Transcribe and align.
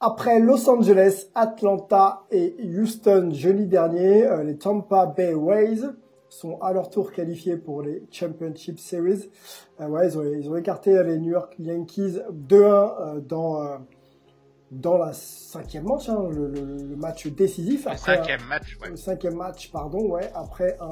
Après 0.00 0.40
Los 0.40 0.68
Angeles, 0.70 1.26
Atlanta 1.34 2.22
et 2.30 2.56
Houston 2.64 3.30
jeudi 3.32 3.66
dernier, 3.66 4.26
euh, 4.26 4.42
les 4.42 4.56
Tampa 4.56 5.04
Bay 5.06 5.34
Rays 5.34 5.82
sont 6.30 6.58
à 6.62 6.72
leur 6.72 6.88
tour 6.88 7.12
qualifiés 7.12 7.56
pour 7.58 7.82
les 7.82 8.04
Championship 8.10 8.78
Series. 8.78 9.30
Euh, 9.80 9.88
ouais, 9.88 10.08
ils 10.08 10.16
ont, 10.18 10.22
ils 10.24 10.48
ont 10.48 10.56
écarté 10.56 11.02
les 11.02 11.18
New 11.18 11.32
York 11.32 11.54
Yankees 11.58 12.18
2-1 12.48 12.54
euh, 12.54 13.20
dans 13.20 13.62
euh, 13.62 13.76
dans 14.70 14.96
la 14.96 15.12
cinquième 15.12 15.84
match, 15.84 16.08
hein, 16.08 16.28
le, 16.30 16.46
le- 16.46 16.76
le 16.90 16.96
match 16.96 17.26
décisif. 17.26 17.84
Le 17.86 17.90
Après 17.90 18.16
cinquième 18.16 18.44
match, 18.48 18.78
ouais. 18.80 18.90
le 18.90 18.96
cinquième 18.96 19.34
match, 19.34 19.70
pardon, 19.72 20.08
ouais, 20.12 20.30
après 20.34 20.78
un 20.80 20.90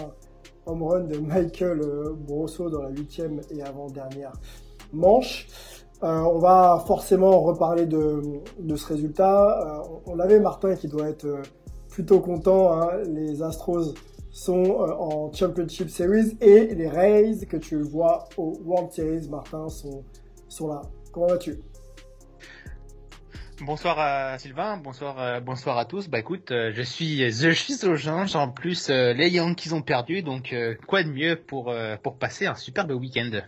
home 0.66 0.82
run 0.82 1.04
de 1.04 1.16
Michael 1.18 1.80
Brosso 2.16 2.68
dans 2.70 2.82
la 2.82 2.90
huitième 2.90 3.40
et 3.50 3.62
avant-dernière 3.62 4.32
manche. 4.92 5.46
Euh, 6.04 6.20
on 6.20 6.38
va 6.38 6.82
forcément 6.86 7.40
reparler 7.40 7.86
de, 7.86 8.76
ce 8.76 8.86
résultat. 8.86 9.82
Euh, 9.82 9.98
on 10.06 10.18
on 10.18 10.20
avait 10.20 10.38
Martin 10.38 10.76
qui 10.76 10.88
doit 10.88 11.08
être 11.08 11.24
euh, 11.24 11.42
plutôt 11.88 12.20
content. 12.20 12.80
hein. 12.80 12.90
Les 13.08 13.42
Astros 13.42 13.94
sont 14.30 14.64
en 14.64 15.32
Championship 15.32 15.90
Series 15.90 16.36
et 16.40 16.72
les 16.74 16.88
Rays 16.88 17.46
que 17.48 17.56
tu 17.56 17.82
vois 17.82 18.28
au 18.36 18.56
World 18.64 18.92
Series, 18.92 19.28
Martin, 19.28 19.68
sont, 19.68 20.04
sont 20.48 20.68
là. 20.68 20.82
Comment 21.12 21.26
vas-tu? 21.26 21.58
Bonsoir 23.60 23.98
à 23.98 24.38
Sylvain, 24.38 24.76
bonsoir, 24.76 25.40
bonsoir 25.40 25.78
à 25.78 25.84
tous. 25.84 26.08
Bah 26.08 26.20
écoute, 26.20 26.50
je 26.50 26.82
suis, 26.82 27.28
je 27.28 27.50
suis 27.50 27.84
au. 27.84 28.36
En 28.36 28.48
plus, 28.48 28.88
les 28.88 29.30
Yankees 29.30 29.72
ont 29.72 29.82
perdu, 29.82 30.22
donc 30.22 30.54
quoi 30.86 31.02
de 31.02 31.08
mieux 31.08 31.34
pour 31.34 31.74
pour 32.04 32.18
passer 32.18 32.46
un 32.46 32.54
superbe 32.54 32.92
week-end? 32.92 33.40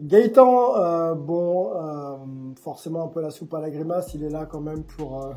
Gaëtan, 0.00 0.76
euh, 0.76 1.14
bon, 1.14 1.72
euh, 1.74 2.16
forcément 2.62 3.04
un 3.04 3.08
peu 3.08 3.22
la 3.22 3.30
soupe 3.30 3.54
à 3.54 3.60
la 3.60 3.70
grimace, 3.70 4.12
il 4.14 4.24
est 4.24 4.28
là 4.28 4.44
quand 4.44 4.60
même 4.60 4.82
pour, 4.84 5.24
euh, 5.24 5.32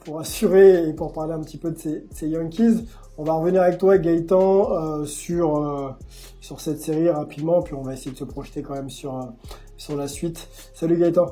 pour 0.00 0.20
assurer 0.20 0.88
et 0.88 0.92
pour 0.92 1.12
parler 1.12 1.32
un 1.32 1.40
petit 1.40 1.56
peu 1.56 1.70
de 1.70 1.78
ces, 1.78 2.06
ces 2.10 2.28
Yankees. 2.28 2.84
On 3.16 3.24
va 3.24 3.32
revenir 3.32 3.62
avec 3.62 3.78
toi, 3.78 3.96
Gaëtan, 3.98 5.04
sur, 5.04 5.96
sur 6.40 6.60
cette 6.60 6.80
série 6.80 7.10
rapidement, 7.10 7.62
puis 7.62 7.74
on 7.74 7.82
va 7.82 7.94
essayer 7.94 8.12
de 8.12 8.16
se 8.16 8.24
projeter 8.24 8.62
quand 8.62 8.74
même 8.74 8.90
sur, 8.90 9.32
sur 9.76 9.96
la 9.96 10.06
suite. 10.06 10.48
Salut 10.72 10.96
Gaëtan. 10.96 11.26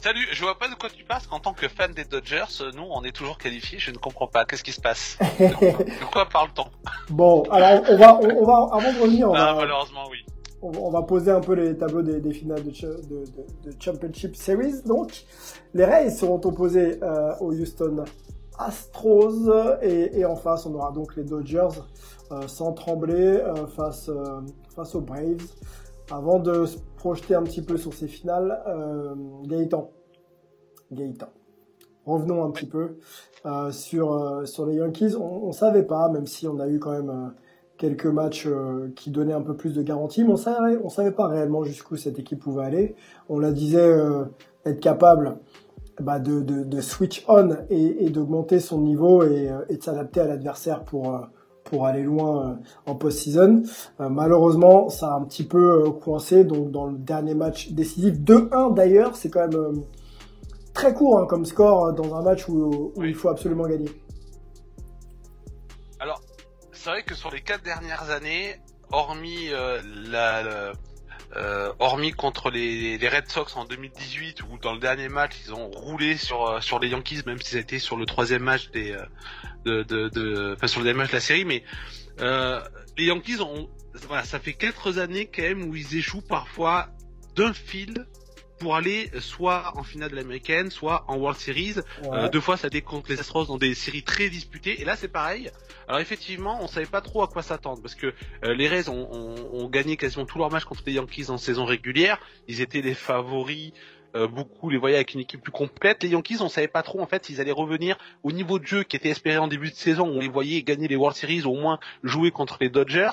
Salut, 0.00 0.26
je 0.32 0.42
vois 0.42 0.56
pas 0.58 0.68
de 0.68 0.74
quoi 0.74 0.88
tu 0.88 1.04
passes 1.04 1.26
qu'en 1.26 1.40
tant 1.40 1.52
que 1.52 1.66
fan 1.68 1.92
des 1.92 2.04
Dodgers, 2.04 2.44
euh, 2.60 2.70
nous 2.76 2.84
on 2.90 3.02
est 3.02 3.12
toujours 3.12 3.38
qualifiés, 3.38 3.78
je 3.78 3.90
ne 3.90 3.96
comprends 3.96 4.28
pas, 4.28 4.44
qu'est-ce 4.44 4.62
qui 4.62 4.72
se 4.72 4.80
passe 4.80 5.16
De 5.40 6.12
quoi 6.12 6.26
parle-t-on 6.26 6.66
Bon, 7.12 7.42
alors 7.50 7.82
on 7.88 7.96
va, 7.96 8.14
on, 8.20 8.42
on 8.42 8.44
va 8.44 8.68
avant 8.76 8.92
de 8.92 9.00
revenir, 9.02 9.30
on 9.30 9.34
Ah, 9.34 9.54
va, 9.54 9.60
malheureusement 9.60 10.04
oui. 10.10 10.18
on, 10.62 10.70
on 10.78 10.90
va 10.90 11.02
poser 11.02 11.30
un 11.32 11.40
peu 11.40 11.54
les 11.54 11.76
tableaux 11.76 12.02
des, 12.02 12.20
des 12.20 12.32
finales 12.32 12.62
de, 12.62 12.72
cha- 12.72 12.86
de, 12.86 12.92
de- 13.24 13.70
de 13.70 13.82
Championship 13.82 14.36
Series. 14.36 14.82
Donc, 14.84 15.24
les 15.74 15.84
Rays 15.84 16.10
seront 16.10 16.40
opposés 16.44 17.02
euh, 17.02 17.32
aux 17.40 17.52
Houston 17.52 18.04
Astros 18.58 19.50
et, 19.82 20.18
et 20.20 20.24
en 20.24 20.36
face, 20.36 20.66
on 20.66 20.74
aura 20.74 20.92
donc 20.92 21.16
les 21.16 21.24
Dodgers 21.24 21.68
euh, 22.32 22.46
sans 22.46 22.72
trembler 22.74 23.14
euh, 23.14 23.66
face, 23.66 24.10
face 24.74 24.94
aux 24.94 25.00
Braves. 25.00 25.42
Avant 26.12 26.38
de 26.38 26.66
projeter 27.06 27.36
un 27.36 27.44
petit 27.44 27.62
peu 27.62 27.76
sur 27.76 27.94
ces 27.94 28.08
finales, 28.08 28.60
euh, 28.66 29.14
Gaëtan. 29.44 29.92
Revenons 32.04 32.44
un 32.44 32.50
petit 32.50 32.66
peu 32.66 32.96
euh, 33.46 33.70
sur, 33.70 34.12
euh, 34.12 34.44
sur 34.44 34.66
les 34.66 34.74
Yankees. 34.74 35.14
On, 35.14 35.46
on 35.46 35.52
savait 35.52 35.84
pas, 35.84 36.08
même 36.08 36.26
si 36.26 36.48
on 36.48 36.58
a 36.58 36.66
eu 36.66 36.80
quand 36.80 36.90
même 36.90 37.10
euh, 37.10 37.28
quelques 37.78 38.06
matchs 38.06 38.48
qui 38.96 39.12
donnaient 39.12 39.34
un 39.34 39.42
peu 39.42 39.54
plus 39.54 39.72
de 39.72 39.82
garantie, 39.82 40.24
mais 40.24 40.32
on 40.32 40.36
savait, 40.36 40.78
on 40.82 40.88
savait 40.88 41.12
pas 41.12 41.28
réellement 41.28 41.62
jusqu'où 41.62 41.96
cette 41.96 42.18
équipe 42.18 42.40
pouvait 42.40 42.64
aller. 42.64 42.96
On 43.28 43.38
la 43.38 43.52
disait 43.52 43.98
être 44.64 44.80
capable 44.80 45.36
bah, 46.00 46.18
de, 46.18 46.40
de, 46.40 46.80
switch 46.80 47.24
on 47.28 47.50
et, 47.70 48.10
d'augmenter 48.10 48.58
son 48.58 48.80
niveau 48.80 49.22
et, 49.22 49.52
et 49.68 49.76
de 49.76 49.82
s'adapter 49.82 50.20
à 50.20 50.26
l'adversaire 50.26 50.84
pour 50.84 51.20
pour 51.66 51.86
aller 51.86 52.02
loin 52.02 52.50
euh, 52.50 52.90
en 52.90 52.94
post-season. 52.94 53.62
Euh, 54.00 54.08
malheureusement, 54.08 54.88
ça 54.88 55.12
a 55.12 55.16
un 55.16 55.24
petit 55.24 55.44
peu 55.44 55.84
euh, 55.86 55.90
coincé. 55.90 56.44
Donc 56.44 56.70
dans 56.70 56.86
le 56.86 56.96
dernier 56.96 57.34
match 57.34 57.72
décisif, 57.72 58.14
2-1 58.14 58.74
d'ailleurs, 58.74 59.14
c'est 59.16 59.28
quand 59.28 59.46
même 59.48 59.82
très 60.72 60.94
court 60.94 61.18
hein, 61.18 61.26
comme 61.26 61.44
score 61.44 61.92
dans 61.92 62.14
un 62.14 62.22
match 62.22 62.48
où, 62.48 62.54
où 62.54 62.92
Oui. 62.96 63.08
il 63.10 63.14
faut 63.14 63.28
absolument 63.28 63.66
gagner. 63.66 63.90
Alors, 66.00 66.20
c'est 66.72 66.90
vrai 66.90 67.02
que 67.02 67.14
sur 67.14 67.30
les 67.30 67.40
quatre 67.42 67.62
dernières 67.64 68.10
années, 68.10 68.56
hormis 68.92 69.48
euh, 69.50 69.80
la, 70.08 70.42
la- 70.42 70.72
euh, 71.36 71.72
hormis 71.78 72.12
contre 72.12 72.50
les, 72.50 72.98
les 72.98 73.08
Red 73.08 73.28
Sox 73.28 73.56
en 73.56 73.64
2018 73.64 74.42
où 74.44 74.58
dans 74.58 74.72
le 74.72 74.78
dernier 74.78 75.08
match 75.08 75.32
ils 75.44 75.54
ont 75.54 75.70
roulé 75.70 76.16
sur 76.16 76.46
euh, 76.46 76.60
sur 76.60 76.78
les 76.78 76.88
Yankees 76.88 77.22
même 77.26 77.40
s'ils 77.40 77.58
étaient 77.58 77.78
sur 77.78 77.96
le 77.96 78.06
troisième 78.06 78.42
match 78.42 78.70
des 78.70 78.92
euh, 78.92 79.04
de, 79.64 79.82
de, 79.82 80.08
de 80.08 80.54
enfin 80.54 80.66
sur 80.66 80.80
le 80.80 80.84
dernier 80.84 80.98
match 80.98 81.10
de 81.10 81.16
la 81.16 81.20
série. 81.20 81.44
Mais 81.44 81.62
euh, 82.20 82.60
les 82.96 83.06
Yankees 83.06 83.40
ont 83.40 83.68
voilà 84.06 84.24
ça 84.24 84.38
fait 84.38 84.54
quatre 84.54 84.98
années 84.98 85.26
quand 85.26 85.42
même 85.42 85.64
où 85.68 85.76
ils 85.76 85.96
échouent 85.96 86.26
parfois 86.26 86.88
d'un 87.34 87.52
fil 87.52 88.06
pour 88.58 88.76
aller 88.76 89.10
soit 89.20 89.72
en 89.76 89.82
finale 89.82 90.10
de 90.10 90.16
l'américaine 90.16 90.70
soit 90.70 91.04
en 91.08 91.16
World 91.16 91.38
Series 91.38 91.74
Ouais. 92.02 92.08
euh, 92.12 92.28
deux 92.28 92.40
fois, 92.40 92.56
ça 92.56 92.68
été 92.68 92.80
contre 92.82 93.10
les 93.10 93.20
Astros 93.20 93.46
dans 93.46 93.58
des 93.58 93.74
séries 93.74 94.02
très 94.02 94.28
disputées. 94.28 94.80
Et 94.80 94.84
là, 94.84 94.96
c'est 94.96 95.08
pareil. 95.08 95.50
Alors 95.88 96.00
effectivement, 96.00 96.58
on 96.62 96.66
savait 96.66 96.86
pas 96.86 97.00
trop 97.00 97.22
à 97.22 97.28
quoi 97.28 97.42
s'attendre 97.42 97.80
parce 97.82 97.94
que 97.94 98.12
euh, 98.44 98.54
les 98.54 98.68
Rays 98.68 98.88
ont, 98.88 99.08
ont- 99.12 99.50
ont 99.52 99.68
gagné 99.68 99.96
quasiment 99.96 100.26
tous 100.26 100.38
leurs 100.38 100.50
matchs 100.50 100.64
contre 100.64 100.82
les 100.86 100.92
Yankees 100.94 101.26
en 101.30 101.38
saison 101.38 101.64
régulière. 101.64 102.18
Ils 102.48 102.60
étaient 102.60 102.80
les 102.82 102.94
favoris. 102.94 103.72
euh, 104.14 104.26
beaucoup 104.28 104.70
les 104.70 104.78
voyaient 104.78 104.96
avec 104.96 105.12
une 105.12 105.20
équipe 105.20 105.42
plus 105.42 105.52
complète. 105.52 106.02
Les 106.02 106.08
Yankees, 106.10 106.38
on 106.40 106.48
savait 106.48 106.68
pas 106.68 106.82
trop 106.82 107.00
en 107.02 107.06
fait 107.06 107.26
s'ils 107.26 107.40
allaient 107.40 107.52
revenir 107.52 107.98
au 108.22 108.32
niveau 108.32 108.58
de 108.58 108.66
jeu 108.66 108.82
qui 108.82 108.96
était 108.96 109.10
espéré 109.10 109.36
en 109.38 109.46
début 109.48 109.68
de 109.70 109.74
saison. 109.76 110.06
On 110.08 110.20
les 110.20 110.28
voyait 110.28 110.62
gagner 110.62 110.88
les 110.88 110.96
World 110.96 111.16
Series, 111.16 111.42
ou 111.44 111.50
au 111.50 111.60
moins 111.60 111.78
jouer 112.02 112.30
contre 112.30 112.56
les 112.60 112.70
Dodgers. 112.70 113.10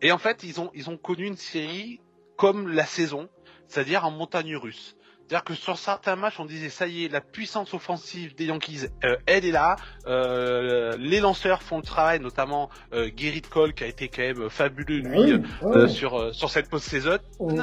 Et 0.00 0.10
en 0.12 0.18
fait, 0.18 0.42
ils 0.42 0.58
ont 0.60 0.70
ils 0.74 0.88
ont 0.88 0.96
connu 0.96 1.26
une 1.26 1.36
série 1.36 2.00
comme 2.36 2.68
la 2.68 2.86
saison, 2.86 3.28
c'est-à-dire 3.70 4.04
en 4.04 4.10
montagne 4.10 4.56
russe. 4.56 4.96
C'est-à-dire 5.28 5.44
que 5.44 5.54
sur 5.54 5.78
certains 5.78 6.16
matchs, 6.16 6.40
on 6.40 6.44
disait 6.44 6.70
ça 6.70 6.88
y 6.88 7.04
est, 7.04 7.08
la 7.08 7.20
puissance 7.20 7.72
offensive 7.72 8.34
des 8.34 8.46
Yankees, 8.46 8.86
euh, 9.04 9.16
elle 9.26 9.44
est 9.44 9.52
là. 9.52 9.76
Euh, 10.08 10.96
les 10.98 11.20
lanceurs 11.20 11.62
font 11.62 11.76
le 11.76 11.84
travail, 11.84 12.18
notamment 12.18 12.68
euh, 12.92 13.08
Gerrit 13.16 13.42
Cole 13.42 13.72
qui 13.72 13.84
a 13.84 13.86
été 13.86 14.08
quand 14.08 14.22
même 14.22 14.50
fabuleux 14.50 14.98
lui 14.98 15.18
Oui, 15.18 15.32
euh, 15.32 15.66
euh, 15.84 15.88
sur 15.88 16.18
euh, 16.18 16.32
sur 16.32 16.50
cette 16.50 16.68
post-saison. 16.68 17.18
On- 17.38 17.54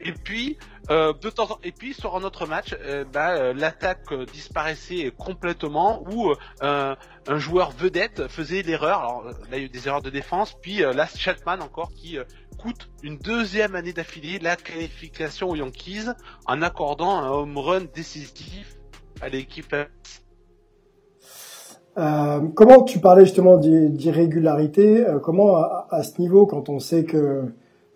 Et 0.00 0.12
puis 0.12 0.58
euh, 0.90 1.12
de 1.12 1.28
temps 1.30 1.50
en... 1.52 1.58
et 1.62 1.72
puis 1.72 1.92
sur 1.92 2.16
un 2.16 2.22
autre 2.22 2.46
match, 2.46 2.74
euh, 2.80 3.04
bah, 3.12 3.32
euh, 3.32 3.52
l'attaque 3.52 4.10
euh, 4.12 4.24
disparaissait 4.26 5.12
complètement 5.16 6.04
euh, 6.10 6.34
un, 6.60 6.96
un 7.26 7.38
joueur 7.38 7.72
vedette 7.72 8.28
faisait 8.28 8.62
l'erreur. 8.62 9.00
Alors 9.00 9.24
là 9.24 9.32
il 9.56 9.58
y 9.58 9.62
a 9.62 9.64
eu 9.64 9.68
des 9.68 9.86
erreurs 9.88 10.02
de 10.02 10.10
défense, 10.10 10.56
puis 10.62 10.78
là 10.78 11.06
Chatman 11.06 11.60
encore 11.62 11.90
qui 11.92 12.18
coûte 12.58 12.88
une 13.02 13.18
deuxième 13.18 13.74
année 13.74 13.92
d'affilée 13.92 14.38
la 14.38 14.56
qualification 14.56 15.50
aux 15.50 15.56
Yankees 15.56 16.06
en 16.46 16.62
accordant 16.62 17.18
un 17.18 17.28
home 17.30 17.58
run 17.58 17.82
décisif 17.94 18.76
à 19.20 19.28
l'équipe. 19.28 19.74
Euh, 21.98 22.40
comment 22.54 22.84
tu 22.84 23.00
parlais 23.00 23.24
justement 23.24 23.56
d'ir- 23.58 23.90
d'irrégularité 23.90 25.04
Comment 25.22 25.56
à 25.56 26.02
ce 26.02 26.20
niveau, 26.20 26.46
quand 26.46 26.68
on 26.68 26.78
sait 26.78 27.04
que 27.04 27.44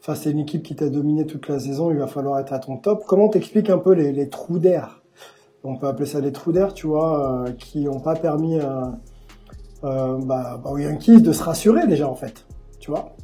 face 0.02 0.26
à 0.26 0.31
une 0.31 0.40
équipe 0.40 0.64
qui 0.64 0.75
t'a 0.75 0.88
dominé 0.90 1.26
toute 1.26 1.49
la 1.49 1.60
saison, 1.60 1.90
il 1.93 1.99
va 1.99 2.08
falloir 2.08 2.40
être 2.40 2.52
à 2.52 2.58
ton 2.58 2.76
top. 2.76 3.04
Comment 3.06 3.28
t'expliques 3.28 3.70
un 3.70 3.78
peu 3.78 3.93
les, 3.93 4.12
les 4.12 4.28
trous 4.28 4.58
d'air? 4.58 5.00
On 5.64 5.76
peut 5.76 5.87
appeler 5.87 6.06
ça 6.06 6.20
des 6.20 6.32
trous 6.32 6.50
d'air, 6.50 6.75
tu 6.75 6.88
vois, 6.88 7.44
euh, 7.46 7.52
qui 7.52 7.84
n'ont 7.84 8.00
pas 8.00 8.16
permis 8.16 8.58
à, 8.58 8.99
euh, 9.84 10.19
bah, 10.19 10.60
bah, 10.62 10.70
aux 10.70 10.78
Yankees 10.78 11.22
de 11.22 11.32
se 11.32 11.43
rassurer 11.43 11.87
déjà 11.87 12.08
en 12.08 12.16
fait, 12.16 12.44
tu 12.81 12.90
vois? 12.90 13.14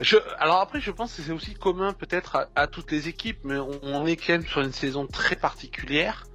Je, 0.00 0.16
alors 0.38 0.60
après, 0.60 0.80
je 0.80 0.90
pense 0.90 1.14
que 1.14 1.22
c'est 1.22 1.32
aussi 1.32 1.54
commun 1.54 1.94
peut-être 1.94 2.36
à, 2.36 2.48
à, 2.54 2.66
toutes 2.66 2.90
les 2.92 3.08
équipes, 3.08 3.38
mais 3.44 3.58
on, 3.58 3.70
on, 3.82 4.06
est 4.06 4.16
quand 4.16 4.34
même 4.34 4.46
sur 4.46 4.60
une 4.60 4.72
saison 4.72 5.06
très 5.06 5.36
particulière. 5.36 6.26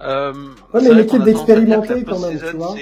Euh, 0.00 0.32
ouais, 0.74 0.82
mais 0.82 0.90
une 0.90 0.98
équipe 0.98 1.22
d'expérimentés 1.22 2.04
quand 2.04 2.18
même, 2.18 2.38
tu 2.38 2.56
vois. 2.56 2.76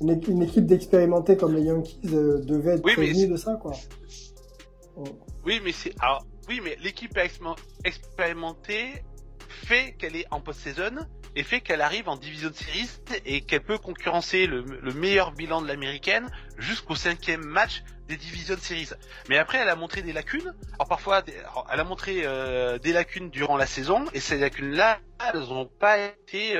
Une, 0.00 0.42
équipe 0.42 0.66
d'expérimentés 0.66 1.36
comme 1.36 1.54
les 1.54 1.62
Yankees 1.62 1.98
euh, 2.12 2.38
devait 2.40 2.74
être 2.74 2.84
oui, 2.84 2.94
prévenue 2.94 3.26
de 3.26 3.36
ça, 3.36 3.58
quoi. 3.60 3.72
Oui, 5.44 5.60
mais 5.64 5.72
c'est 5.72 5.94
alors 6.00 6.24
oui, 6.48 6.60
mais 6.64 6.76
l'équipe 6.80 7.16
expérimentée 7.84 9.02
fait 9.48 9.94
qu'elle 9.98 10.16
est 10.16 10.26
en 10.30 10.40
post-saison 10.40 11.06
et 11.36 11.42
fait 11.42 11.60
qu'elle 11.60 11.82
arrive 11.82 12.08
en 12.08 12.16
division 12.16 12.48
de 12.48 12.54
séries 12.54 12.88
et 13.26 13.42
qu'elle 13.42 13.62
peut 13.62 13.78
concurrencer 13.78 14.46
le, 14.46 14.62
le 14.62 14.92
meilleur 14.94 15.32
bilan 15.32 15.60
de 15.60 15.68
l'américaine 15.68 16.28
jusqu'au 16.56 16.94
cinquième 16.94 17.44
match 17.44 17.82
des 18.08 18.16
divisions 18.16 18.54
de 18.54 18.60
séries. 18.60 18.88
Mais 19.28 19.36
après, 19.36 19.58
elle 19.58 19.68
a 19.68 19.76
montré 19.76 20.02
des 20.02 20.12
lacunes. 20.12 20.54
Alors 20.74 20.88
parfois, 20.88 21.22
elle 21.70 21.80
a 21.80 21.84
montré 21.84 22.22
euh, 22.24 22.78
des 22.78 22.92
lacunes 22.92 23.30
durant 23.30 23.56
la 23.56 23.66
saison 23.66 24.06
et 24.14 24.20
ces 24.20 24.38
lacunes-là, 24.38 25.00
elles 25.32 25.40
n'ont 25.40 25.70
pas 25.78 25.98
été 25.98 26.56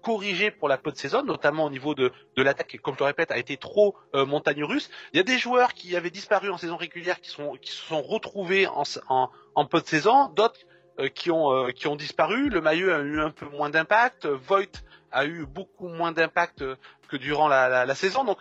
euh, 0.00 0.02
corrigées 0.02 0.50
pour 0.50 0.68
la 0.68 0.76
de 0.76 0.90
saison, 0.96 1.22
notamment 1.22 1.64
au 1.64 1.70
niveau 1.70 1.94
de, 1.94 2.12
de 2.36 2.42
l'attaque 2.42 2.68
qui, 2.68 2.78
comme 2.78 2.94
je 2.94 3.00
le 3.00 3.06
répète, 3.06 3.30
a 3.30 3.38
été 3.38 3.56
trop 3.56 3.96
euh, 4.14 4.24
montagne 4.24 4.64
russe. 4.64 4.90
Il 5.12 5.16
y 5.16 5.20
a 5.20 5.22
des 5.22 5.38
joueurs 5.38 5.74
qui 5.74 5.96
avaient 5.96 6.10
disparu 6.10 6.50
en 6.50 6.58
saison 6.58 6.76
régulière 6.76 7.20
qui 7.20 7.30
sont 7.30 7.56
qui 7.60 7.70
se 7.70 7.82
sont 7.82 8.02
retrouvés 8.02 8.66
en 8.66 8.82
en, 9.08 9.30
en 9.54 9.64
de 9.64 9.78
saison, 9.84 10.28
d'autres 10.28 10.60
euh, 10.98 11.08
qui 11.08 11.30
ont 11.30 11.52
euh, 11.52 11.70
qui 11.70 11.86
ont 11.86 11.96
disparu. 11.96 12.48
Le 12.48 12.60
maillot 12.60 12.90
a 12.90 13.00
eu 13.00 13.20
un 13.20 13.30
peu 13.30 13.46
moins 13.46 13.70
d'impact. 13.70 14.26
Voigt 14.26 14.82
a 15.12 15.24
eu 15.26 15.46
beaucoup 15.46 15.88
moins 15.88 16.12
d'impact 16.12 16.64
que 17.08 17.16
durant 17.16 17.48
la, 17.48 17.84
la, 17.84 17.94
saison. 17.94 18.24
Donc 18.24 18.38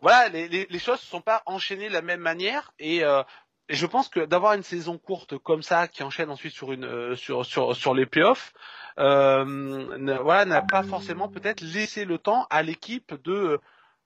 voilà, 0.00 0.28
les, 0.28 0.48
les, 0.48 0.66
les 0.70 0.78
choses 0.78 1.00
ne 1.00 1.06
sont 1.06 1.20
pas 1.20 1.42
enchaînées 1.46 1.88
de 1.88 1.92
la 1.92 2.02
même 2.02 2.20
manière 2.20 2.72
et 2.78 3.04
euh, 3.04 3.22
et 3.68 3.74
je 3.74 3.86
pense 3.86 4.08
que 4.08 4.20
d'avoir 4.20 4.52
une 4.52 4.62
saison 4.62 4.96
courte 4.96 5.38
comme 5.38 5.62
ça 5.62 5.88
qui 5.88 6.02
enchaîne 6.04 6.30
ensuite 6.30 6.52
sur 6.52 6.72
une 6.72 6.84
euh, 6.84 7.16
sur 7.16 7.44
sur 7.44 7.74
sur 7.74 7.94
les 7.94 8.06
playoffs, 8.06 8.52
euh, 8.98 10.18
voilà, 10.22 10.44
n'a 10.44 10.62
pas 10.62 10.82
forcément 10.82 11.28
peut-être 11.28 11.60
laissé 11.60 12.04
le 12.04 12.18
temps 12.18 12.46
à 12.50 12.62
l'équipe 12.62 13.14
de 13.24 13.60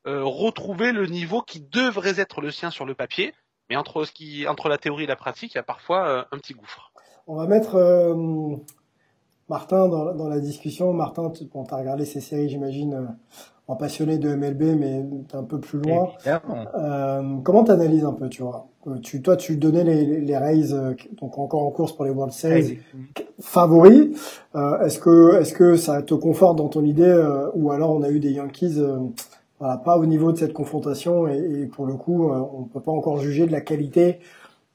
euh, 0.06 0.25
retrouver 0.25 0.92
le 0.92 1.06
niveau 1.06 1.42
qui 1.42 1.60
devrait 1.60 2.19
être 2.19 2.40
le 2.40 2.50
sien 2.50 2.70
sur 2.70 2.87
le 2.87 2.94
papier, 2.94 3.34
mais 3.69 3.76
entre 3.76 4.04
ce 4.04 4.12
qui 4.12 4.48
entre 4.48 4.69
la 4.69 4.78
théorie 4.78 5.04
et 5.04 5.06
la 5.06 5.16
pratique, 5.16 5.54
il 5.54 5.58
y 5.58 5.60
a 5.60 5.64
parfois 5.64 6.08
euh, 6.08 6.25
un 6.32 6.38
petit 6.38 6.54
gouffre. 6.54 6.92
On 7.26 7.37
va 7.37 7.46
mettre 7.46 7.76
Martin 9.48 9.88
dans, 9.88 10.14
dans, 10.14 10.28
la 10.28 10.40
discussion. 10.40 10.92
Martin, 10.92 11.31
tu 11.31 11.44
bon, 11.44 11.64
as 11.64 11.76
regardé 11.76 12.04
ces 12.04 12.20
séries, 12.20 12.48
j'imagine 12.48 13.16
en 13.70 13.76
passionné 13.76 14.19
de 14.19 14.34
MLB, 14.34 14.76
mais 14.76 15.04
un 15.32 15.44
peu 15.44 15.60
plus 15.60 15.78
loin. 15.78 16.08
Euh, 16.26 17.37
comment 17.44 17.62
t'analyses 17.62 18.04
un 18.04 18.14
peu, 18.14 18.28
tu 18.28 18.42
vois? 18.42 18.66
Euh, 18.88 18.98
tu, 18.98 19.22
Toi, 19.22 19.37
tu 19.37 19.56
donnais 19.58 19.84
les, 19.84 20.20
les 20.20 20.37
Rays, 20.37 20.72
euh, 20.72 20.94
donc 21.20 21.38
encore 21.38 21.62
en 21.62 21.70
course 21.70 21.92
pour 21.92 22.04
les 22.04 22.10
World 22.10 22.32
Series. 22.32 22.81
Euh, 24.54 24.81
est-ce 24.84 24.98
que, 24.98 25.40
est-ce 25.40 25.52
que 25.54 25.76
ça 25.76 26.02
te 26.02 26.14
conforte 26.14 26.56
dans 26.56 26.69
ton 26.69 26.84
idée, 26.84 27.02
euh, 27.02 27.48
ou 27.54 27.72
alors 27.72 27.90
on 27.90 28.02
a 28.02 28.10
eu 28.10 28.20
des 28.20 28.32
Yankees, 28.32 28.81
voilà, 29.58 29.76
pas 29.78 29.96
au 29.98 30.06
niveau 30.06 30.32
de 30.32 30.38
cette 30.38 30.52
confrontation, 30.52 31.28
et, 31.28 31.62
et 31.62 31.66
pour 31.66 31.87
le 31.87 31.94
coup, 31.94 32.31
on 32.31 32.64
peut 32.64 32.81
pas 32.81 32.92
encore 32.92 33.19
juger 33.19 33.46
de 33.46 33.52
la 33.52 33.60
qualité, 33.60 34.19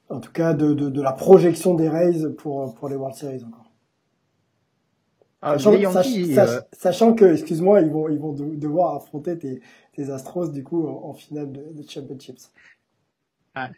en 0.09 0.19
tout 0.19 0.31
cas 0.31 0.53
de, 0.53 0.73
de, 0.73 0.89
de 0.89 1.01
la 1.01 1.13
projection 1.13 1.73
des 1.73 1.89
Rays 1.89 2.29
pour 2.37 2.73
pour 2.75 2.89
les 2.89 2.95
World 2.95 3.15
Series 3.15 3.43
encore. 3.43 3.65
Ah, 5.47 5.59
sachant, 5.59 5.73
Yankees, 5.73 6.39
euh, 6.39 6.59
sachant, 6.73 7.13
que, 7.13 7.25
excuse-moi, 7.25 7.81
ils 7.81 7.91
vont, 7.91 8.09
ils 8.09 8.17
vont 8.17 8.33
devoir 8.33 8.95
affronter 8.95 9.37
tes, 9.37 9.61
tes 9.93 10.09
Astros 10.09 10.47
du 10.47 10.63
coup 10.63 10.87
en, 10.87 11.13
finale 11.13 11.51
de, 11.51 11.61
de, 11.71 11.87
Championships. 11.87 12.49
Ah. 13.53 13.69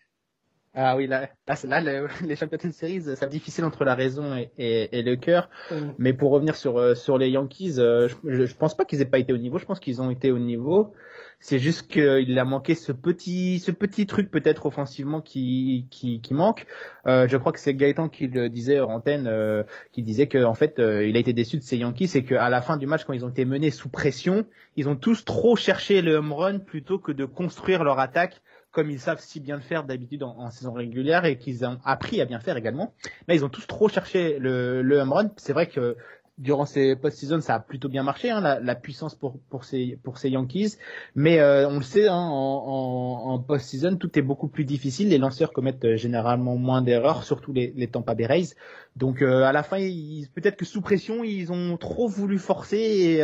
Ah 0.80 0.96
oui, 0.96 1.08
là, 1.08 1.28
là, 1.48 1.82
là 1.82 2.08
les 2.24 2.36
Champions 2.36 2.72
Series, 2.72 3.02
c'est 3.16 3.30
difficile 3.30 3.66
entre 3.66 3.84
la 3.84 3.96
raison 3.96 4.36
et, 4.36 4.52
et, 4.60 5.00
et 5.00 5.02
le 5.02 5.16
cœur. 5.16 5.50
Mais 5.98 6.14
pour 6.14 6.30
revenir 6.30 6.56
sur, 6.56 6.78
euh, 6.78 6.94
sur 6.94 7.18
les 7.18 7.30
Yankees, 7.30 7.80
euh, 7.80 8.08
je, 8.24 8.46
je 8.46 8.56
pense 8.56 8.78
pas 8.78 8.86
qu'ils 8.86 9.02
aient 9.02 9.06
pas 9.06 9.18
été 9.18 9.34
au 9.34 9.38
niveau. 9.38 9.58
Je 9.58 9.66
pense 9.66 9.80
qu'ils 9.80 10.04
ont 10.04 10.12
été 10.12 10.30
au 10.32 10.38
niveau. 10.38 10.94
C'est 11.40 11.60
juste 11.60 11.88
qu'il 11.88 12.40
a 12.40 12.46
manqué 12.46 12.74
ce 12.74 12.92
petit, 12.92 13.60
ce 13.60 13.72
petit 13.72 14.08
truc 14.08 14.32
peut-être 14.32 14.66
offensivement 14.66 15.22
qui, 15.22 15.88
qui, 15.92 16.20
qui 16.20 16.34
manque. 16.34 16.66
Euh, 17.06 17.28
je 17.28 17.38
crois 17.38 17.52
que 17.52 17.60
c'est 17.60 17.76
Gaëtan 17.76 18.10
qui 18.10 18.28
le 18.28 18.50
disait 18.50 18.80
en 18.80 18.90
antenne, 18.90 19.28
euh, 19.28 19.64
qui 19.92 20.02
disait 20.02 20.28
que 20.28 20.44
en 20.44 20.56
fait, 20.56 20.80
euh, 20.80 21.08
il 21.08 21.16
a 21.16 21.20
été 21.20 21.34
déçu 21.34 21.58
de 21.58 21.62
ces 21.62 21.78
Yankees, 21.78 22.08
c'est 22.08 22.24
qu'à 22.24 22.50
la 22.50 22.62
fin 22.62 22.78
du 22.78 22.88
match, 22.88 23.04
quand 23.06 23.14
ils 23.14 23.24
ont 23.24 23.30
été 23.30 23.46
menés 23.46 23.70
sous 23.70 23.90
pression, 23.90 24.46
ils 24.76 24.90
ont 24.90 24.96
tous 24.96 25.26
trop 25.26 25.56
cherché 25.56 26.02
le 26.02 26.16
home 26.16 26.34
run 26.34 26.60
plutôt 26.60 26.98
que 26.98 27.12
de 27.12 27.26
construire 27.26 27.84
leur 27.84 28.00
attaque 28.00 28.42
comme 28.78 28.92
ils 28.92 29.00
savent 29.00 29.20
si 29.20 29.40
bien 29.40 29.56
le 29.56 29.64
faire 29.64 29.86
d'habitude 29.86 30.22
en, 30.22 30.52
saison 30.52 30.72
régulière 30.72 31.26
et 31.26 31.40
qu'ils 31.40 31.66
ont 31.66 31.80
appris 31.84 32.22
à 32.22 32.26
bien 32.26 32.40
faire 32.40 32.58
également. 32.58 32.94
Là, 33.28 33.34
ils 33.34 33.44
ont 33.44 33.50
tous 33.50 33.66
trop 33.66 33.90
cherché 33.90 34.38
le, 34.38 34.84
le 34.84 35.00
home 35.00 35.14
run. 35.14 35.32
C'est 35.38 35.52
vrai 35.52 35.66
que 35.66 35.98
durant 36.38 36.66
ces 36.66 36.96
post-season, 36.96 37.42
ça 37.42 37.56
a 37.56 37.60
plutôt 37.60 37.90
bien 37.90 38.04
marché, 38.04 38.30
hein, 38.30 38.42
la, 38.42 38.60
la, 38.60 38.76
puissance 38.76 39.16
pour, 39.16 39.40
pour, 39.50 39.64
ces, 39.64 39.98
pour 40.04 40.20
ces 40.20 40.30
Yankees. 40.30 40.78
Mais 41.16 41.40
euh, 41.40 41.68
on 41.68 41.78
le 41.78 41.84
sait, 41.84 42.08
hein, 42.08 42.16
en, 42.16 42.64
en, 42.68 43.32
en 43.32 43.40
post-season, 43.40 43.98
tout 43.98 44.18
est 44.20 44.22
beaucoup 44.22 44.48
plus 44.48 44.64
difficile. 44.64 45.10
Les 45.10 45.18
lanceurs 45.18 45.52
commettent 45.52 45.86
euh, 45.86 45.98
généralement 45.98 46.56
moins 46.56 46.82
d'erreurs, 46.84 47.24
surtout 47.24 47.54
les, 47.54 47.74
les 47.76 47.88
Tampa 47.88 48.14
Bay 48.14 48.28
Rays. 48.28 48.50
Donc 48.96 49.22
euh, 49.22 49.44
à 49.44 49.52
la 49.52 49.64
fin, 49.64 49.78
peut-être 49.78 50.58
que 50.58 50.66
sous 50.66 50.82
pression, 50.82 51.24
ils 51.24 51.52
ont 51.52 51.78
trop 51.78 52.08
voulu 52.08 52.38
forcer 52.38 52.78
et 52.78 53.24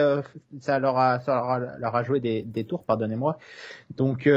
ça, 0.60 0.80
leur 0.80 0.98
a, 0.98 1.20
ça 1.20 1.34
leur 1.34 1.50
a, 1.50 1.60
leur 1.80 1.96
a 1.96 2.04
joué 2.04 2.20
des, 2.20 2.44
des 2.44 2.64
tours, 2.64 2.84
pardonnez-moi. 2.84 3.38
Donc 3.96 4.30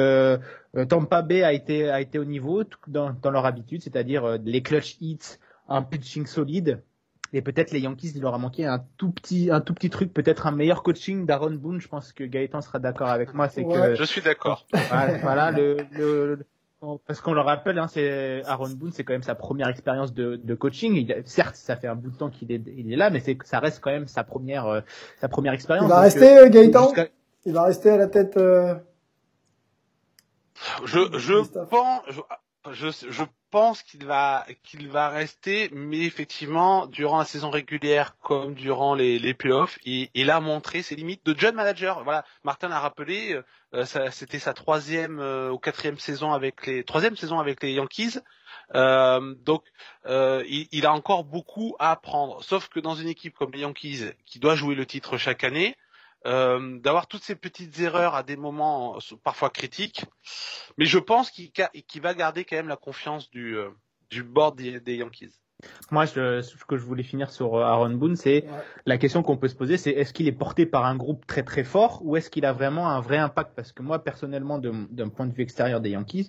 Tampa 0.88 1.23
Bay 1.23 1.43
a 1.43 1.52
été, 1.52 1.90
a 1.90 2.00
été 2.00 2.19
au 2.19 2.25
niveau 2.25 2.64
dans, 2.88 3.14
dans 3.20 3.31
leur 3.31 3.44
habitude, 3.44 3.82
c'est-à-dire 3.82 4.38
les 4.43 4.62
clutch 4.62 4.96
hits, 5.00 5.38
un 5.69 5.82
pitching 5.82 6.25
solide 6.25 6.81
et 7.32 7.43
peut-être 7.43 7.70
les 7.73 7.81
Yankees, 7.81 8.12
il 8.14 8.23
leur 8.23 8.34
a 8.34 8.38
manqué 8.38 8.67
un 8.67 8.84
tout 8.96 9.11
petit, 9.11 9.50
un 9.50 9.61
tout 9.61 9.75
petit 9.75 9.90
truc, 9.90 10.12
peut-être 10.12 10.46
un 10.46 10.52
meilleur 10.52 10.82
coaching 10.82 11.26
d'Aaron 11.26 11.52
Boone. 11.52 11.81
Je 11.81 11.88
pense 11.88 12.12
que 12.12 12.25
Gaëtan 12.25 12.61
sera 12.61 12.78
d'accord 12.78 13.08
avec 13.08 13.34
moi. 13.34 13.49
C'est 13.49 13.64
que 13.64 13.94
je 13.94 14.05
suis 14.05 14.23
d'accord. 14.23 14.67
Voilà, 15.23 15.50
le, 15.50 15.78
le, 15.93 16.38
parce 17.06 17.20
qu'on 17.20 17.32
le 17.32 17.40
rappelle, 17.40 17.78
hein, 17.78 17.88
c'est 17.88 18.43
Aaron 18.44 18.70
Boone, 18.70 18.93
c'est 18.93 19.02
quand 19.02 19.14
même 19.14 19.23
sa 19.23 19.34
première 19.34 19.69
expérience 19.69 20.12
de, 20.12 20.37
de 20.37 20.55
coaching. 20.55 20.94
Il, 20.94 21.23
certes, 21.25 21.56
ça 21.56 21.76
fait 21.76 21.88
un 21.88 21.94
bout 21.94 22.11
de 22.11 22.17
temps 22.17 22.31
qu'il 22.31 22.52
est, 22.52 22.62
il 22.76 22.93
est 22.93 22.96
là, 22.96 23.11
mais 23.11 23.20
c'est, 23.20 23.37
ça 23.44 23.58
reste 23.58 23.81
quand 23.81 23.90
même 23.90 24.06
sa 24.06 24.25
première, 24.25 24.67
euh, 24.67 24.81
sa 25.20 25.28
première 25.28 25.52
expérience. 25.52 25.87
Il 25.87 25.90
va 25.90 26.00
rester, 26.00 26.38
euh, 26.38 26.49
Gaëtan. 26.49 26.93
Il 27.44 27.52
va 27.52 27.64
rester 27.64 27.90
à 27.90 27.96
la 27.96 28.06
tête. 28.08 28.37
Euh... 28.37 28.75
Je, 30.85 30.99
je 31.18 31.35
pense, 31.64 32.00
je, 32.73 32.88
je 33.11 33.23
pense 33.56 33.82
qu'il 33.82 34.04
va 34.04 34.44
qu'il 34.64 34.86
va 34.90 35.08
rester, 35.08 35.70
mais 35.72 36.00
effectivement, 36.00 36.84
durant 36.84 37.16
la 37.16 37.25
saison 37.25 37.48
régulière 37.48 38.14
comme 38.20 38.52
durant 38.52 38.94
les, 38.94 39.18
les 39.18 39.32
playoffs, 39.32 39.78
il, 39.86 40.10
il 40.12 40.30
a 40.30 40.40
montré 40.40 40.82
ses 40.82 40.94
limites 40.94 41.25
de 41.25 41.34
jeune 41.38 41.54
manager. 41.54 42.04
Voilà, 42.04 42.26
Martin 42.44 42.68
l'a 42.68 42.80
rappelé, 42.80 43.40
euh, 43.72 44.10
c'était 44.10 44.38
sa 44.38 44.52
troisième 44.52 45.20
euh, 45.20 45.50
ou 45.50 45.56
quatrième 45.56 45.98
saison 45.98 46.34
avec 46.34 46.66
les 46.66 46.84
troisième 46.84 47.16
saison 47.16 47.38
avec 47.38 47.62
les 47.62 47.72
Yankees. 47.72 48.18
Euh, 48.75 49.34
donc, 49.46 49.62
euh, 50.04 50.44
il, 50.46 50.68
il, 50.72 50.84
a 50.84 50.92
encore 50.92 51.25
beaucoup 51.25 51.76
à 51.78 51.92
apprendre. 51.92 52.44
Sauf 52.44 52.68
que 52.68 52.78
dans 52.78 52.94
une 52.94 53.08
équipe 53.08 53.38
comme 53.38 53.52
les 53.52 53.60
Yankees, 53.60 54.10
qui 54.26 54.38
doit 54.38 54.54
jouer 54.54 54.75
le 54.75 54.84
titre 54.84 55.16
chaque 55.16 55.44
année, 55.44 55.76
euh, 56.26 56.78
d'avoir 56.80 57.06
toutes 57.06 57.23
ces 57.23 57.37
petites 57.37 57.78
erreurs 57.80 58.14
à 58.14 58.23
des 58.23 58.37
moments 58.37 58.97
euh, 58.97 59.16
parfois 59.23 59.50
critiques. 59.50 60.04
Mais 60.76 60.85
je 60.85 60.99
pense 60.99 61.30
qu'il 61.30 62.02
va 62.02 62.14
garder 62.14 62.45
quand 62.45 62.56
même 62.56 62.68
la 62.68 62.76
confiance 62.76 63.30
du, 63.30 63.56
euh, 63.56 63.71
du 64.11 64.23
board 64.23 64.56
des, 64.56 64.80
des 64.80 64.97
Yankees. 64.97 65.33
Moi, 65.90 66.04
je, 66.04 66.42
ce 66.42 66.64
que 66.66 66.76
je 66.76 66.85
voulais 66.85 67.02
finir 67.02 67.30
sur 67.30 67.56
Aaron 67.59 67.90
Boone, 67.90 68.16
c'est 68.16 68.45
ouais. 68.45 68.64
la 68.85 68.99
question 68.99 69.23
qu'on 69.23 69.38
peut 69.38 69.49
se 69.49 69.54
poser, 69.54 69.78
c'est 69.78 69.90
est-ce 69.90 70.12
qu'il 70.12 70.28
est 70.28 70.33
porté 70.33 70.66
par 70.66 70.85
un 70.85 70.97
groupe 70.97 71.26
très 71.26 71.45
très 71.45 71.64
fort 71.64 72.02
ou 72.04 72.16
est-ce 72.16 72.28
qu'il 72.28 72.45
a 72.45 72.52
vraiment 72.52 72.90
un 72.90 73.00
vrai 73.00 73.16
impact? 73.16 73.52
Parce 73.56 73.73
que 73.73 73.83
moi, 73.83 74.04
personnellement, 74.04 74.59
d'un 74.59 75.09
point 75.09 75.26
de 75.26 75.33
vue 75.33 75.42
extérieur 75.42 75.80
des 75.80 75.90
Yankees, 75.90 76.28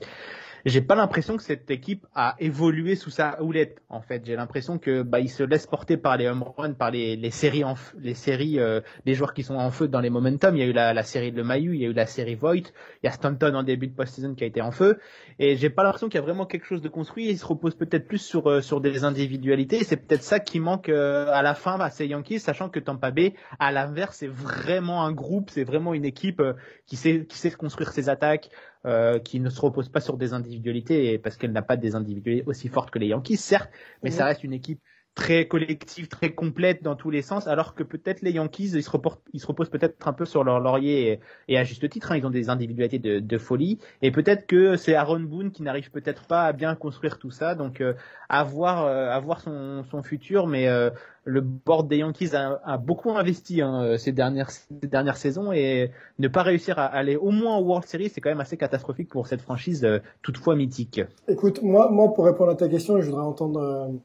j'ai 0.65 0.81
pas 0.81 0.95
l'impression 0.95 1.37
que 1.37 1.43
cette 1.43 1.69
équipe 1.71 2.05
a 2.15 2.35
évolué 2.39 2.95
sous 2.95 3.09
sa 3.09 3.41
houlette. 3.41 3.81
En 3.89 4.01
fait, 4.01 4.25
j'ai 4.25 4.35
l'impression 4.35 4.77
que 4.77 5.01
bah 5.01 5.19
il 5.19 5.29
se 5.29 5.43
laisse 5.43 5.67
porter 5.67 5.97
par 5.97 6.17
les 6.17 6.27
home 6.27 6.43
runs, 6.43 6.73
par 6.73 6.91
les, 6.91 7.15
les 7.15 7.31
séries 7.31 7.63
en 7.63 7.75
les 7.99 8.13
séries 8.13 8.59
euh, 8.59 8.81
des 9.05 9.13
joueurs 9.13 9.33
qui 9.33 9.43
sont 9.43 9.55
en 9.55 9.71
feu 9.71 9.87
dans 9.87 9.99
les 9.99 10.09
momentum. 10.09 10.55
Il 10.55 10.59
y 10.59 10.63
a 10.63 10.67
eu 10.67 10.73
la, 10.73 10.93
la 10.93 11.03
série 11.03 11.31
de 11.31 11.41
Mayu, 11.41 11.75
il 11.75 11.81
y 11.81 11.85
a 11.85 11.89
eu 11.89 11.93
la 11.93 12.05
série 12.05 12.35
Voigt, 12.35 12.55
il 12.55 12.71
y 13.03 13.07
a 13.07 13.11
Stanton 13.11 13.53
en 13.55 13.63
début 13.63 13.87
de 13.87 13.95
post-season 13.95 14.35
qui 14.35 14.43
a 14.43 14.47
été 14.47 14.61
en 14.61 14.71
feu. 14.71 14.99
Et 15.39 15.55
j'ai 15.55 15.69
pas 15.69 15.83
l'impression 15.83 16.09
qu'il 16.09 16.19
y 16.19 16.23
a 16.23 16.25
vraiment 16.25 16.45
quelque 16.45 16.65
chose 16.65 16.81
de 16.81 16.89
construit. 16.89 17.29
Il 17.29 17.37
se 17.37 17.45
repose 17.45 17.75
peut-être 17.75 18.07
plus 18.07 18.19
sur 18.19 18.49
euh, 18.49 18.61
sur 18.61 18.81
des 18.81 19.03
individualités. 19.03 19.83
C'est 19.83 19.97
peut-être 19.97 20.23
ça 20.23 20.39
qui 20.39 20.59
manque 20.59 20.89
euh, 20.89 21.27
à 21.31 21.41
la 21.41 21.53
fin 21.53 21.79
à 21.79 21.89
ces 21.89 22.07
Yankees, 22.07 22.39
sachant 22.39 22.69
que 22.69 22.79
Tampa 22.79 23.11
Bay, 23.11 23.33
à 23.59 23.71
l'inverse, 23.71 24.17
c'est 24.17 24.27
vraiment 24.27 25.03
un 25.03 25.11
groupe, 25.11 25.49
c'est 25.49 25.63
vraiment 25.63 25.93
une 25.93 26.05
équipe 26.05 26.39
euh, 26.39 26.53
qui 26.85 26.95
sait 26.95 27.25
qui 27.25 27.37
sait 27.37 27.51
construire 27.51 27.91
ses 27.91 28.09
attaques, 28.09 28.49
euh, 28.87 29.19
qui 29.19 29.39
ne 29.39 29.49
se 29.49 29.59
repose 29.59 29.89
pas 29.89 29.99
sur 29.99 30.17
des 30.17 30.33
individualités 30.33 31.19
parce 31.19 31.35
qu'elle 31.35 31.51
n'a 31.51 31.61
pas 31.61 31.75
des 31.75 31.93
individualités 31.95 32.47
aussi 32.47 32.69
fortes 32.69 32.89
que 32.89 32.99
les 32.99 33.07
Yankees, 33.07 33.37
certes, 33.37 33.69
mais 34.01 34.11
ça 34.11 34.25
reste 34.25 34.43
une 34.43 34.53
équipe 34.53 34.79
très 35.17 35.47
collective, 35.47 36.07
très 36.07 36.29
complète 36.29 36.83
dans 36.83 36.95
tous 36.95 37.09
les 37.09 37.23
sens, 37.23 37.47
alors 37.47 37.73
que 37.73 37.81
peut-être 37.81 38.21
les 38.21 38.33
Yankees, 38.33 38.73
ils 38.75 38.83
se, 38.83 38.89
reposent 38.91 39.69
peut-être 39.69 40.07
un 40.07 40.13
peu 40.13 40.25
sur 40.25 40.43
leur 40.43 40.59
laurier 40.59 41.19
et, 41.47 41.57
à 41.57 41.63
juste 41.63 41.89
titre, 41.89 42.11
hein, 42.11 42.17
ils 42.17 42.25
ont 42.25 42.29
des 42.29 42.49
individualités 42.49 42.99
de, 42.99 43.37
folie, 43.39 43.79
et 44.03 44.11
peut-être 44.11 44.45
que 44.45 44.75
c'est 44.77 44.93
Aaron 44.93 45.21
Boone 45.21 45.51
qui 45.51 45.63
n'arrive 45.63 45.89
peut-être 45.89 46.25
pas 46.27 46.45
à 46.45 46.53
bien 46.53 46.75
construire 46.75 47.17
tout 47.17 47.31
ça, 47.31 47.55
donc 47.55 47.81
euh, 47.81 47.93
à 48.29 48.43
voir, 48.43 48.85
euh, 48.85 49.09
à 49.09 49.19
voir 49.19 49.41
son, 49.41 49.83
son 49.89 50.03
futur, 50.03 50.45
mais 50.45 50.67
euh, 50.67 50.91
le 51.23 51.41
board 51.41 51.87
des 51.87 51.97
Yankees 51.97 52.35
a, 52.35 52.61
a 52.63 52.77
beaucoup 52.77 53.09
investi 53.09 53.63
hein, 53.63 53.97
ces, 53.97 54.11
dernières, 54.11 54.51
ces 54.51 54.67
dernières 54.83 55.17
saisons, 55.17 55.51
et 55.51 55.89
ne 56.19 56.27
pas 56.27 56.43
réussir 56.43 56.77
à 56.77 56.85
aller 56.85 57.15
au 57.15 57.31
moins 57.31 57.55
en 57.55 57.61
World 57.61 57.87
Series, 57.87 58.09
c'est 58.09 58.21
quand 58.21 58.29
même 58.29 58.39
assez 58.39 58.55
catastrophique 58.55 59.09
pour 59.09 59.25
cette 59.25 59.41
franchise 59.41 59.87
toutefois 60.21 60.55
mythique. 60.55 61.01
Écoute, 61.27 61.63
moi, 61.63 61.89
moi 61.89 62.13
pour 62.13 62.25
répondre 62.25 62.51
à 62.51 62.55
ta 62.55 62.69
question, 62.69 63.01
je 63.01 63.07
voudrais 63.07 63.23
entendre 63.23 63.99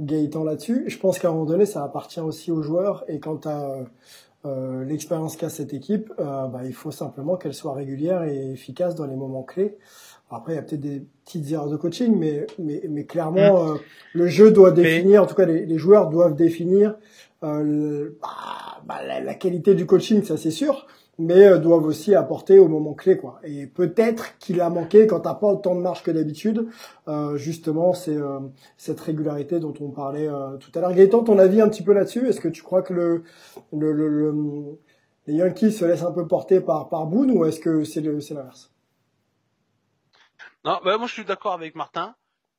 Gaëtan 0.00 0.44
là-dessus. 0.44 0.84
Je 0.86 0.98
pense 0.98 1.18
qu'à 1.18 1.28
un 1.28 1.32
moment 1.32 1.44
donné, 1.44 1.66
ça 1.66 1.84
appartient 1.84 2.20
aussi 2.20 2.50
aux 2.50 2.62
joueurs. 2.62 3.04
Et 3.08 3.20
quant 3.20 3.40
à 3.44 3.78
euh, 4.46 4.84
l'expérience 4.84 5.36
qu'a 5.36 5.48
cette 5.48 5.72
équipe, 5.72 6.12
euh, 6.18 6.46
bah, 6.46 6.60
il 6.64 6.74
faut 6.74 6.90
simplement 6.90 7.36
qu'elle 7.36 7.54
soit 7.54 7.74
régulière 7.74 8.24
et 8.24 8.52
efficace 8.52 8.94
dans 8.94 9.06
les 9.06 9.16
moments 9.16 9.42
clés. 9.42 9.76
Après, 10.30 10.54
il 10.54 10.56
y 10.56 10.58
a 10.58 10.62
peut-être 10.62 10.80
des 10.80 11.06
petites 11.24 11.52
erreurs 11.52 11.68
de 11.68 11.76
coaching, 11.76 12.16
mais, 12.18 12.46
mais, 12.58 12.82
mais 12.88 13.04
clairement, 13.04 13.64
mm. 13.64 13.68
euh, 13.68 13.78
le 14.14 14.26
jeu 14.26 14.50
doit 14.50 14.72
définir, 14.72 15.22
en 15.22 15.26
tout 15.26 15.36
cas, 15.36 15.46
les, 15.46 15.64
les 15.64 15.78
joueurs 15.78 16.08
doivent 16.08 16.34
définir 16.34 16.96
euh, 17.44 18.18
bah, 18.20 18.80
bah, 18.84 19.00
la, 19.06 19.20
la, 19.20 19.34
qualité 19.34 19.74
du 19.74 19.86
coaching, 19.86 20.24
ça 20.24 20.36
c'est 20.36 20.50
sûr 20.50 20.86
mais 21.18 21.46
euh, 21.46 21.58
doivent 21.58 21.86
aussi 21.86 22.14
apporter 22.14 22.58
au 22.58 22.68
moment 22.68 22.94
clé 22.94 23.16
quoi. 23.16 23.40
Et 23.44 23.66
peut-être 23.66 24.38
qu'il 24.38 24.60
a 24.60 24.70
manqué 24.70 25.06
quand 25.06 25.20
t'as 25.20 25.34
pas 25.34 25.48
autant 25.48 25.74
de 25.74 25.80
marge 25.80 26.02
que 26.02 26.10
d'habitude, 26.10 26.68
euh, 27.08 27.36
justement 27.36 27.92
c'est 27.92 28.16
euh, 28.16 28.40
cette 28.76 29.00
régularité 29.00 29.60
dont 29.60 29.74
on 29.80 29.90
parlait 29.90 30.28
euh, 30.28 30.56
tout 30.56 30.70
à 30.74 30.80
l'heure. 30.80 30.92
Gaëtan, 30.92 31.24
ton 31.24 31.38
avis 31.38 31.60
un 31.60 31.68
petit 31.68 31.82
peu 31.82 31.92
là-dessus? 31.92 32.28
Est-ce 32.28 32.40
que 32.40 32.48
tu 32.48 32.62
crois 32.62 32.82
que 32.82 32.94
le, 32.94 33.24
le, 33.72 33.92
le, 33.92 34.34
les 35.26 35.34
Yankees 35.34 35.72
se 35.72 35.84
laissent 35.84 36.02
un 36.04 36.12
peu 36.12 36.26
porter 36.26 36.60
par 36.60 36.88
par 36.88 37.06
Boone 37.06 37.30
ou 37.30 37.44
est-ce 37.44 37.60
que 37.60 37.84
c'est 37.84 38.00
le 38.00 38.20
c'est 38.20 38.34
l'inverse? 38.34 38.72
Non, 40.64 40.78
bah 40.84 40.96
moi 40.98 41.06
je 41.06 41.12
suis 41.12 41.24
d'accord 41.24 41.52
avec 41.52 41.74
Martin. 41.74 42.14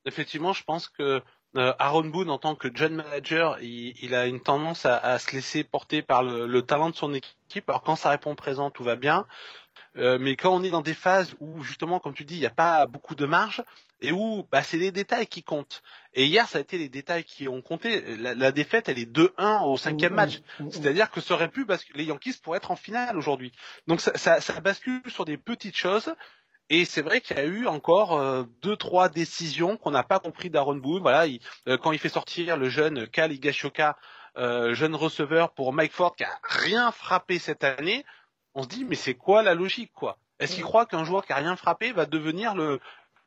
Effectivement, 0.05 0.53
je 0.53 0.63
pense 0.63 0.87
que 0.87 1.21
euh, 1.57 1.73
Aaron 1.79 2.05
Boone, 2.05 2.29
en 2.29 2.37
tant 2.37 2.55
que 2.55 2.75
jeune 2.75 2.95
manager, 2.95 3.57
il, 3.61 4.13
a 4.13 4.25
une 4.25 4.41
tendance 4.41 4.85
à, 4.85 5.17
se 5.19 5.31
laisser 5.31 5.63
porter 5.63 6.01
par 6.01 6.23
le, 6.23 6.61
talent 6.61 6.89
de 6.89 6.95
son 6.95 7.13
équipe. 7.13 7.69
Alors 7.69 7.83
quand 7.83 7.95
ça 7.95 8.09
répond 8.09 8.35
présent, 8.35 8.71
tout 8.71 8.83
va 8.83 8.95
bien. 8.95 9.25
Euh, 9.97 10.17
mais 10.19 10.35
quand 10.35 10.53
on 10.53 10.63
est 10.63 10.69
dans 10.69 10.81
des 10.81 10.93
phases 10.93 11.35
où 11.39 11.63
justement, 11.63 11.99
comme 11.99 12.13
tu 12.13 12.25
dis, 12.25 12.35
il 12.35 12.41
n'y 12.41 12.45
a 12.45 12.49
pas 12.49 12.85
beaucoup 12.87 13.15
de 13.15 13.25
marge 13.25 13.63
et 14.01 14.11
où 14.11 14.45
bah, 14.51 14.61
c'est 14.61 14.77
les 14.77 14.91
détails 14.91 15.27
qui 15.27 15.43
comptent. 15.43 15.81
Et 16.13 16.25
hier, 16.25 16.47
ça 16.49 16.57
a 16.57 16.61
été 16.61 16.77
les 16.77 16.89
détails 16.89 17.23
qui 17.23 17.47
ont 17.47 17.61
compté. 17.61 18.17
La, 18.17 18.51
défaite, 18.51 18.89
elle 18.89 18.99
est 18.99 19.09
2-1 19.09 19.63
au 19.63 19.77
cinquième 19.77 20.13
match. 20.13 20.41
C'est-à-dire 20.69 21.09
que 21.09 21.21
ça 21.21 21.33
aurait 21.33 21.49
pu, 21.49 21.65
parce 21.65 21.85
que 21.85 21.93
les 21.93 22.03
Yankees 22.03 22.35
pourraient 22.43 22.57
être 22.57 22.71
en 22.71 22.75
finale 22.75 23.17
aujourd'hui. 23.17 23.53
Donc 23.87 24.01
ça, 24.01 24.11
ça, 24.17 24.41
ça 24.41 24.59
bascule 24.59 25.01
sur 25.07 25.23
des 25.23 25.37
petites 25.37 25.77
choses. 25.77 26.13
Et 26.69 26.85
c'est 26.85 27.01
vrai 27.01 27.21
qu'il 27.21 27.37
y 27.37 27.39
a 27.39 27.45
eu 27.45 27.67
encore 27.67 28.19
euh, 28.19 28.43
deux 28.61 28.75
trois 28.75 29.07
décisions 29.07 29.77
qu'on 29.77 29.91
n'a 29.91 30.03
pas 30.03 30.19
compris 30.19 30.49
d'Aaron 30.49 30.77
Boone. 30.77 31.01
Voilà, 31.01 31.31
euh, 31.67 31.77
quand 31.77 31.91
il 31.91 31.99
fait 31.99 32.09
sortir 32.09 32.57
le 32.57 32.69
jeune 32.69 33.07
Higashoka, 33.15 33.97
euh, 34.37 34.73
jeune 34.73 34.95
receveur 34.95 35.53
pour 35.53 35.73
Mike 35.73 35.93
Ford 35.93 36.15
qui 36.15 36.23
a 36.23 36.39
rien 36.43 36.91
frappé 36.91 37.39
cette 37.39 37.63
année, 37.63 38.03
on 38.55 38.63
se 38.63 38.67
dit 38.67 38.83
mais 38.83 38.95
c'est 38.95 39.13
quoi 39.13 39.43
la 39.43 39.53
logique 39.53 39.93
quoi? 39.93 40.17
Est-ce 40.39 40.55
qu'il 40.55 40.63
croit 40.63 40.85
qu'un 40.85 41.03
joueur 41.05 41.25
qui 41.25 41.33
a 41.33 41.37
rien 41.37 41.55
frappé 41.55 41.93
va 41.93 42.05
devenir 42.05 42.55
le 42.55 42.79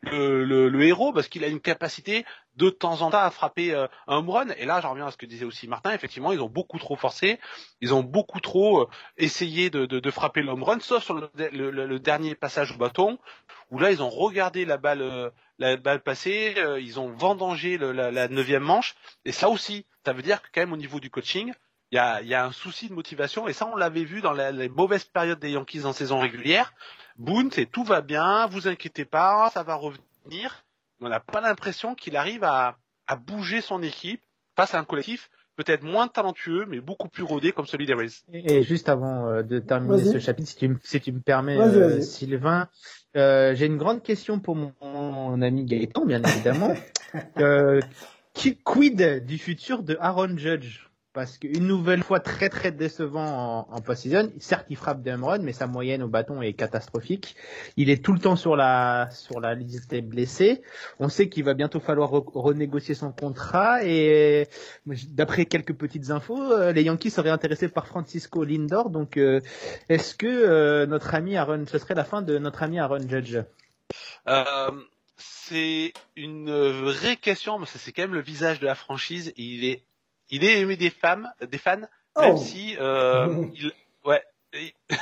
le, 0.03 0.83
héros 0.83 1.13
parce 1.13 1.29
qu'il 1.29 1.45
a 1.45 1.49
une 1.49 1.61
capacité 1.61 2.25
de 2.57 2.71
temps 2.71 3.03
en 3.03 3.11
temps 3.11 3.19
à 3.19 3.31
frapper 3.31 3.73
euh, 3.73 3.87
un 4.07 4.17
home 4.17 4.31
run. 4.31 4.49
Et 4.59 4.65
là, 4.65 4.81
j'en 4.81 4.91
reviens 4.91 5.07
à 5.07 5.11
ce 5.11 5.17
que 5.17 5.27
disait 5.27 5.45
aussi 5.45 5.69
Martin. 5.69 5.93
Effectivement, 5.93 6.33
ils 6.33 6.41
ont 6.41 6.49
beaucoup 6.49 6.79
trop 6.79 6.97
forcé, 6.97 7.39
ils 7.81 7.95
ont 7.95 8.03
beaucoup 8.03 8.41
trop 8.41 8.83
euh, 8.83 8.89
essayé 9.17 9.71
de, 9.71 10.11
frapper 10.11 10.43
le 10.43 10.51
home 10.51 10.63
run, 10.63 10.81
sauf 10.81 11.05
sur 11.05 11.15
le, 11.15 11.99
dernier 11.99 12.35
passage 12.35 12.73
au 12.73 12.77
bâton, 12.77 13.19
où 13.71 13.79
là, 13.79 13.91
ils 13.91 14.03
ont 14.03 14.09
regardé 14.09 14.65
la 14.65 14.77
balle, 14.77 15.03
euh, 15.03 15.31
la 15.59 15.77
balle 15.77 16.01
passer, 16.01 16.55
ils 16.81 16.99
ont 16.99 17.11
vendangé 17.11 17.79
la, 17.79 18.29
neuvième 18.29 18.63
manche. 18.63 18.95
Et 19.25 19.33
ça 19.33 19.49
aussi, 19.49 19.87
ça 20.05 20.13
veut 20.13 20.23
dire 20.23 20.43
que 20.43 20.49
quand 20.53 20.61
même 20.61 20.73
au 20.73 20.77
niveau 20.77 21.01
du 21.01 21.11
coaching, 21.11 21.53
il 21.91 21.97
y 21.97 22.35
a, 22.35 22.45
un 22.45 22.53
souci 22.53 22.89
de 22.89 22.95
motivation. 22.95 23.49
Et 23.49 23.53
ça, 23.53 23.67
on 23.67 23.77
l'avait 23.77 24.05
vu 24.05 24.21
dans 24.21 24.33
les 24.33 24.69
mauvaises 24.69 25.05
périodes 25.05 25.39
des 25.39 25.53
Yankees 25.53 25.85
en 25.85 25.93
saison 25.93 26.19
régulière. 26.21 26.75
Boone, 27.19 27.51
c'est 27.51 27.67
tout 27.67 27.85
va 27.85 28.01
bien, 28.01 28.47
vous 28.47 28.69
inquiétez 28.69 29.05
pas, 29.05 29.51
ça 29.53 29.63
va 29.63 29.75
revenir. 29.75 30.65
On 31.01 31.09
n'a 31.09 31.21
pas 31.21 31.41
l'impression 31.41 31.95
qu'il 31.95 32.17
arrive 32.17 32.45
à, 32.45 32.77
à, 33.07 33.17
bouger 33.17 33.61
son 33.61 33.83
équipe 33.83 34.23
face 34.57 34.75
à 34.75 34.79
un 34.79 34.85
collectif 34.85 35.31
peut-être 35.57 35.83
moins 35.83 36.07
talentueux, 36.07 36.67
mais 36.69 36.81
beaucoup 36.81 37.09
plus 37.09 37.25
rodé 37.25 37.51
comme 37.51 37.67
celui 37.67 37.85
des 37.85 37.95
Rays. 37.95 38.11
Et 38.33 38.63
juste 38.63 38.89
avant 38.89 39.27
euh, 39.27 39.43
de 39.43 39.59
terminer 39.59 40.05
ce 40.05 40.21
chapitre, 40.21 40.49
si 40.49 40.57
tu, 40.57 40.69
me, 40.69 40.77
si 40.85 41.01
tu 41.01 41.13
me 41.13 41.21
permets, 41.21 41.59
euh, 41.59 42.01
Sylvain, 42.01 42.69
euh, 43.17 43.57
j'ai 43.57 43.67
une 43.67 43.77
grande 43.77 44.05
question 44.05 44.39
pour 44.39 44.55
mon, 44.55 44.73
mon 44.81 45.43
ami 45.43 45.65
Gaëtan, 45.65 46.07
bien 46.07 46.23
évidemment. 46.23 46.75
euh, 47.39 47.81
qui 48.35 48.57
quid 48.57 49.25
du 49.27 49.39
futur 49.39 49.83
de 49.83 49.97
Aaron 50.01 50.37
Judge? 50.37 50.88
Parce 51.13 51.39
qu'une 51.39 51.67
nouvelle 51.67 52.03
fois 52.03 52.21
très 52.21 52.49
très 52.49 52.71
décevant 52.71 53.67
en, 53.69 53.75
en 53.75 53.81
post-season. 53.81 54.31
Certes, 54.39 54.67
il 54.71 54.77
frappe 54.77 55.07
home 55.07 55.43
mais 55.43 55.53
sa 55.53 55.67
moyenne 55.67 56.03
au 56.03 56.09
bâton 56.09 56.43
est 56.43 56.53
catastrophique. 56.53 57.37
Il 57.77 57.91
est 57.91 58.05
tout 58.05 58.13
le 58.13 58.19
temps 58.19 58.37
sur 58.37 58.57
la 58.57 59.09
sur 59.11 59.41
la 59.41 59.55
liste 59.55 59.91
des 59.91 60.03
blessés. 60.03 60.63
On 60.99 61.09
sait 61.09 61.29
qu'il 61.29 61.45
va 61.45 61.55
bientôt 61.55 61.81
falloir 61.81 62.11
renégocier 62.11 62.95
son 62.95 63.13
contrat 63.13 63.85
et 63.85 64.49
d'après 64.87 65.47
quelques 65.47 65.75
petites 65.75 66.11
infos, 66.11 66.53
euh, 66.53 66.73
les 66.73 66.83
Yankees 66.83 67.11
seraient 67.11 67.31
intéressés 67.31 67.69
par 67.69 67.87
Francisco 67.87 68.45
Lindor. 68.45 68.91
Donc, 68.91 69.17
euh, 69.17 69.41
est-ce 69.89 70.15
que 70.15 70.27
euh, 70.27 70.87
notre 70.87 71.15
ami 71.15 71.37
Aaron, 71.37 71.65
ce 71.67 71.79
serait 71.79 71.95
la 71.95 72.05
fin 72.05 72.23
de 72.23 72.39
notre 72.39 72.63
ami 72.63 72.79
Aaron 72.79 73.09
Judge? 73.09 73.39
C'est 75.17 75.95
une 76.15 76.53
vraie 76.53 77.17
question, 77.17 77.59
mais 77.59 77.67
c'est 77.67 77.91
quand 77.91 78.03
même 78.03 78.15
le 78.15 78.21
visage 78.21 78.61
de 78.61 78.67
la 78.67 78.75
franchise. 78.75 79.33
Il 79.37 79.65
est 79.65 79.83
il 80.31 80.45
est 80.45 80.61
aimé 80.61 80.77
des 80.77 80.91
femmes, 80.91 81.31
des 81.41 81.59
fans, 81.59 81.77
même 82.17 82.35
oh. 82.35 82.37
si 82.37 82.77
euh, 82.79 83.47
il, 83.55 83.73
ouais, 84.05 84.23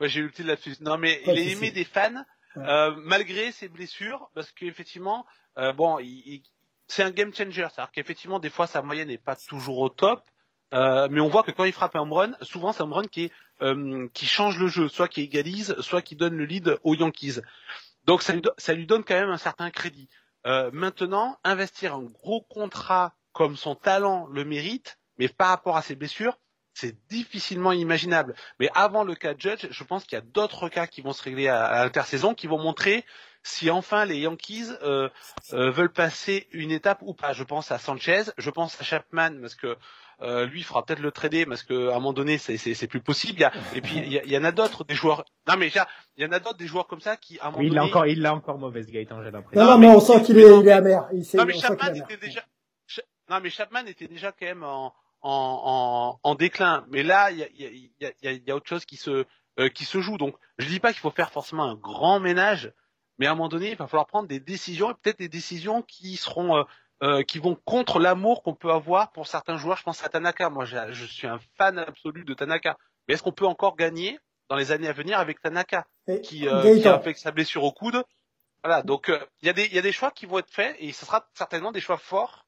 ouais 0.00 0.08
j'ai 0.08 0.20
eu 0.20 0.24
le 0.24 0.30
petit 0.30 0.42
lapsus. 0.42 0.76
Non 0.80 0.98
mais 0.98 1.20
il 1.26 1.38
est 1.38 1.52
aimé 1.52 1.70
des 1.70 1.84
fans 1.84 2.24
euh, 2.56 2.94
malgré 2.98 3.52
ses 3.52 3.68
blessures, 3.68 4.30
parce 4.34 4.50
qu'effectivement, 4.52 5.26
euh, 5.58 5.72
bon, 5.72 5.98
il, 6.00 6.42
c'est 6.86 7.02
un 7.02 7.10
game 7.10 7.34
changer, 7.34 7.66
c'est-à-dire 7.72 7.90
qu'effectivement 7.92 8.38
des 8.38 8.50
fois 8.50 8.66
sa 8.66 8.82
moyenne 8.82 9.08
n'est 9.08 9.18
pas 9.18 9.36
toujours 9.36 9.78
au 9.78 9.88
top, 9.88 10.22
euh, 10.74 11.08
mais 11.10 11.20
on 11.20 11.28
voit 11.28 11.42
que 11.42 11.50
quand 11.50 11.64
il 11.64 11.72
frappe 11.72 11.96
un 11.96 12.08
run, 12.08 12.32
souvent 12.42 12.72
c'est 12.72 12.82
un 12.82 12.90
run 12.90 13.04
qui 13.04 13.24
est, 13.24 13.32
euh, 13.62 14.08
qui 14.12 14.26
change 14.26 14.58
le 14.58 14.68
jeu, 14.68 14.88
soit 14.88 15.08
qui 15.08 15.22
égalise, 15.22 15.74
soit 15.80 16.02
qui 16.02 16.16
donne 16.16 16.36
le 16.36 16.44
lead 16.44 16.78
aux 16.82 16.94
Yankees. 16.94 17.40
Donc 18.04 18.22
ça 18.22 18.32
lui, 18.32 18.42
ça 18.58 18.74
lui 18.74 18.86
donne 18.86 19.04
quand 19.04 19.14
même 19.14 19.30
un 19.30 19.38
certain 19.38 19.70
crédit. 19.70 20.08
Euh, 20.46 20.70
maintenant, 20.72 21.38
investir 21.44 21.94
un 21.94 22.02
gros 22.02 22.40
contrat 22.42 23.14
comme 23.32 23.56
son 23.56 23.74
talent 23.74 24.26
le 24.30 24.44
mérite, 24.44 24.98
mais 25.18 25.28
par 25.28 25.48
rapport 25.48 25.76
à 25.76 25.82
ses 25.82 25.94
blessures, 25.94 26.38
c'est 26.74 26.96
difficilement 27.08 27.72
imaginable. 27.72 28.34
Mais 28.58 28.70
avant 28.74 29.04
le 29.04 29.14
cas 29.14 29.34
de 29.34 29.40
Judge, 29.40 29.66
je 29.70 29.84
pense 29.84 30.04
qu'il 30.04 30.16
y 30.16 30.20
a 30.20 30.24
d'autres 30.24 30.68
cas 30.68 30.86
qui 30.86 31.02
vont 31.02 31.12
se 31.12 31.22
régler 31.22 31.48
à, 31.48 31.84
l'intersaison, 31.84 32.34
qui 32.34 32.46
vont 32.46 32.58
montrer 32.58 33.04
si 33.44 33.70
enfin 33.70 34.04
les 34.04 34.18
Yankees 34.18 34.68
euh, 34.82 35.08
euh, 35.52 35.70
veulent 35.70 35.92
passer 35.92 36.46
une 36.52 36.70
étape 36.70 36.98
ou 37.02 37.12
pas. 37.12 37.32
Je 37.32 37.42
pense 37.42 37.72
à 37.72 37.78
Sanchez, 37.78 38.22
je 38.38 38.50
pense 38.50 38.80
à 38.80 38.84
Chapman 38.84 39.32
parce 39.40 39.56
que 39.56 39.76
euh, 40.20 40.46
lui 40.46 40.62
fera 40.62 40.84
peut-être 40.84 41.00
le 41.00 41.10
trader 41.10 41.44
parce 41.46 41.64
qu'à 41.64 41.74
un 41.74 41.94
moment 41.94 42.12
donné 42.12 42.38
c'est 42.38 42.86
plus 42.86 43.00
possible. 43.00 43.38
Il 43.38 43.40
y 43.40 43.44
a, 43.44 43.52
et 43.74 43.80
puis 43.80 43.96
il 43.96 44.30
y, 44.30 44.38
en 44.38 44.44
a 44.44 44.52
d'autres 44.52 44.84
des 44.84 44.94
joueurs. 44.94 45.24
Non 45.48 45.56
mais 45.58 45.72
il 46.16 46.22
y 46.22 46.26
en 46.26 46.30
a 46.30 46.38
d'autres 46.38 46.56
des 46.56 46.68
joueurs 46.68 46.86
comme 46.86 47.00
ça 47.00 47.16
qui 47.16 47.40
à 47.40 47.48
un 47.48 47.50
moment 47.50 47.62
il 47.62 47.70
donné. 47.70 47.80
Il 47.80 47.88
encore, 47.88 48.06
il 48.06 48.22
l'a 48.22 48.32
encore 48.32 48.58
mauvaise 48.58 48.86
Gaëtan, 48.86 49.22
j'ai 49.24 49.32
l'impression. 49.32 49.60
Non, 49.60 49.72
non, 49.72 49.78
mais 49.78 49.88
on 49.88 50.00
sent 50.00 50.22
qu'il 50.22 50.38
est, 50.38 50.60
il 50.60 50.68
est 50.68 50.72
amer. 50.72 51.08
Il 51.12 51.26
non 51.34 51.44
mais 51.44 51.58
Chapman 51.58 51.94
était 51.94 52.16
déjà 52.16 52.42
non, 53.32 53.40
mais 53.42 53.48
Chapman 53.48 53.86
était 53.86 54.08
déjà 54.08 54.30
quand 54.30 54.44
même 54.44 54.62
en, 54.62 54.94
en, 55.22 56.20
en, 56.22 56.34
déclin. 56.34 56.84
Mais 56.90 57.02
là, 57.02 57.30
il 57.30 57.38
y 57.38 57.42
a, 57.42 57.48
y, 57.48 58.26
a, 58.26 58.32
y 58.32 58.50
a, 58.50 58.54
autre 58.54 58.68
chose 58.68 58.84
qui 58.84 58.98
se, 58.98 59.24
euh, 59.58 59.68
qui 59.70 59.86
se 59.86 60.00
joue. 60.02 60.18
Donc, 60.18 60.36
je 60.58 60.68
dis 60.68 60.80
pas 60.80 60.92
qu'il 60.92 61.00
faut 61.00 61.10
faire 61.10 61.30
forcément 61.30 61.64
un 61.64 61.74
grand 61.74 62.20
ménage, 62.20 62.72
mais 63.18 63.26
à 63.26 63.32
un 63.32 63.34
moment 63.34 63.48
donné, 63.48 63.70
il 63.70 63.76
va 63.76 63.86
falloir 63.86 64.06
prendre 64.06 64.28
des 64.28 64.38
décisions, 64.38 64.90
et 64.90 64.94
peut-être 64.94 65.18
des 65.18 65.30
décisions 65.30 65.80
qui 65.80 66.16
seront, 66.16 66.58
euh, 66.58 66.64
euh, 67.02 67.22
qui 67.22 67.38
vont 67.38 67.54
contre 67.54 67.98
l'amour 67.98 68.42
qu'on 68.42 68.54
peut 68.54 68.70
avoir 68.70 69.12
pour 69.12 69.26
certains 69.26 69.56
joueurs. 69.56 69.78
Je 69.78 69.82
pense 69.82 70.04
à 70.04 70.10
Tanaka. 70.10 70.50
Moi, 70.50 70.66
je 70.66 71.06
suis 71.06 71.26
un 71.26 71.40
fan 71.56 71.78
absolu 71.78 72.24
de 72.24 72.34
Tanaka. 72.34 72.76
Mais 73.08 73.14
est-ce 73.14 73.22
qu'on 73.22 73.32
peut 73.32 73.46
encore 73.46 73.76
gagner 73.76 74.18
dans 74.50 74.56
les 74.56 74.72
années 74.72 74.88
à 74.88 74.92
venir 74.92 75.18
avec 75.18 75.40
Tanaka, 75.40 75.86
qui, 76.22 76.40
qui 76.40 76.48
a 76.48 77.00
fait 77.00 77.14
sa 77.14 77.30
blessure 77.30 77.64
au 77.64 77.72
coude? 77.72 78.04
Voilà. 78.62 78.82
Donc, 78.82 79.10
il 79.40 79.48
y 79.48 79.54
des, 79.54 79.64
il 79.64 79.74
y 79.74 79.78
a 79.78 79.82
des 79.82 79.90
choix 79.90 80.10
qui 80.10 80.26
vont 80.26 80.38
être 80.38 80.50
faits, 80.50 80.76
et 80.78 80.92
ce 80.92 81.06
sera 81.06 81.26
certainement 81.34 81.72
des 81.72 81.80
choix 81.80 81.96
forts 81.96 82.46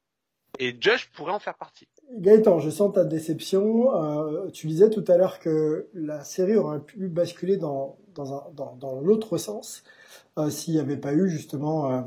et 0.59 0.75
Josh 0.79 1.09
pourrait 1.15 1.33
en 1.33 1.39
faire 1.39 1.55
partie. 1.55 1.87
Gaëtan, 2.11 2.59
je 2.59 2.69
sens 2.69 2.93
ta 2.93 3.03
déception. 3.03 3.95
Euh, 3.95 4.49
tu 4.51 4.67
disais 4.67 4.89
tout 4.89 5.03
à 5.07 5.17
l'heure 5.17 5.39
que 5.39 5.87
la 5.93 6.23
série 6.23 6.55
aurait 6.55 6.79
pu 6.79 7.07
basculer 7.07 7.57
dans, 7.57 7.97
l'autre 9.01 9.37
sens 9.37 9.83
euh, 10.37 10.49
s'il 10.49 10.75
n'y 10.75 10.79
avait 10.79 10.97
pas 10.97 11.13
eu 11.13 11.29
justement 11.29 11.91
euh, 11.91 12.01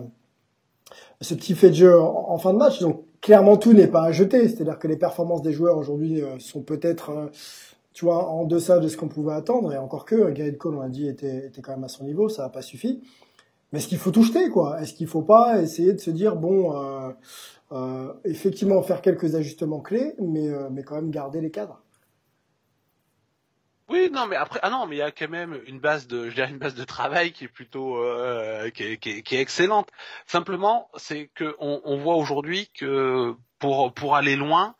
ce 1.21 1.35
petit 1.35 1.55
fait 1.55 1.71
de 1.71 1.75
jeu 1.75 2.01
en, 2.01 2.39
fin 2.39 2.53
de 2.53 2.59
match. 2.59 2.81
Donc 2.81 3.05
clairement 3.21 3.57
tout 3.57 3.73
n'est 3.73 3.89
pas 3.89 4.05
à 4.05 4.13
jeter. 4.13 4.49
C'est-à-dire 4.49 4.79
que 4.79 4.89
les 4.89 4.97
performances 4.97 5.43
des 5.43 5.53
joueurs 5.53 5.77
aujourd'hui 5.77 6.23
sont 6.39 6.63
peut-être, 6.63 7.31
tu 7.93 8.05
vois, 8.05 8.29
en 8.29 8.45
deçà 8.45 8.79
de 8.79 8.89
ce 8.89 8.97
qu'on 8.97 9.09
pouvait 9.09 9.35
attendre. 9.35 9.73
Et 9.73 9.79
encore 9.79 10.05
que 10.05 10.51
Cole, 10.53 10.77
on 10.77 10.81
a 10.81 10.89
dit, 10.89 11.09
était, 11.09 11.51
quand 11.63 11.73
même 11.73 11.85
à 11.85 11.89
son 11.89 12.05
niveau, 12.05 12.29
ça 12.29 12.45
n'a 12.45 12.49
pas 12.49 12.63
suffi. 12.63 13.03
Mais 13.73 13.81
est-ce 13.81 13.89
qu'il 13.89 13.99
faut 13.99 14.13
tout 14.13 14.23
jeter, 14.23 14.49
quoi? 14.49 14.81
Est-ce 14.81 14.95
qu'il 14.95 15.09
faut 15.09 15.21
pas 15.21 15.61
essayer 15.61 15.93
de 15.93 16.01
se 16.01 16.11
dire, 16.11 16.37
bon, 16.37 16.73
euh, 17.73 18.15
effectivement 18.25 18.83
faire 18.83 19.03
quelques 19.03 19.35
ajustements 19.35 19.81
clés, 19.81 20.15
mais, 20.19 20.49
euh, 20.49 20.69
mais 20.71 20.83
quand 20.83 20.97
même 20.97 21.11
garder 21.11 21.41
les 21.41 21.51
cadres 21.51 21.83
oui, 23.91 24.11
non, 24.13 24.27
mais 24.27 24.37
après, 24.37 24.61
ah 24.63 24.69
non, 24.69 24.87
mais 24.87 24.97
il 24.97 24.99
y 24.99 25.03
a 25.03 25.11
quand 25.11 25.31
même 25.31 25.63
une 25.67 25.81
base 25.81 26.07
de, 26.07 26.31
une 26.47 26.59
base 26.59 26.75
de 26.75 26.85
travail 26.85 27.33
qui 27.33 27.45
est 27.45 27.49
plutôt, 27.49 27.97
euh, 27.97 28.69
qui, 28.69 28.83
est, 28.83 28.99
qui, 28.99 29.35
est, 29.35 29.41
excellente. 29.41 29.89
Simplement, 30.27 30.91
c'est 30.99 31.29
que 31.35 31.57
on 31.59 31.97
voit 31.97 32.17
aujourd'hui 32.17 32.69
que 32.75 33.35
pour 33.59 33.95
pour 33.95 34.15
aller 34.15 34.37
loin, 34.37 34.77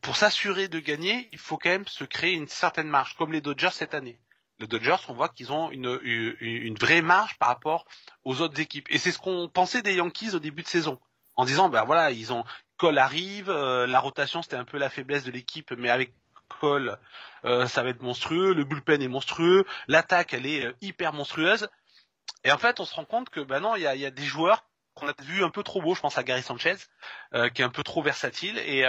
pour 0.00 0.16
s'assurer 0.16 0.68
de 0.68 0.78
gagner, 0.78 1.28
il 1.32 1.38
faut 1.38 1.58
quand 1.58 1.70
même 1.70 1.86
se 1.88 2.04
créer 2.04 2.34
une 2.34 2.46
certaine 2.46 2.88
marge, 2.88 3.16
comme 3.16 3.32
les 3.32 3.40
Dodgers 3.40 3.72
cette 3.72 3.94
année. 3.94 4.20
Les 4.58 4.66
Dodgers, 4.66 4.96
on 5.08 5.14
voit 5.14 5.28
qu'ils 5.28 5.52
ont 5.52 5.70
une, 5.70 5.98
une, 6.02 6.36
une 6.40 6.74
vraie 6.76 7.02
marge 7.02 7.36
par 7.38 7.48
rapport 7.48 7.84
aux 8.24 8.40
autres 8.40 8.60
équipes, 8.60 8.86
et 8.90 8.98
c'est 8.98 9.12
ce 9.12 9.18
qu'on 9.18 9.48
pensait 9.48 9.82
des 9.82 9.94
Yankees 9.94 10.34
au 10.34 10.38
début 10.38 10.62
de 10.62 10.68
saison, 10.68 10.98
en 11.36 11.44
disant, 11.44 11.68
ben 11.68 11.84
voilà, 11.84 12.10
ils 12.10 12.32
ont 12.32 12.44
Cole 12.76 12.98
arrive, 12.98 13.48
euh, 13.48 13.86
la 13.86 14.00
rotation 14.00 14.42
c'était 14.42 14.56
un 14.56 14.64
peu 14.64 14.78
la 14.78 14.90
faiblesse 14.90 15.24
de 15.24 15.30
l'équipe, 15.30 15.72
mais 15.72 15.88
avec 15.88 16.12
Cole, 16.60 16.98
euh, 17.44 17.66
ça 17.66 17.82
va 17.82 17.90
être 17.90 18.02
monstrueux, 18.02 18.52
le 18.52 18.64
bullpen 18.64 19.00
est 19.02 19.08
monstrueux, 19.08 19.64
l'attaque 19.88 20.34
elle 20.34 20.46
est 20.46 20.66
euh, 20.66 20.72
hyper 20.80 21.12
monstrueuse. 21.12 21.68
Et 22.44 22.52
en 22.52 22.58
fait, 22.58 22.80
on 22.80 22.84
se 22.84 22.94
rend 22.94 23.04
compte 23.04 23.30
que 23.30 23.40
bah 23.40 23.60
non, 23.60 23.76
il 23.76 23.82
y 23.82 23.86
a, 23.86 24.10
des 24.10 24.24
joueurs 24.24 24.64
qu'on 24.94 25.08
a 25.08 25.14
vu 25.22 25.42
un 25.42 25.50
peu 25.50 25.62
trop 25.62 25.80
beaux. 25.80 25.94
Je 25.94 26.00
pense 26.00 26.18
à 26.18 26.22
Gary 26.22 26.42
Sanchez, 26.42 26.76
qui 27.32 27.62
est 27.62 27.64
un 27.64 27.70
peu 27.70 27.82
trop 27.82 28.02
versatile. 28.02 28.58
Et 28.58 28.84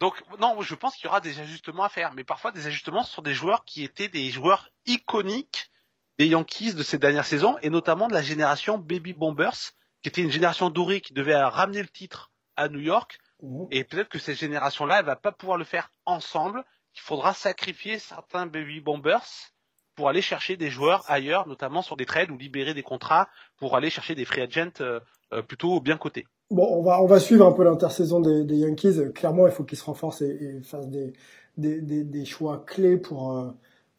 donc 0.00 0.22
non, 0.38 0.60
je 0.60 0.74
pense 0.74 0.94
qu'il 0.94 1.04
y 1.04 1.08
aura 1.08 1.20
des 1.20 1.40
ajustements 1.40 1.84
à 1.84 1.88
faire, 1.88 2.12
mais 2.14 2.24
parfois 2.24 2.52
des 2.52 2.66
ajustements 2.66 3.02
sur 3.02 3.22
des 3.22 3.34
joueurs 3.34 3.64
qui 3.64 3.82
étaient 3.84 4.08
des 4.08 4.30
joueurs 4.30 4.70
iconiques 4.86 5.70
des 6.18 6.26
Yankees 6.26 6.74
de 6.74 6.82
ces 6.82 6.98
dernières 6.98 7.24
saisons, 7.24 7.56
et 7.62 7.70
notamment 7.70 8.08
de 8.08 8.14
la 8.14 8.22
génération 8.22 8.76
Baby 8.76 9.12
Bombers, 9.12 9.72
qui 10.02 10.08
était 10.08 10.22
une 10.22 10.30
génération 10.30 10.70
dorée 10.70 11.00
qui 11.00 11.12
devait 11.12 11.36
ramener 11.36 11.82
le 11.82 11.88
titre 11.88 12.30
à 12.56 12.68
New 12.68 12.80
York. 12.80 13.18
Mmh. 13.42 13.64
Et 13.70 13.84
peut-être 13.84 14.08
que 14.08 14.18
cette 14.18 14.38
génération-là, 14.38 15.00
elle 15.00 15.06
va 15.06 15.16
pas 15.16 15.32
pouvoir 15.32 15.58
le 15.58 15.64
faire 15.64 15.90
ensemble. 16.06 16.64
Il 16.94 17.00
faudra 17.00 17.34
sacrifier 17.34 17.98
certains 17.98 18.46
baby 18.46 18.80
bombers 18.80 19.52
pour 19.98 20.08
aller 20.08 20.22
chercher 20.22 20.56
des 20.56 20.70
joueurs 20.70 21.04
ailleurs, 21.08 21.48
notamment 21.48 21.82
sur 21.82 21.96
des 21.96 22.06
trades 22.06 22.30
ou 22.30 22.38
libérer 22.38 22.72
des 22.72 22.84
contrats 22.84 23.28
pour 23.56 23.76
aller 23.76 23.90
chercher 23.90 24.14
des 24.14 24.24
free 24.24 24.42
agents 24.42 24.70
euh, 24.80 25.00
euh, 25.32 25.42
plutôt 25.42 25.80
bien 25.80 25.96
cotés. 25.96 26.24
Bon, 26.50 26.66
on 26.70 26.82
va 26.82 27.02
on 27.02 27.06
va 27.06 27.18
suivre 27.18 27.44
un 27.46 27.52
peu 27.52 27.64
l'intersaison 27.64 28.20
des, 28.20 28.44
des, 28.44 28.58
Yankees. 28.58 29.12
Clairement, 29.12 29.46
il 29.46 29.52
faut 29.52 29.64
qu'ils 29.64 29.76
se 29.76 29.84
renforcent 29.84 30.22
et, 30.22 30.38
et 30.40 30.62
fassent 30.62 30.88
des, 30.88 31.12
des, 31.56 31.80
des, 31.82 32.04
des, 32.04 32.24
choix 32.24 32.64
clés 32.64 32.96
pour 32.96 33.32
euh, 33.32 33.50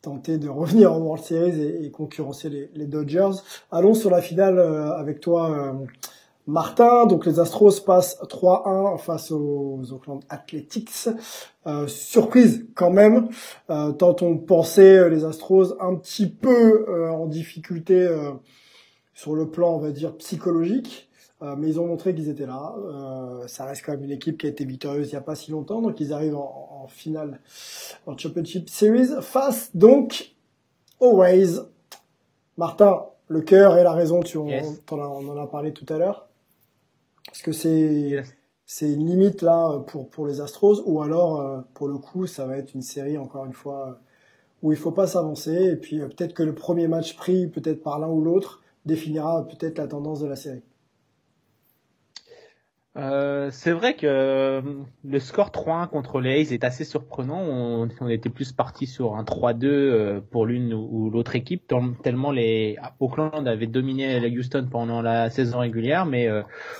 tenter 0.02 0.38
de 0.38 0.50
revenir 0.50 0.94
en 0.94 1.00
World 1.00 1.24
Series 1.24 1.86
et, 1.86 1.92
concurrencer 1.92 2.70
les, 2.74 2.86
Dodgers. 2.86 3.32
Allons 3.72 3.94
sur 3.94 4.10
la 4.10 4.22
finale 4.22 4.60
avec 4.60 5.20
toi. 5.20 5.76
Martin. 6.50 7.06
Donc 7.06 7.26
les 7.26 7.40
Astros 7.40 7.80
passent 7.86 8.20
3-1 8.24 8.98
face 8.98 9.32
aux 9.32 9.82
Oakland 9.92 10.22
Athletics. 10.30 11.10
Euh, 11.68 11.88
surprise 11.88 12.66
quand 12.76 12.90
même, 12.90 13.30
euh, 13.70 13.92
tant 13.92 14.16
on 14.22 14.38
pensait 14.38 14.98
euh, 14.98 15.10
les 15.10 15.24
Astros 15.24 15.76
un 15.80 15.96
petit 15.96 16.28
peu 16.28 16.86
euh, 16.90 17.12
en 17.12 17.28
difficulté 17.28 18.02
euh, 18.02 18.32
sur 19.14 19.36
le 19.36 19.50
plan, 19.50 19.76
on 19.76 19.80
va 19.80 19.92
dire, 19.92 20.16
psychologique. 20.18 21.09
Mais 21.42 21.70
ils 21.70 21.80
ont 21.80 21.88
montré 21.88 22.14
qu'ils 22.14 22.30
étaient 22.30 22.46
là. 22.46 22.76
ça 23.48 23.66
reste 23.66 23.86
quand 23.86 23.94
même 23.94 24.04
une 24.04 24.12
équipe 24.12 24.38
qui 24.38 24.46
a 24.46 24.50
été 24.50 24.66
victorieuse 24.66 25.08
il 25.08 25.12
n'y 25.12 25.18
a 25.18 25.22
pas 25.22 25.36
si 25.36 25.52
longtemps, 25.52 25.82
donc 25.82 26.00
ils 26.00 26.12
arrivent 26.12 26.36
en, 26.36 26.82
en 26.84 26.88
finale 26.88 27.40
en 28.06 28.18
Championship 28.18 28.70
Series 28.70 29.22
face 29.22 29.76
donc 29.76 30.36
aux 31.00 31.16
Rays. 31.18 31.62
Martin, 32.58 33.06
le 33.30 33.42
cœur 33.42 33.78
et 33.78 33.84
la 33.84 33.94
raison, 33.94 34.22
tu, 34.22 34.38
yes. 34.40 34.82
on, 34.92 35.00
on 35.00 35.30
en 35.30 35.38
a 35.38 35.48
parlé 35.48 35.72
tout 35.72 35.86
à 35.94 35.98
l'heure. 35.98 36.28
Est-ce 37.32 37.44
que 37.44 37.52
c'est 37.52 37.70
yes. 37.70 38.36
c'est 38.66 38.92
une 38.92 39.06
limite 39.06 39.42
là 39.42 39.80
pour 39.88 40.10
pour 40.10 40.28
les 40.28 40.42
Astros? 40.42 40.82
Ou 40.86 41.02
alors 41.02 41.40
euh, 41.40 41.62
pour 41.74 41.88
le 41.88 41.98
coup 41.98 42.28
ça 42.28 42.46
va 42.46 42.58
être 42.58 42.74
une 42.74 42.82
série 42.82 43.18
encore 43.18 43.46
une 43.46 43.54
fois 43.54 44.00
où 44.62 44.74
il 44.74 44.78
faut 44.78 44.92
pas 44.92 45.08
s'avancer 45.08 45.54
et 45.72 45.76
puis 45.76 46.02
euh, 46.02 46.08
peut-être 46.08 46.34
que 46.34 46.44
le 46.44 46.54
premier 46.54 46.88
match 46.88 47.16
pris 47.16 47.48
peut-être 47.48 47.82
par 47.82 48.00
l'un 48.00 48.10
ou 48.10 48.22
l'autre 48.22 48.62
définira 48.86 49.48
peut-être 49.48 49.78
la 49.78 49.88
tendance 49.88 50.20
de 50.20 50.28
la 50.28 50.36
série. 50.36 50.64
Euh, 52.98 53.50
c'est 53.52 53.72
vrai 53.72 53.96
que 53.96 54.08
euh, 54.08 54.62
le 55.06 55.20
score 55.20 55.52
3-1 55.52 55.90
contre 55.90 56.20
les 56.20 56.42
A's 56.42 56.52
est 56.52 56.64
assez 56.64 56.84
surprenant. 56.84 57.40
On, 57.40 57.88
était 58.10 58.30
plus 58.30 58.52
parti 58.52 58.88
sur 58.88 59.16
un 59.16 59.24
3-2 59.24 59.66
euh, 59.66 60.22
pour 60.22 60.48
l'une 60.48 60.74
ou, 60.74 61.12
l'autre 61.12 61.36
équipe, 61.36 61.72
tellement 62.02 62.32
les 62.32 62.78
Oakland 63.00 63.48
avait 63.48 63.68
dominé 63.68 64.20
la 64.20 64.28
Houston 64.28 64.68
pendant 64.70 65.04
la 65.04 65.30
saison 65.30 65.60
régulière, 65.60 66.08
mais 66.08 66.28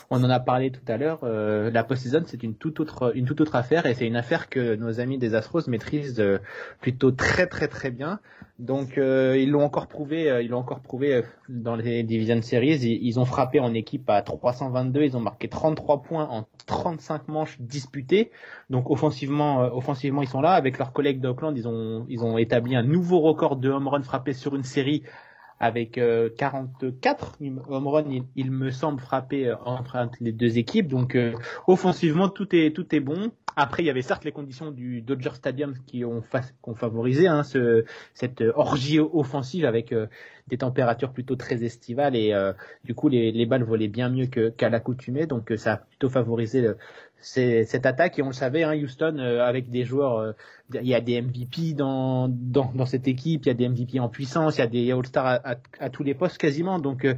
on 0.10 0.24
en 0.24 0.30
a 0.30 0.40
parlé 0.40 0.72
tout 0.72 0.82
à 0.88 0.98
l'heure. 0.98 1.20
La 1.24 1.84
post-saison 1.84 2.24
c'est 2.26 2.42
une 2.42 2.56
toute 2.56 2.80
autre 2.80 3.12
une 3.16 3.26
toute 3.26 3.42
autre 3.42 3.56
affaire 3.56 3.86
et 3.86 3.94
c'est 3.94 4.08
une 4.08 4.16
affaire 4.16 4.50
que 4.50 4.76
nos 4.76 5.00
amis 5.00 5.18
des 5.18 5.36
Astros 5.36 5.68
maîtrisent 5.68 6.24
plutôt 6.82 7.12
très 7.12 7.46
très 7.48 7.68
très 7.68 7.92
bien. 7.92 8.20
Donc 8.58 8.98
ils 8.98 9.50
l'ont 9.50 9.64
encore 9.64 9.88
prouvé, 9.88 10.40
ils 10.44 10.50
l'ont 10.50 10.60
encore 10.60 10.82
prouvé 10.82 11.24
dans 11.48 11.76
les 11.76 12.04
Division 12.04 12.42
Series. 12.42 12.80
Ils, 12.82 13.06
ils 13.06 13.20
ont 13.20 13.26
frappé 13.26 13.60
en 13.60 13.74
équipe 13.74 14.10
à 14.10 14.22
322, 14.22 15.04
ils 15.04 15.18
ont 15.18 15.22
marqué 15.22 15.48
33 15.48 15.99
points 16.02 16.28
en 16.30 16.48
35 16.66 17.28
manches 17.28 17.60
disputées. 17.60 18.32
Donc 18.70 18.90
offensivement, 18.90 19.64
euh, 19.64 19.70
offensivement 19.72 20.22
ils 20.22 20.28
sont 20.28 20.42
là. 20.42 20.54
Avec 20.54 20.78
leurs 20.78 20.94
collègues 20.94 21.22
d'Oakland, 21.22 21.56
ils 21.56 21.68
ont 22.24 22.38
établi 22.38 22.76
un 22.76 22.84
nouveau 22.84 23.20
record 23.20 23.56
de 23.58 23.70
home 23.70 23.88
run 23.88 24.04
frappé 24.04 24.34
sur 24.34 24.56
une 24.56 24.64
série 24.64 25.04
avec 25.60 25.98
euh, 25.98 26.30
44 26.38 27.38
home 27.68 27.88
run, 27.88 28.06
il, 28.36 28.52
me 28.52 28.72
semble 28.72 29.00
frappé 29.00 29.48
euh, 29.48 29.56
entre 29.66 29.98
les 30.22 30.32
deux 30.32 30.58
équipes. 30.58 30.88
Donc 30.88 31.16
euh, 31.16 31.34
offensivement 31.68 32.30
tout 32.30 32.56
est 32.56 32.74
tout 32.74 32.96
est 32.96 33.02
bon. 33.02 33.32
Après 33.60 33.84
il 33.84 33.86
y 33.86 33.90
avait 33.90 34.02
certes 34.02 34.26
les 34.26 34.32
conditions 34.32 34.72
du 34.72 35.02
Dodger 35.02 35.34
Stadium 35.34 35.74
qui 35.86 36.06
ont, 36.06 36.24
favorisé 36.76 37.28
hein, 37.28 37.44
ce, 37.44 37.84
cette 38.14 38.42
orgie 38.56 39.00
offensive 39.00 39.66
avec 39.66 39.92
euh, 39.92 40.08
des 40.48 40.58
températures 40.58 41.12
plutôt 41.12 41.36
très 41.36 41.64
estivales 41.64 42.16
et 42.16 42.34
euh, 42.34 42.54
du 42.84 42.96
coup 42.96 43.10
les, 43.10 43.32
les 43.32 43.46
balles 43.46 43.64
volaient 43.64 43.88
bien 43.90 44.10
mieux 44.10 44.28
qu'à 44.28 44.50
qu 44.52 44.70
l'accoutumée. 44.70 45.26
Donc 45.26 45.54
ça 45.58 45.74
a 45.74 45.78
plutôt 45.78 46.10
favorisé 46.10 46.62
le, 46.62 46.78
cette 47.20 47.86
attaque 47.86 48.18
et 48.18 48.22
on 48.22 48.28
le 48.28 48.34
savait 48.34 48.64
hein, 48.64 48.74
Houston 48.76 49.18
euh, 49.20 49.44
avec 49.44 49.70
des 49.70 49.84
joueurs 49.84 50.34
il 50.74 50.88
y 50.88 50.96
a 50.96 51.02
des 51.02 51.22
MVP 51.22 51.74
dans, 51.74 52.30
dans, 52.30 52.72
dans 52.74 52.86
cette 52.86 53.08
équipe 53.08 53.46
il 53.46 53.50
y 53.50 53.52
a 53.52 53.56
des 53.56 53.68
MVP 53.68 54.00
en 54.00 54.10
puissance 54.10 54.58
il 54.58 54.60
y 54.60 54.64
a 54.64 54.68
des 54.68 54.92
All-Stars 54.92 55.26
à, 55.26 55.52
à, 55.52 55.56
à, 55.80 55.90
tous 55.90 56.04
les 56.04 56.14
postes 56.14 56.38
quasiment 56.38 56.80
donc 56.80 57.06
euh, 57.06 57.16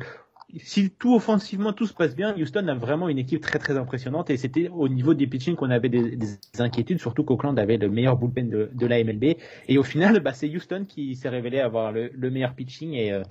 si 0.60 0.92
tout 0.92 1.16
offensivement 1.16 1.74
tout 1.74 1.86
se 1.86 1.94
passe 1.94 2.16
bien 2.16 2.36
Houston 2.38 2.68
a 2.68 2.76
vraiment 2.76 3.10
une 3.10 3.18
équipe 3.18 3.42
très 3.42 3.60
très 3.60 3.78
impressionnante 3.78 4.30
et 4.30 4.38
c'était 4.38 4.70
au 4.70 4.88
niveau 4.90 5.14
des 5.14 5.28
pitching 5.28 5.56
qu'on 5.56 5.70
avait 5.70 5.90
des, 5.90 6.16
des, 6.16 6.28
inquiétudes 6.60 7.00
surtout 7.00 7.24
qu'Oakland 7.24 7.58
avait 7.58 7.78
le 7.78 7.90
meilleur 7.90 8.18
bullpen 8.18 8.50
de, 8.50 8.70
de 8.74 8.86
la 8.86 9.04
MLB 9.04 9.36
et 9.68 9.78
au 9.78 9.84
final 9.84 10.20
bah, 10.20 10.34
c'est 10.34 10.48
Houston 10.48 10.86
qui 10.88 11.16
s'est 11.16 11.30
révélé 11.30 11.60
avoir 11.60 11.92
le, 11.92 12.12
le 12.14 12.30
meilleur 12.30 12.54
pitching 12.54 12.94
et 12.94 13.12
euh, 13.12 13.24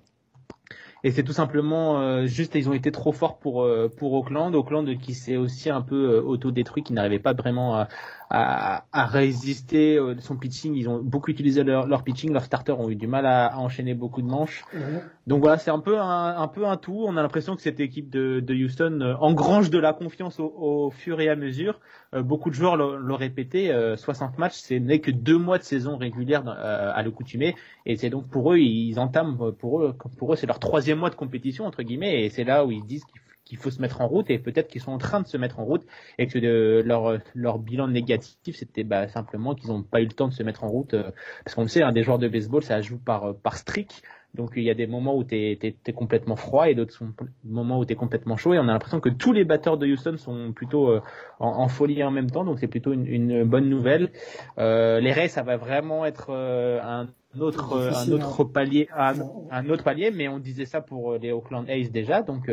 et 1.02 1.10
c'est 1.10 1.22
tout 1.22 1.32
simplement 1.32 2.00
euh, 2.00 2.26
juste 2.26 2.54
ils 2.54 2.68
ont 2.68 2.74
été 2.74 2.92
trop 2.92 3.12
forts 3.12 3.38
pour 3.38 3.62
euh, 3.62 3.88
pour 3.88 4.12
Auckland, 4.12 4.54
Auckland 4.54 4.98
qui 4.98 5.14
s'est 5.14 5.36
aussi 5.36 5.70
un 5.70 5.80
peu 5.80 6.16
euh, 6.16 6.22
autodétruit, 6.22 6.82
qui 6.82 6.92
n'arrivait 6.92 7.18
pas 7.18 7.32
vraiment 7.32 7.76
à, 7.76 7.88
à, 8.30 8.84
à 8.92 9.06
résister 9.06 9.96
euh, 9.96 10.14
son 10.20 10.36
pitching. 10.36 10.74
Ils 10.76 10.88
ont 10.88 11.00
beaucoup 11.02 11.30
utilisé 11.30 11.64
leur, 11.64 11.86
leur 11.86 12.04
pitching, 12.04 12.32
leurs 12.32 12.44
starters 12.44 12.78
ont 12.78 12.88
eu 12.88 12.94
du 12.94 13.08
mal 13.08 13.26
à, 13.26 13.46
à 13.46 13.56
enchaîner 13.58 13.94
beaucoup 13.94 14.22
de 14.22 14.28
manches. 14.28 14.64
Mmh. 14.72 14.78
Donc 15.26 15.40
voilà, 15.40 15.58
c'est 15.58 15.72
un 15.72 15.80
peu 15.80 15.98
un, 15.98 16.36
un, 16.36 16.48
peu 16.48 16.66
un 16.66 16.76
tout. 16.76 17.04
On 17.06 17.16
a 17.16 17.22
l'impression 17.22 17.56
que 17.56 17.62
cette 17.62 17.80
équipe 17.80 18.08
de, 18.08 18.38
de 18.38 18.54
Houston 18.54 19.00
euh, 19.00 19.14
engrange 19.18 19.70
de 19.70 19.78
la 19.78 19.92
confiance 19.92 20.38
au, 20.38 20.54
au, 20.56 20.90
fur 20.90 21.20
et 21.20 21.28
à 21.28 21.34
mesure. 21.34 21.80
Euh, 22.14 22.22
beaucoup 22.22 22.50
de 22.50 22.54
joueurs 22.54 22.76
l'ont 22.76 23.16
répété, 23.16 23.72
60 23.96 24.38
matchs, 24.38 24.54
ce 24.54 24.74
n'est 24.74 25.00
que 25.00 25.10
deux 25.10 25.38
mois 25.38 25.58
de 25.58 25.64
saison 25.64 25.96
régulière 25.96 26.48
à 26.48 27.02
l'accoutumée, 27.02 27.54
et 27.86 27.96
c'est 27.96 28.10
donc 28.10 28.28
pour 28.28 28.52
eux, 28.52 28.58
ils 28.58 28.98
entament 28.98 29.52
pour 29.52 29.82
eux, 29.82 29.96
pour 30.18 30.32
eux, 30.32 30.36
c'est 30.36 30.46
leur 30.46 30.58
troisième 30.58 30.98
mois 30.98 31.10
de 31.10 31.14
compétition 31.14 31.66
entre 31.66 31.82
guillemets, 31.82 32.24
et 32.24 32.30
c'est 32.30 32.44
là 32.44 32.64
où 32.64 32.70
ils 32.70 32.84
disent 32.84 33.04
qu'il 33.04 33.20
qu'il 33.50 33.58
faut 33.58 33.72
se 33.72 33.82
mettre 33.82 34.00
en 34.00 34.06
route 34.06 34.30
et 34.30 34.38
peut-être 34.38 34.68
qu'ils 34.68 34.80
sont 34.80 34.92
en 34.92 34.98
train 34.98 35.20
de 35.20 35.26
se 35.26 35.36
mettre 35.36 35.58
en 35.58 35.64
route 35.64 35.84
et 36.18 36.28
que 36.28 36.38
de, 36.38 36.84
leur, 36.86 37.18
leur 37.34 37.58
bilan 37.58 37.88
négatif 37.88 38.54
c'était 38.54 38.84
bah, 38.84 39.08
simplement 39.08 39.56
qu'ils 39.56 39.70
n'ont 39.70 39.82
pas 39.82 40.00
eu 40.00 40.04
le 40.04 40.12
temps 40.12 40.28
de 40.28 40.32
se 40.32 40.44
mettre 40.44 40.62
en 40.62 40.68
route 40.68 40.94
euh, 40.94 41.10
parce 41.44 41.56
qu'on 41.56 41.62
le 41.62 41.68
sait 41.68 41.82
hein, 41.82 41.90
des 41.90 42.04
joueurs 42.04 42.20
de 42.20 42.28
baseball 42.28 42.62
ça 42.62 42.80
joue 42.80 42.98
par, 42.98 43.34
par 43.34 43.56
streak. 43.56 44.02
Donc 44.34 44.52
il 44.54 44.62
y 44.62 44.70
a 44.70 44.74
des 44.74 44.86
moments 44.86 45.16
où 45.16 45.24
tu 45.24 45.34
es, 45.34 45.58
es, 45.60 45.76
es, 45.84 45.92
complètement 45.92 46.36
froid 46.36 46.70
et 46.70 46.76
d'autres 46.76 47.02
moments 47.42 47.80
où 47.80 47.84
tu 47.84 47.92
es 47.92 47.96
complètement 47.96 48.36
chaud 48.36 48.54
et 48.54 48.58
on 48.60 48.68
a 48.68 48.72
l'impression 48.72 49.00
que 49.00 49.08
tous 49.08 49.32
les 49.32 49.44
batteurs 49.44 49.76
de 49.76 49.88
Houston 49.88 50.16
sont 50.18 50.52
plutôt 50.52 50.88
euh, 50.88 51.00
en, 51.40 51.48
en, 51.48 51.68
folie 51.68 52.04
en 52.04 52.12
même 52.12 52.30
temps. 52.30 52.44
Donc 52.44 52.60
c'est 52.60 52.68
plutôt 52.68 52.92
une, 52.92 53.06
une, 53.06 53.42
bonne 53.42 53.68
nouvelle. 53.68 54.10
Euh, 54.58 55.00
les 55.00 55.12
Rays 55.12 55.28
ça 55.28 55.42
va 55.42 55.56
vraiment 55.56 56.04
être 56.06 56.28
euh, 56.30 56.80
un 56.80 57.08
autre, 57.40 57.72
euh, 57.72 57.90
un 57.92 58.12
autre 58.12 58.44
palier, 58.44 58.88
un, 58.96 59.14
un, 59.50 59.68
autre 59.68 59.82
palier, 59.82 60.12
mais 60.12 60.28
on 60.28 60.38
disait 60.38 60.64
ça 60.64 60.80
pour 60.80 61.14
les 61.14 61.32
Oakland 61.32 61.68
A's 61.68 61.90
déjà, 61.90 62.22
donc 62.22 62.48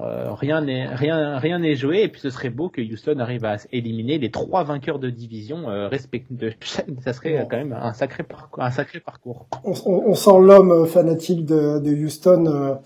euh, 0.00 0.32
rien 0.34 0.60
n'est 0.60 0.86
rien 0.86 1.38
rien 1.38 1.58
n'est 1.58 1.74
joué 1.74 2.02
et 2.02 2.08
puis 2.08 2.20
ce 2.20 2.30
serait 2.30 2.50
beau 2.50 2.68
que 2.68 2.80
Houston 2.80 3.18
arrive 3.18 3.44
à 3.44 3.56
éliminer 3.72 4.18
les 4.18 4.30
trois 4.30 4.62
vainqueurs 4.62 4.98
de 4.98 5.08
division 5.08 5.70
euh, 5.70 5.88
de 6.30 6.52
ça 7.00 7.12
serait 7.12 7.46
quand 7.50 7.56
même 7.56 7.72
un 7.72 7.92
sacré 7.92 8.22
parcours 8.22 8.62
un 8.62 8.70
sacré 8.70 9.00
parcours. 9.00 9.46
On, 9.64 9.72
on, 9.86 10.14
sent 10.14 10.38
l'homme 10.40 10.86
fanatique 10.86 11.46
de, 11.46 11.78
de 11.78 11.90
Houston 11.90 12.78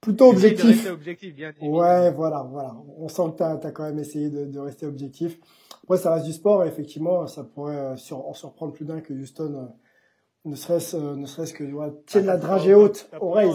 plutôt 0.00 0.30
objectif. 0.30 0.90
objectif 0.90 1.34
bien 1.34 1.52
ouais 1.62 2.12
voilà 2.12 2.46
voilà. 2.50 2.76
On 2.98 3.08
sent 3.08 3.22
que 3.32 3.38
tu 3.38 3.66
as, 3.66 3.70
quand 3.72 3.84
même 3.84 3.98
essayé 3.98 4.30
de, 4.30 4.44
de 4.44 4.58
rester 4.58 4.86
objectif. 4.86 5.38
Après, 5.86 5.98
ça 5.98 6.14
reste 6.14 6.26
du 6.26 6.32
sport 6.32 6.64
et 6.64 6.66
effectivement, 6.66 7.28
ça 7.28 7.44
pourrait 7.44 7.76
euh, 7.76 7.96
sur, 7.96 8.26
en 8.26 8.34
surprendre 8.34 8.72
plus 8.72 8.84
d'un 8.84 9.00
que 9.00 9.12
Houston, 9.12 9.54
euh, 9.54 10.50
ne 10.50 10.56
serait-ce 10.56 10.96
euh, 10.96 11.14
ne 11.14 11.26
serait-ce 11.26 11.54
que 11.54 11.62
ouais, 11.62 11.92
tienne 12.06 12.26
la 12.26 12.38
dragée 12.38 12.74
haute 12.74 13.08
au 13.20 13.30
Rays. 13.30 13.46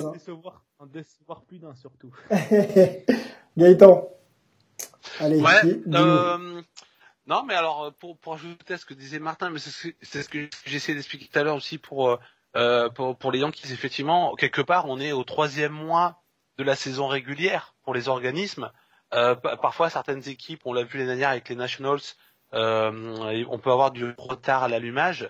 En, 0.82 0.88
décevoir, 0.88 1.44
plus 1.44 1.60
d'un 1.60 1.76
surtout. 1.76 2.12
Gaëtan. 3.58 4.10
Allez, 5.20 5.40
ouais, 5.40 5.82
euh, 5.94 6.62
non, 7.28 7.44
mais 7.44 7.54
alors 7.54 7.94
pour 8.00 8.18
pour 8.18 8.34
ajouter 8.34 8.74
à 8.74 8.78
ce 8.78 8.86
que 8.86 8.96
disait 8.96 9.20
Martin, 9.20 9.52
mais 9.52 9.60
c'est 9.60 10.24
ce 10.24 10.30
que 10.30 10.50
j'ai 10.66 10.76
essayé 10.78 10.96
d'expliquer 10.96 11.28
tout 11.28 11.38
à 11.38 11.44
l'heure 11.44 11.56
aussi 11.56 11.78
pour, 11.78 12.18
euh, 12.56 12.90
pour 12.90 13.16
pour 13.16 13.32
les 13.32 13.40
Yankees. 13.40 13.72
Effectivement, 13.72 14.34
quelque 14.36 14.62
part, 14.62 14.90
on 14.90 15.00
est 15.00 15.12
au 15.12 15.24
troisième 15.24 15.74
mois 15.74 16.24
de 16.58 16.64
la 16.64 16.76
saison 16.76 17.08
régulière 17.08 17.76
pour 17.84 17.94
les 17.94 18.08
organismes. 18.08 18.72
Euh, 19.14 19.36
parfois, 19.36 19.92
certaines 19.92 20.28
équipes, 20.28 20.62
on 20.66 20.74
l'a 20.74 20.84
vu 20.84 20.98
l'année 20.98 21.10
dernière 21.10 21.30
avec 21.30 21.48
les 21.50 21.56
Nationals, 21.56 22.02
euh, 22.54 23.46
on 23.50 23.60
peut 23.60 23.72
avoir 23.72 23.92
du 23.92 24.16
retard 24.18 24.64
à 24.64 24.68
l'allumage 24.68 25.30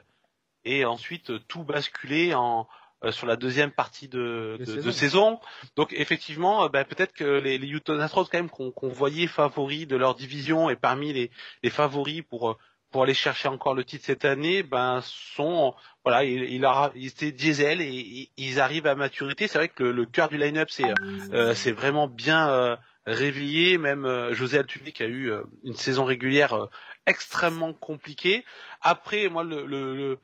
et 0.64 0.86
ensuite 0.86 1.46
tout 1.48 1.64
basculer 1.64 2.36
en 2.36 2.68
euh, 3.04 3.12
sur 3.12 3.28
la 3.28 3.36
deuxième 3.36 3.72
partie 3.72 4.08
de, 4.08 4.58
de, 4.60 4.92
saison. 4.92 5.40
Donc 5.76 5.94
effectivement, 5.94 6.70
bah, 6.70 6.84
peut-être 6.86 7.14
que 7.14 7.40
les, 7.40 7.58
les 7.58 7.74
Houston 7.74 8.00
Astros 8.00 8.26
quand 8.26 8.38
même 8.38 8.50
qu'on 8.50 8.90
voyait 8.90 9.28
favoris 9.28 9.88
de 9.88 9.96
leur 9.96 10.16
division 10.16 10.70
et 10.70 10.76
parmi 10.76 11.14
les, 11.14 11.32
les 11.64 11.70
favoris 11.70 12.22
pour 12.30 12.58
pour 12.92 13.04
aller 13.04 13.14
chercher 13.14 13.48
encore 13.48 13.74
le 13.74 13.86
titre 13.86 14.04
cette 14.06 14.26
année, 14.26 14.64
ben 14.64 15.02
sont 15.06 15.74
voilà, 16.04 16.26
il, 16.26 16.44
il 16.44 16.66
a 16.66 16.92
il 16.94 17.08
était 17.08 17.32
diesel 17.32 17.80
et, 17.80 18.30
ils 18.36 18.60
arrivent 18.60 18.88
à 18.88 18.96
maturité. 18.96 19.48
C'est 19.48 19.58
vrai 19.58 19.70
que 19.70 19.84
le, 19.84 20.06
cœur 20.06 20.28
du 20.28 20.38
line-up 20.38 20.70
c'est 20.70 20.94
euh, 21.34 21.54
c'est 21.56 21.72
vraiment 21.72 22.08
bien 22.08 22.78
réveillé. 23.06 23.78
Même 23.78 24.06
euh, 24.06 24.34
José 24.34 24.60
Altuve 24.60 24.92
qui 24.92 25.04
a 25.04 25.08
eu 25.08 25.32
euh, 25.32 25.44
une 25.64 25.76
saison 25.76 26.06
régulière 26.06 26.54
euh, 26.54 26.68
extrêmement 27.06 27.74
compliquée. 27.74 28.46
Après, 28.82 29.30
moi, 29.30 29.44
le, 29.44 29.66
le, 29.66 30.20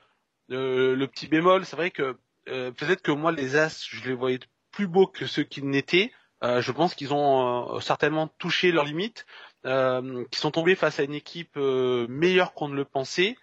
le, 0.48 0.96
le 0.96 1.08
petit 1.08 1.28
bémol, 1.28 1.66
c'est 1.66 1.76
vrai 1.76 1.92
que 1.92 2.18
peut-être 2.48 3.02
que 3.02 3.12
moi, 3.12 3.32
les 3.32 3.56
As, 3.56 3.86
je 3.90 4.08
les 4.08 4.14
voyais 4.14 4.40
plus 4.72 4.88
beaux 4.88 5.08
que 5.08 5.26
ceux 5.26 5.44
qui 5.44 5.64
n'étaient. 5.64 6.12
je 6.42 6.72
pense 6.72 6.96
qu'ils 6.96 7.14
ont 7.14 7.80
certainement 7.80 8.28
touché 8.40 8.72
leurs 8.72 8.86
limites, 8.86 9.26
euh, 9.66 10.24
qu'ils 10.32 10.40
sont 10.40 10.52
tombés 10.52 10.76
face 10.76 11.00
à 11.00 11.04
une 11.04 11.14
équipe 11.14 11.58
meilleure 11.58 12.54
qu'on 12.54 12.70
ne 12.70 12.76
le 12.76 12.86
pensait. 12.86 13.36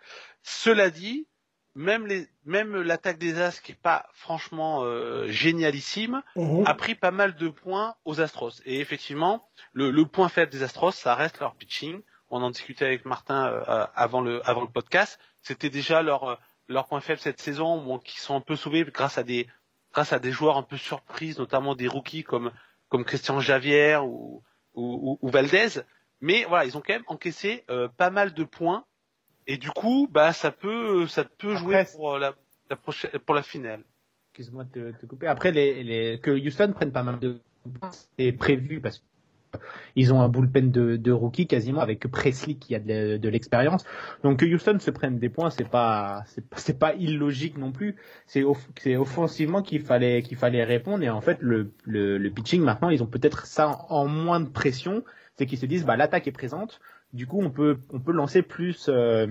Cela 0.43 0.91
dit, 0.91 1.27
même 1.75 2.07
les 2.07 2.29
même 2.45 2.81
l'attaque 2.83 3.19
des 3.19 3.41
As 3.41 3.61
qui 3.61 3.73
est 3.73 3.81
pas 3.81 4.07
franchement 4.13 4.85
euh, 4.85 5.27
génialissime 5.29 6.23
mhm. 6.37 6.65
a 6.67 6.75
pris 6.75 6.95
pas 6.95 7.11
mal 7.11 7.35
de 7.35 7.49
points 7.49 7.97
aux 8.05 8.21
Astros 8.21 8.63
et 8.65 8.81
effectivement 8.81 9.49
le, 9.73 9.91
le, 9.91 10.07
point 10.07 10.29
faible 10.29 10.53
des 10.53 10.63
Astros 10.63 10.93
ça 10.93 11.15
reste 11.15 11.41
leur 11.41 11.55
pitching 11.55 12.01
on 12.31 12.43
en 12.43 12.51
discutait 12.51 12.85
avec 12.85 13.05
Martin 13.05 13.47
euh, 13.47 13.87
avant 13.95 14.21
le 14.21 14.49
avant 14.49 14.63
le 14.63 14.69
podcast 14.69 15.19
c'était 15.43 15.71
déjà 15.71 16.03
leur 16.03 16.25
euh, 16.25 16.37
leur 16.69 16.87
point 16.87 17.01
faible 17.01 17.21
cette 17.21 17.41
saison 17.41 17.83
bon, 17.83 17.99
qui 17.99 18.21
sont 18.21 18.37
un 18.37 18.41
peu 18.41 18.57
sauvés 18.57 18.85
grâce 18.85 19.19
à 19.19 19.23
des 19.23 19.47
grâce 19.93 20.13
à 20.13 20.19
des 20.19 20.33
joueurs 20.33 20.57
un 20.57 20.63
peu 20.63 20.77
surprises 20.77 21.39
notamment 21.39 21.75
des 21.75 21.89
rookies 21.89 22.25
comme 22.25 22.51
comme 22.89 23.05
Christian 23.05 23.41
Javier 23.41 23.99
ou 24.03 24.43
ou, 24.75 25.19
ou, 25.21 25.29
Valdez 25.29 25.83
mais 26.21 26.45
voilà 26.45 26.65
ils 26.65 26.77
ont 26.77 26.83
quand 26.85 26.95
même 26.95 27.05
encaissé 27.07 27.65
pas 27.97 28.11
mal 28.11 28.35
de 28.35 28.45
points 28.45 28.85
et 29.47 29.57
du 29.57 29.71
coup, 29.71 30.09
bah 30.11 30.33
ça 30.33 30.51
peut, 30.51 31.07
ça 31.07 31.25
peut 31.25 31.57
jouer 31.57 31.85
pour 31.93 32.19
la, 32.19 32.35
la 32.71 32.77
prochaine, 32.77 33.11
pour 33.27 33.35
la 33.35 33.43
finale. 33.43 33.83
Excuse-moi 34.31 34.65
de 34.65 34.93
te, 34.93 35.07
couper. 35.07 35.27
Après, 35.27 35.53
les, 35.53 35.85
les, 35.85 36.19
que 36.21 36.31
Houston 36.31 36.73
prenne 36.73 36.93
pas 36.93 37.03
mal 37.03 37.19
de 37.19 37.41
c'est 38.19 38.33
prévu 38.33 38.81
parce 38.81 38.99
que 38.99 39.05
ils 39.97 40.13
ont 40.13 40.21
un 40.21 40.29
bullpen 40.29 40.71
de, 40.71 40.97
de 40.97 41.13
rookie 41.13 41.47
quasiment 41.47 41.81
avec 41.81 42.07
Presley 42.09 42.55
qui 42.55 42.75
a 42.75 42.81
de, 42.81 43.17
de 43.17 43.29
l'expérience. 43.29 43.85
Donc 44.23 44.41
que 44.41 44.47
Houston 44.47 44.79
se 44.79 44.91
prenne 44.91 45.19
des 45.19 45.29
points, 45.29 45.51
c'est 45.51 45.69
pas 45.69 46.25
c'est 46.57 46.79
pas 46.79 46.95
illogique 46.95 47.59
non 47.59 47.73
plus. 47.73 47.97
C'est 48.27 48.45
c'est 48.79 48.97
offensivement 48.97 49.63
qu'il 49.63 49.81
fallait 49.81 50.23
qu'il 50.23 50.37
fallait 50.37 50.65
répondre 50.65 51.03
et 51.03 51.11
en 51.11 51.21
fait 51.21 51.39
le, 51.41 51.73
le, 51.85 52.19
le 52.19 52.31
pitching 52.31 52.63
maintenant 52.63 52.91
ils 52.91 53.03
ont 53.03 53.07
peut-être 53.07 53.47
ça 53.47 53.79
en 53.89 54.07
moins 54.07 54.41
de 54.41 54.49
pression, 54.49 55.03
c'est 55.37 55.47
qu'ils 55.47 55.59
se 55.59 55.67
disent 55.67 55.85
bah 55.85 55.97
l'attaque 55.97 56.27
est 56.27 56.33
présente, 56.33 56.81
du 57.15 57.29
coup, 57.29 57.41
on 57.41 57.51
peut, 57.51 57.79
on 57.93 58.01
peut 58.01 58.13
lancer 58.13 58.43
plus. 58.43 58.89
Euh, 58.89 59.29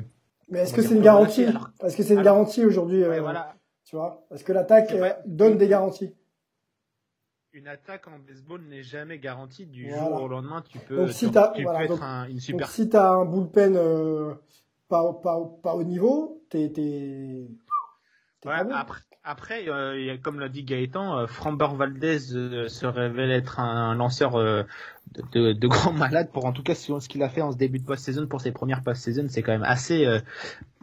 mais 0.50 0.60
est-ce 0.60 0.74
que 0.74 0.82
c'est 0.82 0.96
une 0.96 1.02
garantie 1.02 1.46
Est-ce 1.84 1.98
que 1.98 2.04
c'est 2.04 2.14
une 2.14 2.24
garantie 2.24 2.66
aujourd'hui 2.66 3.04
euh, 3.04 3.22
voilà. 3.22 3.56
Tu 3.86 3.98
vois? 3.98 4.26
Est-ce 4.34 4.44
que 4.44 4.54
l'attaque 4.54 4.94
donne 5.26 5.58
des 5.58 5.68
garanties? 5.68 6.16
Une 7.56 7.68
attaque 7.68 8.08
en 8.08 8.18
baseball 8.18 8.62
n'est 8.64 8.82
jamais 8.82 9.20
garantie 9.20 9.68
du 9.68 9.88
jour 9.88 10.24
au 10.24 10.28
lendemain. 10.28 10.64
Tu 10.68 10.80
peux, 10.80 10.96
donc, 10.96 11.12
si 11.12 11.30
tu 11.30 11.38
être 11.38 12.02
un, 12.02 12.28
une 12.28 12.40
super. 12.40 12.66
Donc, 12.66 12.74
si 12.74 12.90
t'as 12.90 13.12
un 13.12 13.26
bullpen 13.26 13.76
euh, 13.76 14.34
pas, 14.88 15.14
pas, 15.22 15.40
pas 15.62 15.76
au 15.76 15.84
niveau, 15.84 16.44
t'es, 16.50 16.72
t'es, 16.72 17.48
Ouais, 18.46 18.56
après, 18.74 19.02
après 19.24 19.70
euh, 19.70 20.18
comme 20.22 20.40
l'a 20.40 20.50
dit 20.50 20.64
Gaëtan, 20.64 21.18
euh, 21.18 21.28
Framber 21.28 21.68
Valdez 21.76 22.36
euh, 22.36 22.68
se 22.68 22.86
révèle 22.86 23.32
être 23.32 23.60
un, 23.60 23.96
lanceur 23.96 24.38
de, 24.38 24.66
de, 25.32 25.54
de 25.54 25.68
grand 25.68 25.94
malade. 25.94 26.30
Pour 26.34 26.46
en 26.46 26.52
tout 26.52 26.64
cas, 26.64 26.76
ce 26.76 27.08
qu'il 27.08 27.24
a 27.24 27.30
fait 27.30 27.42
en 27.42 27.52
ce 27.52 27.58
début 27.58 27.80
de 27.80 27.86
post-saison 27.86 28.28
pour 28.28 28.42
ses 28.42 28.52
premières 28.52 28.84
post-saison, 28.84 29.28
c'est 29.30 29.44
quand 29.44 29.54
même 29.54 29.64
assez 29.64 30.08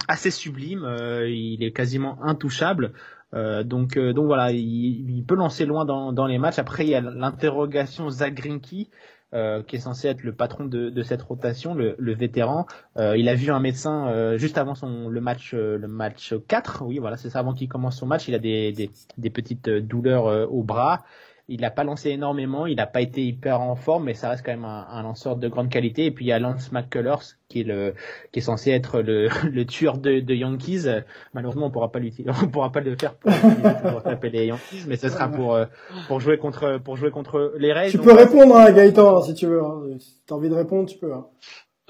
assez 0.09 0.30
sublime. 0.30 0.87
il 1.26 1.62
est 1.62 1.72
quasiment 1.72 2.22
intouchable. 2.22 2.92
Donc 3.33 3.99
donc 3.99 4.27
voilà, 4.27 4.53
il, 4.53 5.11
il, 5.11 5.25
peut 5.25 5.37
lancer 5.37 5.66
loin 5.66 5.85
dans, 5.85 6.12
dans 6.12 6.27
les 6.27 6.38
matchs. 6.38 6.59
Après, 6.59 6.85
il 6.85 6.90
y 6.90 6.95
a 6.95 7.01
l'interrogation 7.01 8.11
Zach 8.11 8.35
Greinke. 8.35 8.88
Euh, 9.33 9.62
qui 9.62 9.77
est 9.77 9.81
censé 9.81 10.09
être 10.09 10.25
le 10.25 10.33
patron 10.33 10.64
de, 10.64 10.90
de 10.90 11.03
cette 11.05 11.23
rotation, 11.23 11.73
le, 11.73 11.95
le 12.01 12.14
vétéran. 12.14 12.66
Euh, 12.97 13.16
il 13.16 13.29
a 13.29 13.37
vu 13.37 13.53
un 13.53 13.61
médecin 13.61 14.09
euh, 14.09 14.37
juste 14.37 14.59
avant 14.59 14.75
son 14.75 15.09
le 15.09 15.21
match 15.21 15.55
le 15.55 15.87
match 15.87 16.35
4, 16.49 16.83
oui 16.85 16.99
voilà 16.99 17.16
c'est 17.16 17.31
ça 17.31 17.38
avant 17.38 17.55
qu'il 17.55 17.69
commence 17.69 17.97
son 17.97 18.07
match, 18.07 18.27
il 18.27 18.35
a 18.35 18.40
des, 18.40 18.73
des, 18.73 18.90
des 19.19 19.31
petites 19.31 19.71
douleurs 19.71 20.51
au 20.53 20.64
bras. 20.64 21.05
Il 21.52 21.62
n'a 21.62 21.70
pas 21.70 21.82
lancé 21.82 22.10
énormément, 22.10 22.66
il 22.66 22.76
n'a 22.76 22.86
pas 22.86 23.00
été 23.00 23.24
hyper 23.24 23.60
en 23.60 23.74
forme, 23.74 24.04
mais 24.04 24.14
ça 24.14 24.30
reste 24.30 24.46
quand 24.46 24.52
même 24.52 24.64
un, 24.64 24.86
un, 24.88 25.02
lanceur 25.02 25.34
de 25.34 25.48
grande 25.48 25.68
qualité. 25.68 26.06
Et 26.06 26.10
puis 26.12 26.24
il 26.24 26.28
y 26.28 26.32
a 26.32 26.38
Lance 26.38 26.70
McCullers 26.70 27.36
qui 27.48 27.60
est 27.60 27.64
le 27.64 27.94
qui 28.30 28.38
est 28.38 28.42
censé 28.42 28.70
être 28.70 29.02
le, 29.02 29.28
le 29.50 29.66
tueur 29.66 29.98
de, 29.98 30.20
de, 30.20 30.34
Yankees. 30.34 30.86
Malheureusement, 31.34 31.66
on 31.66 31.70
pourra 31.70 31.90
pas 31.90 31.98
l'utiliser, 31.98 32.30
on 32.42 32.48
pourra 32.48 32.70
pas 32.70 32.80
le 32.80 32.96
faire 32.96 33.16
pour, 33.16 33.32
pour 33.32 34.02
taper 34.04 34.30
les 34.30 34.46
Yankees, 34.46 34.84
mais 34.86 34.96
ce 34.96 35.08
sera 35.08 35.28
pour 35.28 35.54
euh, 35.54 35.66
pour 36.06 36.20
jouer 36.20 36.38
contre 36.38 36.78
pour 36.78 36.96
jouer 36.96 37.10
contre 37.10 37.54
les 37.58 37.72
Rays. 37.72 37.90
Tu 37.90 37.98
peux 37.98 38.14
répondre, 38.14 38.56
hein, 38.56 38.70
Gaëtan, 38.70 39.20
si 39.22 39.34
tu 39.34 39.46
veux. 39.46 39.60
Hein. 39.60 39.98
Si 39.98 40.22
t'as 40.24 40.36
envie 40.36 40.48
de 40.48 40.54
répondre, 40.54 40.88
tu 40.88 40.98
peux. 40.98 41.12
Hein. 41.12 41.26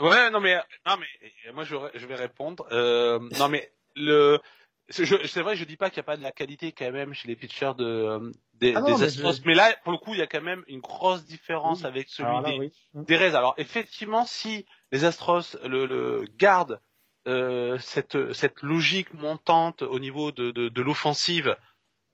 Ouais, 0.01 0.31
non 0.31 0.41
mais 0.41 0.55
non 0.87 0.95
mais 0.99 1.53
moi 1.53 1.65
je, 1.65 1.77
je 1.95 2.07
vais 2.07 2.15
répondre. 2.15 2.67
Euh, 2.73 3.19
non 3.39 3.49
mais 3.49 3.71
le 3.95 4.39
c'est 4.91 5.41
vrai, 5.41 5.57
je 5.57 5.65
dis 5.65 5.77
pas 5.77 5.89
qu'il 5.89 5.99
n'y 5.99 6.05
a 6.05 6.05
pas 6.05 6.17
de 6.17 6.23
la 6.23 6.33
qualité 6.33 6.73
quand 6.73 6.91
même 6.91 7.15
chez 7.15 7.29
les 7.29 7.37
pitchers 7.37 7.73
de 7.79 7.85
euh, 7.85 8.33
des, 8.61 8.75
ah 8.75 8.85
Astros, 8.85 9.41
mais, 9.45 9.55
là 9.55 9.75
pour 9.85 9.93
le 9.93 9.99
coup 9.99 10.13
il 10.15 10.19
y 10.19 10.23
a 10.23 10.27
quand 10.27 10.43
même 10.43 10.65
une 10.69 10.81
grosse 10.81 11.25
différence 11.25 11.85
avec 11.85 12.09
celui 12.09 12.71
des, 12.95 13.17
Rays. 13.17 13.35
Alors 13.35 13.55
effectivement, 13.57 14.25
si 14.25 14.67
les 14.93 15.05
Astros 15.05 15.57
le, 15.65 15.87
le 15.87 16.25
gardent 16.37 16.81
euh, 17.27 17.79
cette 17.79 18.33
cette 18.33 18.63
logique 18.63 19.13
montante 19.15 19.83
au 19.83 19.99
niveau 19.99 20.33
de 20.33 20.51
de, 20.51 20.69
de 20.69 20.83
l'offensive, 20.83 21.57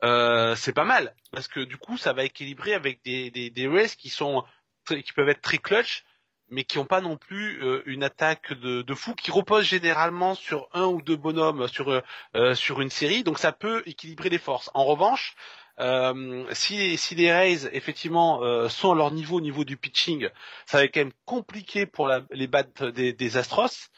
euh, 0.05 0.55
c'est 0.57 0.73
pas 0.73 0.85
mal. 0.85 1.15
Parce 1.33 1.49
que 1.49 1.61
du 1.61 1.77
coup 1.77 1.97
ça 1.97 2.13
va 2.13 2.25
équilibrer 2.25 2.75
avec 2.75 3.03
des 3.05 3.31
des, 3.31 3.51
des 3.51 3.69
Rays 3.69 3.89
qui 3.99 4.09
sont 4.09 4.45
qui 4.87 5.13
peuvent 5.13 5.29
être 5.29 5.43
très 5.43 5.59
clutch 5.59 6.05
mais 6.49 6.65
qui 6.65 6.79
n'ont 6.79 6.85
pas 6.85 7.01
non 7.01 7.17
plus 7.17 7.63
euh, 7.63 7.83
une 7.87 8.05
attaque 8.05 8.53
de, 8.53 8.83
de, 8.83 8.95
fou, 8.95 9.15
qui 9.15 9.31
repose 9.31 9.65
généralement 9.65 10.35
sur 10.35 10.69
un 10.73 10.85
ou 10.85 11.03
deux 11.03 11.17
bonhommes 11.17 11.67
sur 11.69 11.91
euh, 12.37 12.55
sur 12.55 12.81
une 12.81 12.91
série, 12.91 13.25
donc 13.25 13.39
ça 13.39 13.53
peut 13.53 13.83
équilibrer 13.87 14.29
les 14.29 14.39
forces. 14.39 14.71
En 14.75 14.85
revanche, 14.85 15.35
euh, 15.79 16.47
si, 16.53 16.97
si 16.97 17.15
les 17.15 17.31
Rays 17.33 17.69
effectivement 17.73 18.43
euh, 18.43 18.69
sont 18.69 18.93
à 18.93 18.95
leur 18.95 19.11
niveau 19.11 19.37
au 19.37 19.41
niveau 19.41 19.65
du 19.65 19.77
pitching, 19.77 20.29
ça 20.65 20.79
va 20.79 20.85
être 20.85 20.95
quand 20.95 21.01
même 21.01 21.13
compliqué 21.25 21.85
pour 21.87 22.07
la, 22.09 22.23
les 22.31 22.47
bats 22.47 22.63
des, 22.63 23.13
des, 23.13 23.37
Astros. 23.37 23.91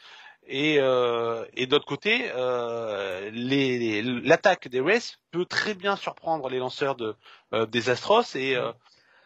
Et, 0.51 0.77
euh, 0.79 1.45
et 1.53 1.67
d'autre 1.67 1.85
côté, 1.85 2.31
l'attaque 4.23 4.67
des 4.67 4.81
Rays 4.81 4.99
peut 5.31 5.45
très 5.45 5.75
bien 5.75 5.95
surprendre 5.95 6.49
les 6.49 6.57
lanceurs 6.57 6.95
de, 6.95 7.15
des 7.67 7.89
Astros 7.89 8.35
et 8.35 8.57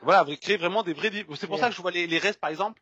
voilà, 0.01 0.25
créer 0.35 0.57
vraiment 0.57 0.83
des 0.83 0.93
vrais. 0.93 1.11
C'est 1.35 1.47
pour 1.47 1.59
ça 1.59 1.69
que 1.69 1.75
je 1.75 1.81
vois 1.81 1.91
les, 1.91 2.07
les 2.07 2.19
Rays 2.19 2.33
par 2.33 2.49
exemple 2.49 2.81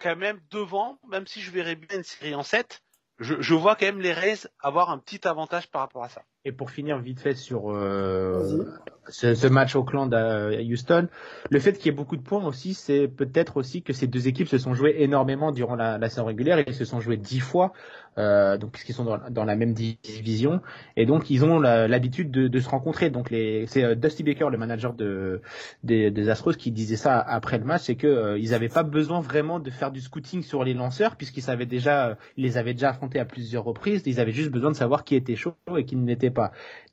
quand 0.00 0.16
même 0.16 0.40
devant, 0.50 0.98
même 1.08 1.26
si 1.26 1.40
je 1.40 1.50
verrais 1.50 1.74
bien 1.74 1.98
une 1.98 2.04
série 2.04 2.34
en 2.34 2.42
7, 2.42 2.82
je, 3.18 3.40
je 3.40 3.54
vois 3.54 3.76
quand 3.76 3.86
même 3.86 4.00
les 4.00 4.12
Rays 4.12 4.46
avoir 4.60 4.90
un 4.90 4.98
petit 4.98 5.26
avantage 5.26 5.68
par 5.68 5.82
rapport 5.82 6.04
à 6.04 6.08
ça. 6.08 6.22
Et 6.46 6.52
pour 6.52 6.70
finir 6.70 7.00
vite 7.00 7.18
fait 7.18 7.34
sur 7.34 7.72
euh, 7.72 8.64
ce, 9.08 9.34
ce, 9.34 9.48
match 9.48 9.74
Auckland 9.74 10.14
à 10.14 10.50
Houston, 10.62 11.08
le 11.50 11.58
fait 11.58 11.72
qu'il 11.72 11.86
y 11.86 11.88
ait 11.88 11.96
beaucoup 11.96 12.16
de 12.16 12.22
points 12.22 12.46
aussi, 12.46 12.72
c'est 12.74 13.08
peut-être 13.08 13.56
aussi 13.56 13.82
que 13.82 13.92
ces 13.92 14.06
deux 14.06 14.28
équipes 14.28 14.46
se 14.46 14.56
sont 14.56 14.72
jouées 14.72 14.94
énormément 14.98 15.50
durant 15.50 15.74
la, 15.74 15.98
la 15.98 16.08
saison 16.08 16.26
régulière. 16.26 16.62
Ils 16.64 16.74
se 16.74 16.84
sont 16.84 17.00
joués 17.00 17.16
dix 17.16 17.40
fois, 17.40 17.72
euh, 18.18 18.56
donc 18.58 18.70
puisqu'ils 18.70 18.94
sont 18.94 19.04
dans, 19.04 19.18
dans, 19.28 19.44
la 19.44 19.56
même 19.56 19.74
division, 19.74 20.60
et 20.96 21.04
donc 21.04 21.30
ils 21.30 21.44
ont 21.44 21.58
l'habitude 21.58 22.30
de, 22.30 22.48
de, 22.48 22.60
se 22.60 22.68
rencontrer. 22.68 23.10
Donc 23.10 23.28
c'est 23.30 23.84
euh, 23.84 23.94
Dusty 23.94 24.22
Baker, 24.22 24.48
le 24.50 24.56
manager 24.56 24.94
de 24.94 25.42
des, 25.82 26.10
des 26.10 26.28
Astros, 26.28 26.56
qui 26.56 26.70
disait 26.70 26.96
ça 26.96 27.18
après 27.18 27.58
le 27.58 27.64
match, 27.64 27.82
c'est 27.82 27.96
que 27.96 28.06
euh, 28.06 28.38
ils 28.38 28.50
n'avaient 28.50 28.68
pas 28.68 28.84
besoin 28.84 29.20
vraiment 29.20 29.60
de 29.60 29.70
faire 29.70 29.90
du 29.90 30.00
scouting 30.00 30.42
sur 30.42 30.64
les 30.64 30.74
lanceurs, 30.74 31.16
puisqu'ils 31.16 31.42
savaient 31.42 31.66
déjà, 31.66 32.16
ils 32.36 32.44
les 32.44 32.56
avaient 32.56 32.72
déjà 32.72 32.90
affrontés 32.90 33.18
à 33.18 33.24
plusieurs 33.24 33.64
reprises. 33.64 34.02
Ils 34.06 34.20
avaient 34.20 34.32
juste 34.32 34.50
besoin 34.50 34.70
de 34.70 34.76
savoir 34.76 35.04
qui 35.04 35.16
était 35.16 35.36
chaud 35.36 35.54
et 35.76 35.84
qui 35.84 35.96
n'était 35.96 36.30
pas. 36.30 36.35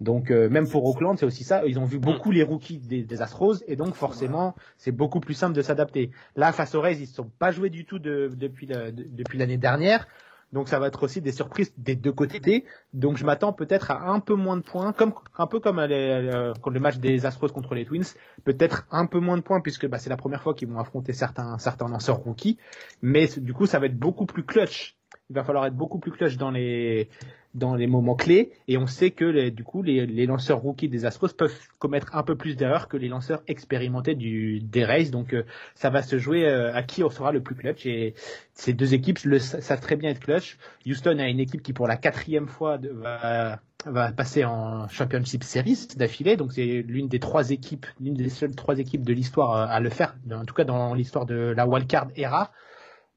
Donc 0.01 0.31
euh, 0.31 0.49
même 0.49 0.67
pour 0.67 0.85
Oakland, 0.85 1.17
c'est 1.17 1.25
aussi 1.25 1.43
ça. 1.43 1.65
Ils 1.65 1.79
ont 1.79 1.85
vu 1.85 1.99
beaucoup 1.99 2.31
les 2.31 2.43
rookies 2.43 2.79
des, 2.79 3.03
des 3.03 3.21
Astros 3.21 3.63
et 3.67 3.75
donc 3.75 3.95
forcément, 3.95 4.55
c'est 4.77 4.91
beaucoup 4.91 5.19
plus 5.19 5.33
simple 5.33 5.55
de 5.55 5.61
s'adapter. 5.61 6.11
Là, 6.35 6.51
face 6.51 6.75
aux 6.75 6.81
Rays, 6.81 6.97
ils 6.97 7.01
ne 7.01 7.05
sont 7.07 7.29
pas 7.39 7.51
joués 7.51 7.69
du 7.69 7.85
tout 7.85 7.99
de, 7.99 8.31
depuis 8.35 8.67
la, 8.67 8.91
de, 8.91 9.05
depuis 9.09 9.37
l'année 9.37 9.57
dernière. 9.57 10.07
Donc 10.53 10.69
ça 10.69 10.77
va 10.77 10.87
être 10.87 11.01
aussi 11.03 11.19
des 11.19 11.31
surprises 11.31 11.73
des 11.77 11.95
deux 11.95 12.11
côtés. 12.11 12.65
Donc 12.93 13.17
je 13.17 13.25
m'attends 13.25 13.53
peut-être 13.53 13.89
à 13.89 14.09
un 14.11 14.19
peu 14.19 14.35
moins 14.35 14.55
de 14.55 14.61
points, 14.61 14.93
comme 14.93 15.13
un 15.35 15.47
peu 15.47 15.59
comme 15.59 15.79
euh, 15.79 16.53
le 16.71 16.79
match 16.79 16.97
des 16.97 17.25
Astros 17.25 17.49
contre 17.49 17.73
les 17.73 17.85
Twins, 17.85 18.05
peut-être 18.43 18.85
un 18.91 19.07
peu 19.07 19.19
moins 19.19 19.37
de 19.37 19.41
points 19.41 19.61
puisque 19.61 19.87
bah, 19.87 19.97
c'est 19.97 20.11
la 20.11 20.17
première 20.17 20.43
fois 20.43 20.53
qu'ils 20.53 20.69
vont 20.69 20.79
affronter 20.79 21.11
certains 21.13 21.57
certains 21.57 21.87
lanceurs 21.87 22.17
rookies. 22.17 22.59
Mais 23.01 23.27
du 23.37 23.53
coup 23.53 23.65
ça 23.65 23.79
va 23.79 23.87
être 23.87 23.97
beaucoup 23.97 24.27
plus 24.27 24.43
clutch. 24.45 24.95
Il 25.29 25.35
va 25.35 25.43
falloir 25.43 25.65
être 25.65 25.75
beaucoup 25.75 25.99
plus 25.99 26.11
clutch 26.11 26.37
dans 26.37 26.51
les 26.51 27.09
dans 27.53 27.75
les 27.75 27.87
moments 27.87 28.15
clés. 28.15 28.51
Et 28.67 28.77
on 28.77 28.87
sait 28.87 29.11
que 29.11 29.25
les, 29.25 29.51
du 29.51 29.63
coup 29.63 29.83
les, 29.83 30.05
les, 30.05 30.25
lanceurs 30.25 30.59
rookies 30.59 30.89
des 30.89 31.05
Astros 31.05 31.33
peuvent 31.37 31.57
commettre 31.79 32.15
un 32.15 32.23
peu 32.23 32.35
plus 32.35 32.55
d'erreurs 32.55 32.87
que 32.87 32.97
les 32.97 33.07
lanceurs 33.07 33.43
expérimentés 33.47 34.15
du 34.15 34.59
des 34.59 34.83
Rays. 34.83 35.09
Donc 35.11 35.33
euh, 35.33 35.43
ça 35.75 35.89
va 35.89 36.01
se 36.01 36.17
jouer 36.17 36.45
euh, 36.45 36.73
à 36.73 36.83
qui 36.83 37.01
sera 37.01 37.31
le 37.31 37.41
plus 37.41 37.55
clutch. 37.55 37.85
Et 37.85 38.15
ces 38.53 38.73
deux 38.73 38.93
équipes 38.93 39.19
le, 39.23 39.39
savent 39.39 39.81
très 39.81 39.95
bien 39.95 40.09
être 40.09 40.19
clutch. 40.19 40.57
Houston 40.85 41.19
a 41.19 41.27
une 41.27 41.39
équipe 41.39 41.61
qui 41.61 41.73
pour 41.73 41.87
la 41.87 41.97
quatrième 41.97 42.47
fois 42.47 42.79
va 42.81 43.59
va 43.85 44.13
passer 44.13 44.45
en 44.45 44.87
Championship 44.87 45.43
Series 45.43 45.87
d'affilée. 45.97 46.37
Donc 46.37 46.53
c'est 46.53 46.83
l'une 46.87 47.07
des 47.07 47.19
trois 47.19 47.51
équipes 47.51 47.85
l'une 47.99 48.13
des 48.13 48.29
seules 48.29 48.55
trois 48.55 48.79
équipes 48.79 49.03
de 49.03 49.13
l'histoire 49.13 49.55
euh, 49.55 49.65
à 49.67 49.79
le 49.79 49.89
faire. 49.89 50.15
En 50.31 50.45
tout 50.45 50.53
cas 50.53 50.63
dans 50.63 50.93
l'histoire 50.93 51.25
de 51.25 51.53
la 51.55 51.67
wildcard 51.67 52.07
era 52.15 52.51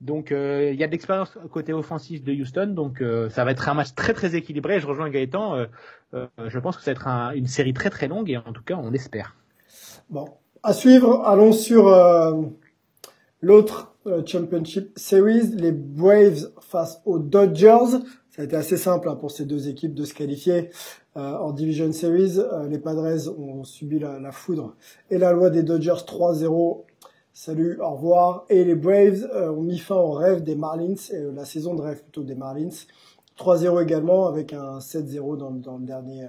donc 0.00 0.30
euh, 0.30 0.70
il 0.74 0.78
y 0.78 0.84
a 0.84 0.86
de 0.86 0.92
l'expérience 0.92 1.38
côté 1.50 1.72
offensif 1.72 2.22
de 2.22 2.32
Houston, 2.32 2.66
donc 2.68 3.00
euh, 3.00 3.30
ça 3.30 3.44
va 3.44 3.52
être 3.52 3.68
un 3.68 3.74
match 3.74 3.94
très 3.94 4.12
très 4.12 4.34
équilibré. 4.36 4.78
Je 4.78 4.86
rejoins 4.86 5.08
Gaëtan. 5.08 5.66
Euh, 6.12 6.26
je 6.46 6.58
pense 6.58 6.76
que 6.76 6.82
ça 6.82 6.92
va 6.92 6.96
être 6.96 7.08
un, 7.08 7.30
une 7.32 7.46
série 7.46 7.72
très 7.72 7.88
très 7.88 8.06
longue 8.06 8.30
et 8.30 8.36
en 8.36 8.52
tout 8.52 8.62
cas 8.62 8.76
on 8.76 8.90
l'espère. 8.90 9.36
Bon, 10.10 10.26
à 10.62 10.74
suivre. 10.74 11.22
Allons 11.24 11.52
sur 11.52 11.86
l'autre 13.40 13.96
Championship 14.26 14.92
Series, 14.96 15.48
les 15.54 15.72
Braves 15.72 16.52
face 16.60 17.00
aux 17.06 17.18
Dodgers. 17.18 17.98
Ça 18.30 18.42
a 18.42 18.44
été 18.44 18.54
assez 18.54 18.76
simple 18.76 19.08
hein, 19.08 19.16
pour 19.16 19.30
ces 19.30 19.46
deux 19.46 19.68
équipes 19.68 19.94
de 19.94 20.04
se 20.04 20.12
qualifier 20.12 20.70
en 21.14 21.52
Division 21.52 21.90
Series. 21.92 22.38
les 22.68 22.78
Padres 22.78 23.30
ont 23.38 23.64
subi 23.64 23.98
la, 23.98 24.30
foudre 24.30 24.76
et 25.10 25.16
la 25.16 25.32
loi 25.32 25.48
des 25.48 25.62
Dodgers 25.62 26.04
3-0 26.06 26.84
Salut, 27.38 27.78
au 27.82 27.90
revoir. 27.90 28.46
Et 28.48 28.64
les 28.64 28.74
Braves 28.74 29.28
euh, 29.34 29.50
ont 29.50 29.60
mis 29.60 29.76
fin 29.76 29.96
au 29.96 30.12
rêve 30.12 30.42
des 30.42 30.54
Marlins, 30.54 30.94
euh, 31.12 31.32
la 31.32 31.44
saison 31.44 31.74
de 31.74 31.82
rêve 31.82 32.00
plutôt 32.00 32.22
des 32.22 32.34
Marlins. 32.34 32.70
3-0 33.38 33.82
également 33.82 34.26
avec 34.26 34.54
un 34.54 34.78
7-0 34.78 35.36
dans, 35.36 35.50
dans, 35.50 35.76
le 35.76 35.84
dernier, 35.84 36.24
euh, 36.24 36.28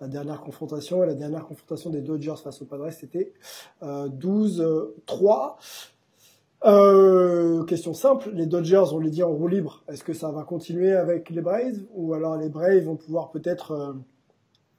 la 0.00 0.08
dernière 0.08 0.40
confrontation. 0.40 1.04
Et 1.04 1.06
la 1.06 1.14
dernière 1.14 1.46
confrontation 1.46 1.90
des 1.90 2.00
Dodgers 2.00 2.34
face 2.42 2.60
aux 2.60 2.64
Padres, 2.64 2.90
c'était 2.90 3.34
12-3. 3.84 5.54
question 7.68 7.94
simple, 7.94 8.32
les 8.34 8.46
Dodgers, 8.46 8.86
on 8.90 8.98
les 8.98 9.10
dit 9.10 9.22
en 9.22 9.30
roue 9.30 9.46
libre. 9.46 9.84
Est-ce 9.86 10.02
que 10.02 10.12
ça 10.12 10.32
va 10.32 10.42
continuer 10.42 10.90
avec 10.90 11.30
les 11.30 11.40
Braves? 11.40 11.84
Ou 11.94 12.14
alors 12.14 12.36
les 12.36 12.48
Braves 12.48 12.82
vont 12.82 12.96
pouvoir 12.96 13.30
peut-être 13.30 13.94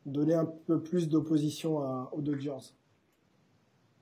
donner 0.05 0.33
un 0.33 0.51
peu 0.67 0.81
plus 0.81 1.07
d'opposition 1.07 1.77
aux 2.11 2.19
Dodgers? 2.19 2.73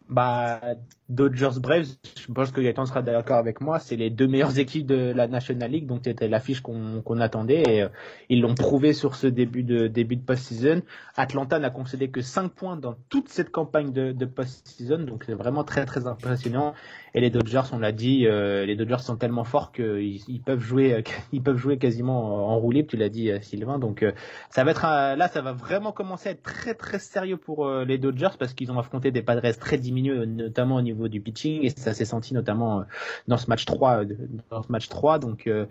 Bah, 0.10 0.62
Dodgers 1.10 1.60
Braves, 1.60 1.88
je 2.18 2.32
pense 2.34 2.52
que 2.52 2.62
Gaëtan 2.62 2.86
sera 2.86 3.02
d'accord 3.02 3.38
avec 3.38 3.62
moi, 3.62 3.80
c'est 3.80 3.96
les 3.96 4.10
deux 4.10 4.28
meilleures 4.28 4.58
équipes 4.58 4.86
de 4.86 5.14
la 5.14 5.28
National 5.28 5.72
League, 5.72 5.86
donc 5.86 6.02
c'était 6.04 6.28
l'affiche 6.28 6.62
qu'on 6.62 7.20
attendait 7.20 7.64
et 7.68 7.82
euh, 7.84 7.90
ils 8.30 8.42
l'ont 8.42 8.56
prouvé 8.56 8.94
sur 8.94 9.16
ce 9.16 9.28
début 9.28 9.64
de 9.64 9.88
début 9.88 10.16
de 10.16 10.22
post-season. 10.22 10.82
Atlanta 11.16 11.60
n'a 11.60 11.70
concédé 11.70 12.10
que 12.10 12.22
5 12.22 12.50
points 12.50 12.78
dans 12.78 12.96
toute 13.10 13.30
cette 13.30 13.52
campagne 13.52 13.92
de, 13.92 14.12
de 14.12 14.26
post-season, 14.26 15.00
donc 15.00 15.24
c'est 15.26 15.34
vraiment 15.34 15.64
très 15.64 15.86
très 15.86 16.08
impressionnant. 16.08 16.74
Et 17.14 17.22
les 17.22 17.30
Dodgers, 17.30 17.64
on 17.72 17.80
l'a 17.80 17.94
dit, 17.94 18.28
euh, 18.28 18.66
les 18.66 18.76
Dodgers 18.76 19.00
sont 19.00 19.16
tellement 19.16 19.46
forts 19.46 19.72
qu'ils 19.72 20.22
ils 20.28 20.42
peuvent 20.42 20.60
jouer, 20.60 21.04
ils 21.32 21.42
peuvent 21.42 21.58
jouer 21.58 21.78
quasiment 21.78 22.50
en 22.50 22.60
roue 22.60 22.74
tu 22.88 22.98
l'as 22.98 23.10
dit 23.10 23.32
Sylvain. 23.42 23.80
Donc 23.80 24.06
ça 24.50 24.64
va 24.64 24.72
être 24.72 24.84
là, 24.84 25.28
ça 25.30 25.42
va 25.42 25.54
vraiment 25.54 25.92
commencer 25.92 26.30
à 26.30 26.32
être 26.34 26.44
très 26.44 26.74
très 26.74 27.00
sérieux 27.00 27.38
pour 27.38 27.70
les 27.70 27.98
Dodgers 27.98 28.36
parce 28.38 28.54
qu'ils 28.54 28.72
ont 28.72 28.78
affronté 28.78 29.12
des 29.12 29.22
Padres 29.22 29.58
très 29.58 29.78
diminués 29.78 29.97
notamment 30.02 30.76
au 30.76 30.82
niveau 30.82 31.08
du 31.08 31.22
pitching, 31.22 31.64
et 31.64 31.70
ça 31.70 31.94
s'est 31.94 32.06
senti 32.06 32.34
notamment 32.34 32.82
euh, 32.82 32.84
dans 33.28 33.38
ce 33.38 33.50
match 33.50 33.66
3, 33.66 34.04
euh, 34.04 34.06
dans 34.50 34.64
ce 34.64 34.72
match 34.72 34.90
3, 34.90 35.20
donc 35.20 35.48
euh, 35.48 35.66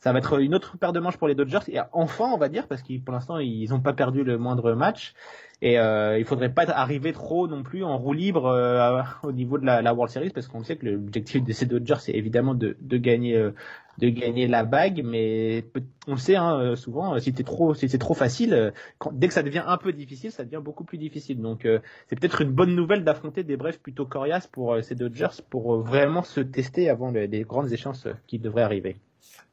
ça 0.00 0.12
va 0.12 0.18
être 0.18 0.40
une 0.40 0.54
autre 0.54 0.76
paire 0.78 0.92
de 0.92 1.00
manches 1.00 1.16
pour 1.16 1.28
les 1.28 1.34
Dodgers 1.34 1.58
et 1.68 1.80
enfin 1.92 2.26
on 2.32 2.38
va 2.38 2.48
dire 2.48 2.68
parce 2.68 2.82
que 2.82 2.98
pour 3.00 3.12
l'instant 3.12 3.38
ils 3.38 3.68
n'ont 3.70 3.80
pas 3.80 3.92
perdu 3.92 4.22
le 4.22 4.38
moindre 4.38 4.72
match 4.72 5.14
et 5.60 5.78
euh, 5.78 6.18
il 6.18 6.24
faudrait 6.24 6.52
pas 6.52 6.64
arriver 6.64 7.12
trop 7.12 7.48
non 7.48 7.62
plus 7.62 7.82
en 7.84 7.98
roue 7.98 8.12
libre 8.12 9.16
au 9.22 9.32
niveau 9.32 9.58
de 9.58 9.66
la, 9.66 9.82
la, 9.82 9.92
World 9.92 10.12
Series 10.12 10.30
parce 10.30 10.46
qu'on 10.46 10.62
sait 10.62 10.76
que 10.76 10.86
l'objectif 10.86 11.42
de 11.42 11.52
ces 11.52 11.66
Dodgers 11.66 11.98
c'est 12.00 12.12
évidemment 12.12 12.54
de, 12.54 12.76
de 12.80 12.96
gagner 12.96 13.50
de 13.98 14.08
gagner 14.08 14.46
la 14.46 14.64
bague, 14.64 15.02
mais 15.04 15.64
on 16.06 16.12
le 16.12 16.18
sait 16.18 16.36
hein, 16.36 16.58
euh, 16.60 16.76
souvent, 16.76 17.14
euh, 17.14 17.18
si 17.18 17.34
c'est 17.36 17.42
trop, 17.42 17.74
si 17.74 17.88
c'est 17.88 17.98
trop 17.98 18.14
facile, 18.14 18.54
euh, 18.54 18.70
dès 19.12 19.26
que 19.26 19.34
ça 19.34 19.42
devient 19.42 19.64
un 19.66 19.76
peu 19.76 19.92
difficile, 19.92 20.30
ça 20.30 20.44
devient 20.44 20.60
beaucoup 20.62 20.84
plus 20.84 20.98
difficile. 20.98 21.40
Donc 21.40 21.66
c'est 22.08 22.18
peut-être 22.18 22.40
une 22.42 22.52
bonne 22.52 22.74
nouvelle 22.74 23.04
d'affronter 23.04 23.42
des 23.42 23.56
brefs 23.56 23.80
plutôt 23.80 24.06
coriaces 24.06 24.46
pour 24.46 24.76
ces 24.82 24.94
Dodgers 24.94 25.42
pour 25.50 25.80
vraiment 25.80 26.22
se 26.22 26.40
tester 26.40 26.88
avant 26.88 27.10
les, 27.10 27.42
grandes 27.42 27.72
échéances 27.72 28.06
qui 28.26 28.38
devraient 28.38 28.62
arriver. 28.62 28.96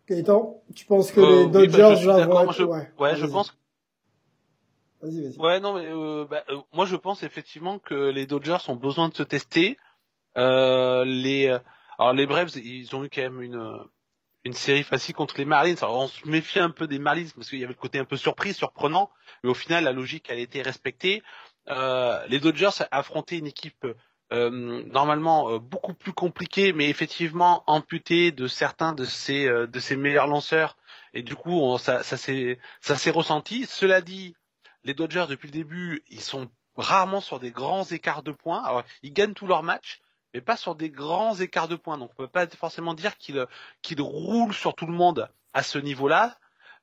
Gaëtan, 0.07 0.61
tu 0.75 0.85
penses 0.85 1.11
que 1.11 1.19
les 1.19 1.45
bah, 1.47 1.61
Dodgers 1.61 2.01
je 2.01 2.07
là, 2.07 2.27
vont 2.27 2.71
ouais, 2.71 2.89
ouais 2.99 3.15
je 3.15 3.25
pense. 3.25 3.57
Ouais, 5.37 5.59
non, 5.59 5.73
mais 5.73 6.25
bah, 6.29 6.43
moi 6.73 6.85
je 6.85 6.95
pense 6.95 7.23
effectivement 7.23 7.79
que 7.79 8.09
les 8.09 8.25
Dodgers 8.25 8.57
ont 8.67 8.75
besoin 8.75 9.09
de 9.09 9.15
se 9.15 9.23
tester. 9.23 9.77
les 10.35 11.57
alors 11.97 12.13
les 12.13 12.25
Braves, 12.25 12.51
ils 12.57 12.95
ont 12.95 13.03
eu 13.03 13.09
quand 13.09 13.21
même 13.21 13.41
une 13.41 13.79
une 14.45 14.53
série 14.53 14.83
facile 14.83 15.15
contre 15.15 15.37
les 15.39 15.45
Marlins. 15.45 15.75
Alors, 15.81 15.97
on 15.97 16.07
se 16.07 16.27
méfie 16.27 16.59
un 16.59 16.69
peu 16.69 16.87
des 16.87 16.99
Marlins 16.99 17.29
parce 17.35 17.49
qu'il 17.49 17.59
y 17.59 17.63
avait 17.63 17.73
le 17.73 17.79
côté 17.79 17.97
un 17.97 18.05
peu 18.05 18.15
surprise, 18.15 18.55
surprenant, 18.55 19.09
mais 19.43 19.49
au 19.49 19.55
final 19.55 19.83
la 19.83 19.91
logique 19.91 20.27
elle 20.29 20.37
a 20.37 20.41
été 20.41 20.61
respectée. 20.61 21.23
Euh, 21.69 22.23
les 22.27 22.39
Dodgers 22.39 22.69
affrontaient 22.91 23.39
une 23.39 23.47
équipe 23.47 23.87
euh, 24.31 24.83
normalement 24.85 25.49
euh, 25.49 25.59
beaucoup 25.59 25.93
plus 25.95 26.13
compliquée, 26.13 26.73
mais 26.73 26.89
effectivement 26.89 27.63
amputée 27.67 28.31
de 28.31 28.47
certains 28.47 28.93
de 28.93 29.03
ses 29.03 29.47
euh, 29.47 29.65
de 29.67 29.79
ses 29.79 29.95
meilleurs 29.95 30.27
lanceurs, 30.27 30.77
et 31.13 31.23
du 31.23 31.35
coup 31.35 31.59
on, 31.59 31.77
ça, 31.79 32.03
ça 32.03 32.17
s'est 32.17 32.59
ça 32.81 32.95
s'est 32.95 33.11
ressenti. 33.11 33.65
Cela 33.65 34.01
dit, 34.01 34.35
les 34.85 34.93
Dodgers 34.93 35.25
depuis 35.27 35.47
le 35.47 35.53
début 35.53 36.03
ils 36.09 36.21
sont 36.21 36.49
rarement 36.77 37.21
sur 37.21 37.39
des 37.39 37.51
grands 37.51 37.83
écarts 37.83 38.23
de 38.23 38.31
points. 38.31 38.63
Alors, 38.63 38.83
ils 39.03 39.13
gagnent 39.13 39.33
tous 39.33 39.47
leurs 39.47 39.63
matchs, 39.63 40.01
mais 40.33 40.41
pas 40.41 40.57
sur 40.57 40.75
des 40.75 40.89
grands 40.89 41.35
écarts 41.35 41.67
de 41.67 41.75
points. 41.75 41.97
Donc 41.97 42.11
on 42.13 42.23
peut 42.23 42.27
pas 42.27 42.47
forcément 42.47 42.93
dire 42.93 43.17
qu'il 43.17 43.45
qu'il 43.81 44.01
roule 44.01 44.53
sur 44.53 44.75
tout 44.75 44.85
le 44.85 44.93
monde 44.93 45.29
à 45.53 45.63
ce 45.63 45.77
niveau-là, 45.77 46.37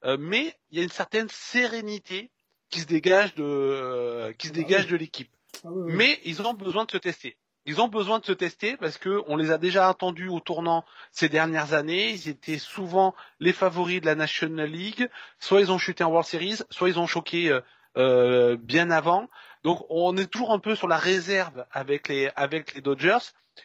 euh, 0.04 0.16
mais 0.18 0.56
il 0.70 0.78
y 0.78 0.80
a 0.80 0.84
une 0.84 0.90
certaine 0.90 1.28
sérénité 1.28 2.30
qui 2.70 2.80
se 2.80 2.86
dégage 2.86 3.34
de 3.34 3.44
euh, 3.44 4.32
qui 4.32 4.48
se 4.48 4.52
dégage 4.52 4.86
de 4.86 4.96
l'équipe. 4.96 5.30
Mais 5.64 6.18
ils 6.24 6.40
ont 6.42 6.54
besoin 6.54 6.84
de 6.86 6.90
se 6.90 6.96
tester. 6.96 7.36
Ils 7.64 7.80
ont 7.80 7.86
besoin 7.86 8.18
de 8.18 8.24
se 8.24 8.32
tester 8.32 8.76
parce 8.76 8.98
que 8.98 9.22
on 9.28 9.36
les 9.36 9.52
a 9.52 9.58
déjà 9.58 9.88
attendus 9.88 10.28
au 10.28 10.40
tournant 10.40 10.84
ces 11.12 11.28
dernières 11.28 11.74
années. 11.74 12.10
Ils 12.10 12.28
étaient 12.28 12.58
souvent 12.58 13.14
les 13.38 13.52
favoris 13.52 14.00
de 14.00 14.06
la 14.06 14.16
National 14.16 14.68
League. 14.68 15.08
Soit 15.38 15.60
ils 15.60 15.70
ont 15.70 15.78
chuté 15.78 16.02
en 16.02 16.10
World 16.10 16.26
Series, 16.26 16.62
soit 16.70 16.88
ils 16.88 16.98
ont 16.98 17.06
choqué 17.06 17.56
euh, 17.98 18.56
bien 18.56 18.90
avant. 18.90 19.28
Donc 19.64 19.84
on 19.90 20.16
est 20.16 20.26
toujours 20.26 20.52
un 20.52 20.58
peu 20.58 20.74
sur 20.74 20.88
la 20.88 20.96
réserve 20.96 21.66
avec 21.70 22.08
les 22.08 22.30
avec 22.36 22.74
les 22.74 22.80
Dodgers. 22.80 23.18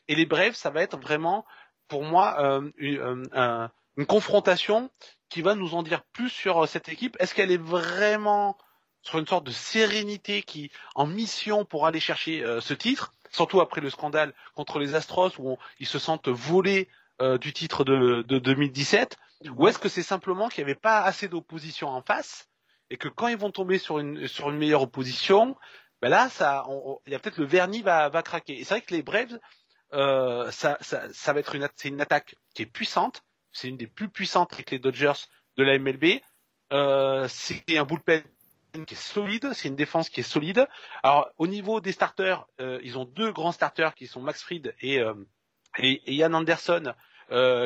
Et 0.09 0.15
les 0.15 0.25
Braves, 0.25 0.55
ça 0.55 0.69
va 0.69 0.81
être 0.81 0.99
vraiment, 0.99 1.45
pour 1.87 2.03
moi, 2.03 2.35
euh, 2.41 2.69
une, 2.75 3.29
euh, 3.33 3.67
une, 3.95 4.05
confrontation 4.05 4.89
qui 5.29 5.41
va 5.41 5.55
nous 5.55 5.75
en 5.75 5.83
dire 5.83 6.03
plus 6.11 6.29
sur 6.29 6.67
cette 6.67 6.89
équipe. 6.89 7.15
Est-ce 7.19 7.33
qu'elle 7.33 7.51
est 7.51 7.61
vraiment 7.61 8.57
sur 9.01 9.19
une 9.19 9.27
sorte 9.27 9.45
de 9.45 9.51
sérénité 9.51 10.41
qui 10.41 10.71
en 10.95 11.07
mission 11.07 11.63
pour 11.63 11.85
aller 11.87 12.01
chercher 12.01 12.43
ce 12.59 12.73
titre, 12.73 13.13
surtout 13.31 13.61
après 13.61 13.79
le 13.79 13.89
scandale 13.89 14.33
contre 14.55 14.79
les 14.79 14.95
Astros 14.95 15.31
où 15.39 15.57
ils 15.79 15.87
se 15.87 15.99
sentent 15.99 16.27
volés 16.27 16.89
du 17.39 17.53
titre 17.53 17.85
de 17.85 18.21
2017 18.23 19.17
Ou 19.55 19.69
est-ce 19.69 19.79
que 19.79 19.87
c'est 19.87 20.03
simplement 20.03 20.49
qu'il 20.49 20.65
n'y 20.65 20.71
avait 20.71 20.79
pas 20.79 21.01
assez 21.01 21.29
d'opposition 21.29 21.87
en 21.87 22.01
face? 22.01 22.49
Et 22.89 22.97
que 22.97 23.08
quand 23.08 23.28
ils 23.28 23.38
vont 23.38 23.52
tomber 23.52 23.78
sur 23.78 24.00
une 24.00 24.28
sur 24.28 24.50
une 24.50 24.58
meilleure 24.58 24.82
opposition, 24.82 25.56
ben 26.02 26.10
là, 26.10 26.30
ça, 26.30 26.65
il 27.06 27.12
y 27.12 27.15
a 27.15 27.19
peut-être 27.19 27.38
le 27.38 27.45
vernis 27.45 27.82
va 27.82 28.10
va 28.10 28.21
craquer. 28.23 28.60
Et 28.60 28.63
c'est 28.63 28.76
vrai 28.76 28.82
que 28.82 28.93
les 28.93 29.04
Braves, 29.04 29.39
euh, 29.93 30.52
ça, 30.52 30.78
ça, 30.82 31.34
va 31.34 31.39
être 31.39 31.56
une 31.56 31.67
c'est 31.76 31.89
une 31.89 32.02
attaque 32.02 32.36
qui 32.54 32.63
est 32.63 32.67
puissante. 32.67 33.23
C'est 33.52 33.67
une 33.67 33.78
des 33.78 33.88
plus 33.88 34.10
puissantes 34.10 34.54
avec 34.54 34.71
les 34.71 34.80
Dodgers 34.80 35.13
de 35.58 35.63
la 35.63 35.80
MLB. 35.80 36.21
Euh, 36.73 37.28
c'est 37.30 37.78
un 37.78 37.86
bullpen 37.86 38.23
qui 38.86 38.93
est 38.93 38.97
solide, 38.97 39.54
c'est 39.54 39.69
une 39.69 39.76
défense 39.76 40.10
qui 40.10 40.19
est 40.19 40.23
solide. 40.23 40.67
Alors 41.02 41.30
au 41.38 41.47
niveau 41.47 41.80
des 41.80 41.91
starters, 41.91 42.45
euh, 42.60 42.80
ils 42.84 42.97
ont 42.97 43.06
deux 43.06 43.32
grands 43.32 43.52
starters 43.52 43.95
qui 43.95 44.06
sont 44.06 44.21
Max 44.21 44.43
Fried 44.43 44.76
et, 44.82 45.00
euh, 45.00 45.15
et, 45.80 46.13
Ian 46.13 46.34
Anderson 46.34 46.93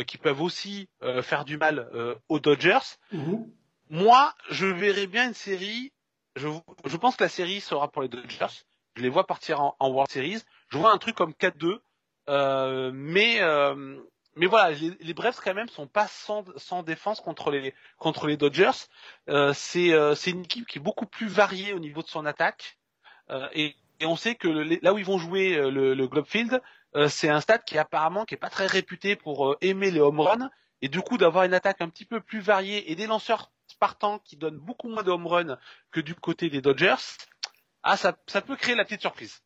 qui 0.07 0.17
peuvent 0.17 0.41
aussi 0.41 0.89
faire 1.21 1.45
du 1.45 1.57
mal 1.57 1.87
aux 2.29 2.39
Dodgers. 2.39 2.97
Mhm. 3.11 3.45
Moi, 3.91 4.33
je 4.49 4.65
verrais 4.65 5.05
bien 5.05 5.27
une 5.27 5.33
série. 5.33 5.91
Je, 6.35 6.47
je 6.85 6.97
pense 6.97 7.17
que 7.17 7.23
la 7.25 7.29
série 7.29 7.59
sera 7.61 7.91
pour 7.91 8.01
les 8.01 8.07
Dodgers. 8.07 8.63
Je 8.95 9.01
les 9.01 9.09
vois 9.09 9.27
partir 9.27 9.61
en, 9.61 9.75
World 9.89 10.09
Series. 10.09 10.41
Je 10.69 10.77
vois 10.77 10.91
un 10.91 10.97
truc 10.97 11.15
comme 11.15 11.33
4-2. 11.33 11.79
Euh, 12.29 12.91
mais 12.93 13.41
euh, 13.41 14.01
mais 14.37 14.45
voilà, 14.45 14.71
les, 14.71 14.91
les 15.01 15.13
Braves 15.13 15.39
quand 15.43 15.53
même 15.53 15.67
sont 15.67 15.87
pas 15.87 16.07
sans, 16.07 16.45
sans 16.55 16.83
défense 16.83 17.19
contre 17.19 17.51
les 17.51 17.73
contre 17.97 18.27
les 18.27 18.37
Dodgers. 18.37 18.87
Euh, 19.29 19.51
c'est 19.53 19.91
euh, 19.91 20.15
c'est 20.15 20.31
une 20.31 20.45
équipe 20.45 20.67
qui 20.67 20.77
est 20.77 20.81
beaucoup 20.81 21.05
plus 21.05 21.27
variée 21.27 21.73
au 21.73 21.79
niveau 21.79 22.01
de 22.01 22.07
son 22.07 22.25
attaque. 22.25 22.77
Euh, 23.29 23.49
et, 23.53 23.75
et 23.99 24.05
on 24.05 24.15
sait 24.15 24.35
que 24.35 24.47
là 24.47 24.93
où 24.93 24.97
ils 24.97 25.05
vont 25.05 25.17
jouer 25.17 25.57
euh, 25.57 25.69
le, 25.69 25.93
le 25.93 26.07
Globe 26.07 26.25
Field, 26.25 26.61
c'est 27.07 27.29
un 27.29 27.39
stade 27.39 27.63
qui 27.63 27.77
apparemment 27.77 28.25
qui 28.25 28.33
est 28.35 28.37
pas 28.37 28.49
très 28.49 28.67
réputé 28.67 29.15
pour 29.15 29.55
aimer 29.61 29.91
les 29.91 29.99
home 29.99 30.19
runs. 30.19 30.49
Et 30.81 30.89
du 30.89 31.01
coup 31.01 31.17
d'avoir 31.17 31.43
une 31.43 31.53
attaque 31.53 31.81
un 31.81 31.89
petit 31.89 32.05
peu 32.05 32.21
plus 32.21 32.39
variée 32.39 32.91
et 32.91 32.95
des 32.95 33.07
lanceurs 33.07 33.51
partants 33.81 34.19
qui 34.19 34.37
donnent 34.37 34.59
beaucoup 34.59 34.87
moins 34.87 35.03
de 35.03 35.11
home 35.11 35.27
runs 35.27 35.57
que 35.91 35.99
du 35.99 36.15
côté 36.15 36.49
des 36.49 36.61
Dodgers, 36.61 37.03
ah 37.83 37.97
ça 37.97 38.13
peut 38.47 38.55
créer 38.55 38.75
la 38.75 38.85
petite 38.85 39.01
surprise. 39.01 39.41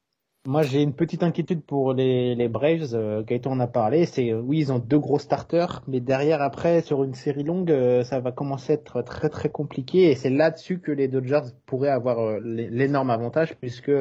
Moi, 0.48 0.62
j'ai 0.62 0.84
une 0.84 0.94
petite 0.94 1.24
inquiétude 1.24 1.64
pour 1.66 1.94
les, 1.94 2.48
Braves. 2.50 2.94
Euh, 2.94 3.24
Gaëtan 3.24 3.54
en 3.54 3.60
a 3.60 3.66
parlé. 3.66 4.06
C'est 4.06 4.30
euh, 4.30 4.40
oui, 4.40 4.60
ils 4.60 4.72
ont 4.72 4.78
deux 4.78 5.00
gros 5.00 5.18
starters, 5.18 5.82
mais 5.88 6.02
derrière, 6.02 6.44
après, 6.44 6.82
sur 6.82 7.04
une 7.04 7.16
série 7.16 7.44
longue, 7.44 7.72
euh, 7.72 8.04
ça 8.04 8.20
va 8.20 8.32
commencer 8.32 8.74
à 8.74 8.76
être 8.76 9.02
très 9.02 9.30
très 9.30 9.50
compliqué. 9.50 10.12
Et 10.12 10.16
c'est 10.16 10.30
là-dessus 10.30 10.80
que 10.80 10.92
les 10.92 11.08
Dodgers 11.08 11.50
pourraient 11.66 11.90
avoir 11.90 12.20
euh, 12.20 12.40
l'é- 12.44 12.70
l'énorme 12.70 13.10
avantage, 13.10 13.56
puisque 13.56 13.92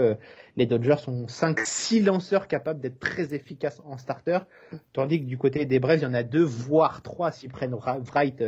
les 0.56 0.66
Dodgers 0.66 1.08
ont 1.08 1.26
cinq, 1.28 1.60
six 1.60 2.00
lanceurs 2.02 2.46
capables 2.46 2.80
d'être 2.80 2.98
très 2.98 3.32
efficaces 3.32 3.80
en 3.86 3.96
starter, 3.96 4.40
tandis 4.92 5.20
que 5.20 5.26
du 5.26 5.38
côté 5.38 5.64
des 5.64 5.78
Braves, 5.80 6.00
il 6.00 6.02
y 6.02 6.06
en 6.06 6.12
a 6.12 6.24
deux, 6.24 6.44
voire 6.44 7.00
trois, 7.00 7.32
s'ils 7.32 7.50
prennent 7.50 7.74
Wright 7.74 8.44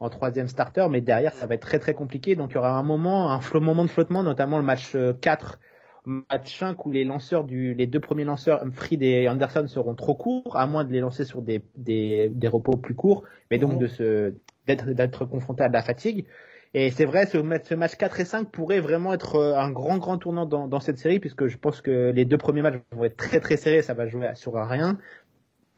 en 0.00 0.10
troisième 0.10 0.48
starter. 0.48 0.86
Mais 0.90 1.00
derrière, 1.00 1.34
ça 1.34 1.46
va 1.46 1.54
être 1.54 1.62
très 1.62 1.78
très 1.78 1.94
compliqué. 1.94 2.36
Donc, 2.36 2.50
il 2.52 2.54
y 2.54 2.58
aura 2.58 2.72
un 2.78 2.82
moment, 2.82 3.30
un 3.32 3.60
moment 3.60 3.84
de 3.84 3.90
flottement, 3.90 4.22
notamment 4.22 4.58
le 4.58 4.64
match 4.64 4.94
euh, 4.94 5.12
4 5.14 5.60
match 6.06 6.58
5 6.58 6.86
où 6.86 6.90
les 6.90 7.04
lanceurs 7.04 7.44
du, 7.44 7.74
les 7.74 7.86
deux 7.86 8.00
premiers 8.00 8.24
lanceurs, 8.24 8.64
Fried 8.72 9.02
et 9.02 9.28
Anderson, 9.28 9.66
seront 9.68 9.94
trop 9.94 10.14
courts, 10.14 10.56
à 10.56 10.66
moins 10.66 10.84
de 10.84 10.92
les 10.92 11.00
lancer 11.00 11.24
sur 11.24 11.42
des, 11.42 11.62
des, 11.76 12.30
des 12.30 12.48
repos 12.48 12.76
plus 12.78 12.94
courts, 12.94 13.24
mais 13.50 13.58
donc 13.58 13.78
de 13.78 13.86
se, 13.86 14.34
d'être, 14.66 14.86
d'être 14.90 15.26
confronté 15.26 15.62
à 15.62 15.68
de 15.68 15.74
la 15.74 15.82
fatigue. 15.82 16.26
Et 16.72 16.90
c'est 16.90 17.04
vrai, 17.04 17.26
ce, 17.26 17.36
match- 17.38 17.66
ce 17.68 17.74
match 17.74 17.96
4 17.96 18.20
et 18.20 18.24
5 18.24 18.50
pourrait 18.50 18.80
vraiment 18.80 19.12
être 19.12 19.36
euh, 19.36 19.56
un 19.56 19.70
grand, 19.70 19.98
grand 19.98 20.18
tournant 20.18 20.46
dans, 20.46 20.68
dans 20.68 20.80
cette 20.80 20.98
série, 20.98 21.18
puisque 21.20 21.48
je 21.48 21.58
pense 21.58 21.80
que 21.82 22.10
les 22.12 22.24
deux 22.24 22.38
premiers 22.38 22.62
matchs 22.62 22.80
vont 22.92 23.04
être 23.04 23.16
très, 23.16 23.40
très 23.40 23.56
serrés, 23.56 23.82
ça 23.82 23.92
va 23.94 24.06
jouer 24.06 24.30
sur 24.34 24.56
un 24.56 24.66
rien. 24.66 24.98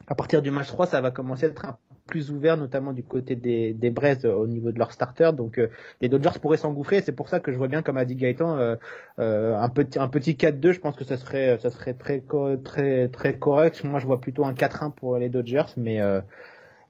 À 0.07 0.15
partir 0.15 0.41
du 0.41 0.51
match 0.51 0.67
3, 0.67 0.87
ça 0.87 1.01
va 1.01 1.11
commencer 1.11 1.45
à 1.45 1.49
être 1.49 1.65
un 1.65 1.77
plus 2.05 2.31
ouvert, 2.31 2.57
notamment 2.57 2.93
du 2.93 3.03
côté 3.03 3.35
des, 3.35 3.73
des 3.73 3.93
euh, 4.25 4.33
au 4.35 4.47
niveau 4.47 4.71
de 4.71 4.79
leur 4.79 4.91
starter. 4.91 5.31
Donc, 5.33 5.57
euh, 5.57 5.69
les 6.01 6.09
Dodgers 6.09 6.39
pourraient 6.41 6.57
s'engouffrer. 6.57 7.01
C'est 7.01 7.11
pour 7.13 7.29
ça 7.29 7.39
que 7.39 7.51
je 7.51 7.57
vois 7.57 7.67
bien, 7.67 7.81
comme 7.81 7.97
a 7.97 8.05
dit 8.05 8.15
Gaëtan, 8.15 8.57
euh, 8.57 9.55
un 9.57 9.69
petit 9.69 9.99
un 9.99 10.07
petit 10.07 10.33
4-2, 10.33 10.73
je 10.73 10.79
pense 10.79 10.95
que 10.95 11.03
ça 11.03 11.17
serait 11.17 11.57
ça 11.59 11.69
serait 11.69 11.93
très 11.93 12.23
très 12.63 13.07
très 13.09 13.37
correct. 13.37 13.83
Moi, 13.83 13.99
je 13.99 14.05
vois 14.05 14.19
plutôt 14.19 14.45
un 14.45 14.53
4-1 14.53 14.91
pour 14.91 15.17
les 15.17 15.29
Dodgers, 15.29 15.73
mais 15.77 15.99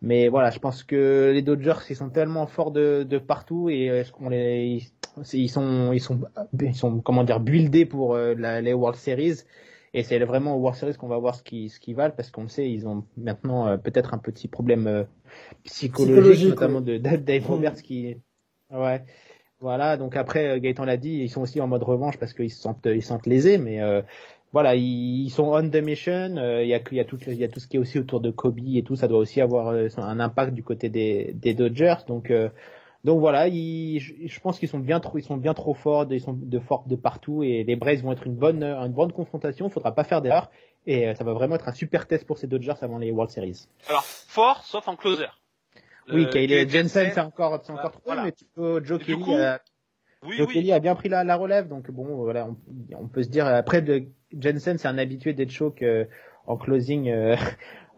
mais 0.02 0.28
voilà, 0.28 0.50
je 0.50 0.60
pense 0.60 0.84
que 0.84 1.32
les 1.34 1.42
Dodgers 1.42 1.80
ils 1.90 1.96
sont 1.96 2.10
tellement 2.10 2.48
forts 2.48 2.72
de, 2.72 3.06
de 3.08 3.18
partout 3.18 3.70
et 3.70 4.04
qu'on 4.14 4.30
les 4.30 4.92
ils 5.34 5.50
sont 5.50 5.94
ils 5.94 6.02
sont 6.02 6.28
ils 6.62 6.76
sont 6.76 7.00
comment 7.02 7.24
dire 7.24 7.40
buildés 7.40 7.86
pour 7.86 8.18
les 8.18 8.74
World 8.74 8.98
Series 8.98 9.44
et 9.94 10.04
c'est 10.04 10.20
vraiment 10.20 10.56
aux 10.56 10.60
World 10.60 10.78
Series 10.78 10.96
qu'on 10.96 11.08
va 11.08 11.18
voir 11.18 11.36
ce 11.36 11.44
qui 11.44 11.70
ce 11.70 11.80
qu'ils 11.80 11.96
valent 11.96 12.14
parce 12.16 12.32
qu'on 12.32 12.44
le 12.44 12.50
sait 12.50 12.70
ils 12.70 12.88
ont 12.88 13.04
maintenant 13.18 13.68
euh, 13.68 13.78
peut-être 13.78 14.14
un 14.14 14.18
petit 14.18 14.48
problème 14.48 14.88
euh, 14.88 15.04
psychologique, 15.64 16.14
Psychologique, 16.16 16.50
notamment 16.50 16.82
de, 16.82 16.98
de 16.98 17.16
Dave. 17.18 17.46
Roberts 17.48 17.82
qui 17.82 18.18
ouais 18.72 19.04
voilà, 19.60 19.96
donc 19.96 20.18
après 20.18 20.50
euh, 20.50 20.60
Gaëtan 20.60 20.84
l'a 20.84 20.98
dit, 20.98 21.20
ils 21.20 21.30
sont 21.30 21.40
aussi 21.42 21.62
en 21.62 21.68
mode 21.68 21.84
revanche 21.84 22.18
parce 22.18 22.34
qu'ils 22.34 22.52
se 22.52 22.60
sentent 22.62 22.86
ils 22.86 23.02
se 23.02 23.08
sentent 23.08 23.28
lésés, 23.28 23.58
mais 23.58 23.82
euh, 23.82 24.02
voilà, 24.52 24.76
ils, 24.76 25.24
ils 25.26 25.30
sont 25.30 25.46
on 25.46 25.70
the 25.70 25.78
mission. 25.78 26.36
euh, 26.36 26.64
Il 26.64 26.68
y 26.68 26.74
a 26.74 26.82
il 26.92 26.98
y 26.98 27.00
a 27.00 27.06
tout 27.06 27.18
il 27.28 27.36
y 27.36 27.46
a 27.46 27.48
tout 27.48 27.62
ce 27.62 27.68
qui 27.70 27.78
est 27.78 27.80
aussi 27.80 27.98
autour 27.98 28.20
de 28.20 28.30
Kobe 28.30 28.60
et 28.76 28.84
tout, 28.84 28.98
ça 28.98 29.08
doit 29.08 29.20
aussi 29.20 29.40
avoir 29.40 29.70
euh, 29.70 29.88
un 29.98 30.20
impact 30.20 30.54
du 30.54 30.64
côté 30.64 30.90
des, 30.90 31.32
des 31.34 31.54
Dodgers. 31.54 31.96
Donc 32.08 32.30
euh, 32.30 32.50
donc 33.04 33.20
voilà, 33.20 33.48
ils, 33.50 34.00
je, 34.00 34.40
pense 34.40 34.60
qu'ils 34.60 34.70
sont 34.70 34.80
bien 34.80 35.00
trop 35.02 35.18
ils 35.18 35.24
sont 35.24 35.36
bien 35.38 35.54
trop 35.54 35.74
forts, 35.74 36.06
ils 36.10 36.22
sont 36.22 36.34
de 36.34 36.60
forts 36.60 36.86
de 36.88 36.96
partout 36.96 37.44
et 37.44 37.64
les 37.64 37.76
Braves 37.76 38.02
vont 38.02 38.14
être 38.14 38.26
une 38.26 38.36
bonne 38.36 38.64
une 38.64 38.94
bonne 38.94 39.12
confrontation. 39.12 39.68
Il 39.68 39.72
faudra 39.72 39.94
pas 39.94 40.04
faire 40.06 40.22
d'erreur 40.22 40.50
et 40.86 41.08
euh, 41.10 41.16
ça 41.16 41.24
va 41.24 41.34
vraiment 41.34 41.56
être 41.56 41.68
un 41.68 41.74
super 41.74 42.08
test 42.08 42.26
pour 42.26 42.38
ces 42.38 42.48
Dodgers 42.48 42.76
avant 42.82 42.98
les 42.98 43.12
World 43.12 43.30
Series. 43.32 43.68
Alors 43.90 44.04
fort, 44.04 44.64
sauf 44.64 44.88
en 44.88 44.96
closer. 44.96 45.28
Oui, 46.12 46.26
Euh, 46.26 46.30
Kyle 46.30 46.70
Jensen, 46.70 47.12
c'est 47.14 47.20
encore 47.20 47.60
c'est 47.64 47.72
encore 47.74 47.92
trop, 47.92 48.14
mais 48.24 48.32
tu 48.32 48.46
peux- 48.56 48.84
Joe 48.84 49.02
Kelly. 49.04 49.24
Kelly 50.48 50.72
a 50.72 50.80
bien 50.80 50.96
pris 50.96 51.10
la, 51.10 51.26
la 51.26 51.36
relève, 51.36 51.68
donc 51.68 51.92
bon, 51.92 52.06
voilà, 52.16 52.48
on, 52.48 52.56
on 52.98 53.08
peut 53.10 53.24
se 53.24 53.30
dire 53.30 53.46
après 53.46 53.82
de 53.82 54.06
Jensen, 54.38 54.78
c'est 54.78 54.88
un 54.88 54.98
habitué 54.98 55.34
d'être 55.34 55.52
choke 55.52 55.82
euh, 55.82 56.06
en 56.48 56.56
closing 56.56 57.10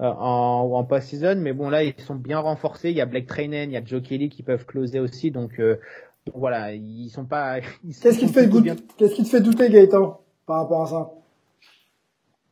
euh, 0.02 0.06
en, 0.12 0.72
en 0.74 0.84
post-season, 0.84 1.36
mais 1.38 1.54
bon 1.54 1.70
là 1.70 1.84
ils 1.84 2.00
sont 2.02 2.16
bien 2.16 2.40
renforcés. 2.40 2.90
Il 2.92 2.98
y 2.98 3.02
a 3.02 3.06
Blake 3.06 3.28
Trainen, 3.28 3.70
il 3.72 3.74
y 3.74 3.78
a 3.78 3.84
Joe 3.86 4.02
Kelly 4.02 4.30
qui 4.30 4.44
peuvent 4.44 4.66
closer 4.66 5.00
aussi, 5.00 5.32
donc, 5.32 5.60
euh, 5.60 5.80
donc 6.26 6.36
voilà, 6.38 6.74
ils 6.74 7.10
sont 7.10 7.26
pas. 7.26 7.60
Qu'est-ce 8.02 8.20
qui 8.20 8.28
te 8.28 8.32
fait 8.34 8.48
douter, 8.48 8.74
qu'est-ce 8.98 9.16
qui 9.16 9.24
te 9.24 9.30
fait 9.30 9.42
douter, 9.42 9.70
Gaëtan, 9.70 10.22
par 10.46 10.62
rapport 10.62 10.84
à 10.84 10.88
ça? 10.88 11.12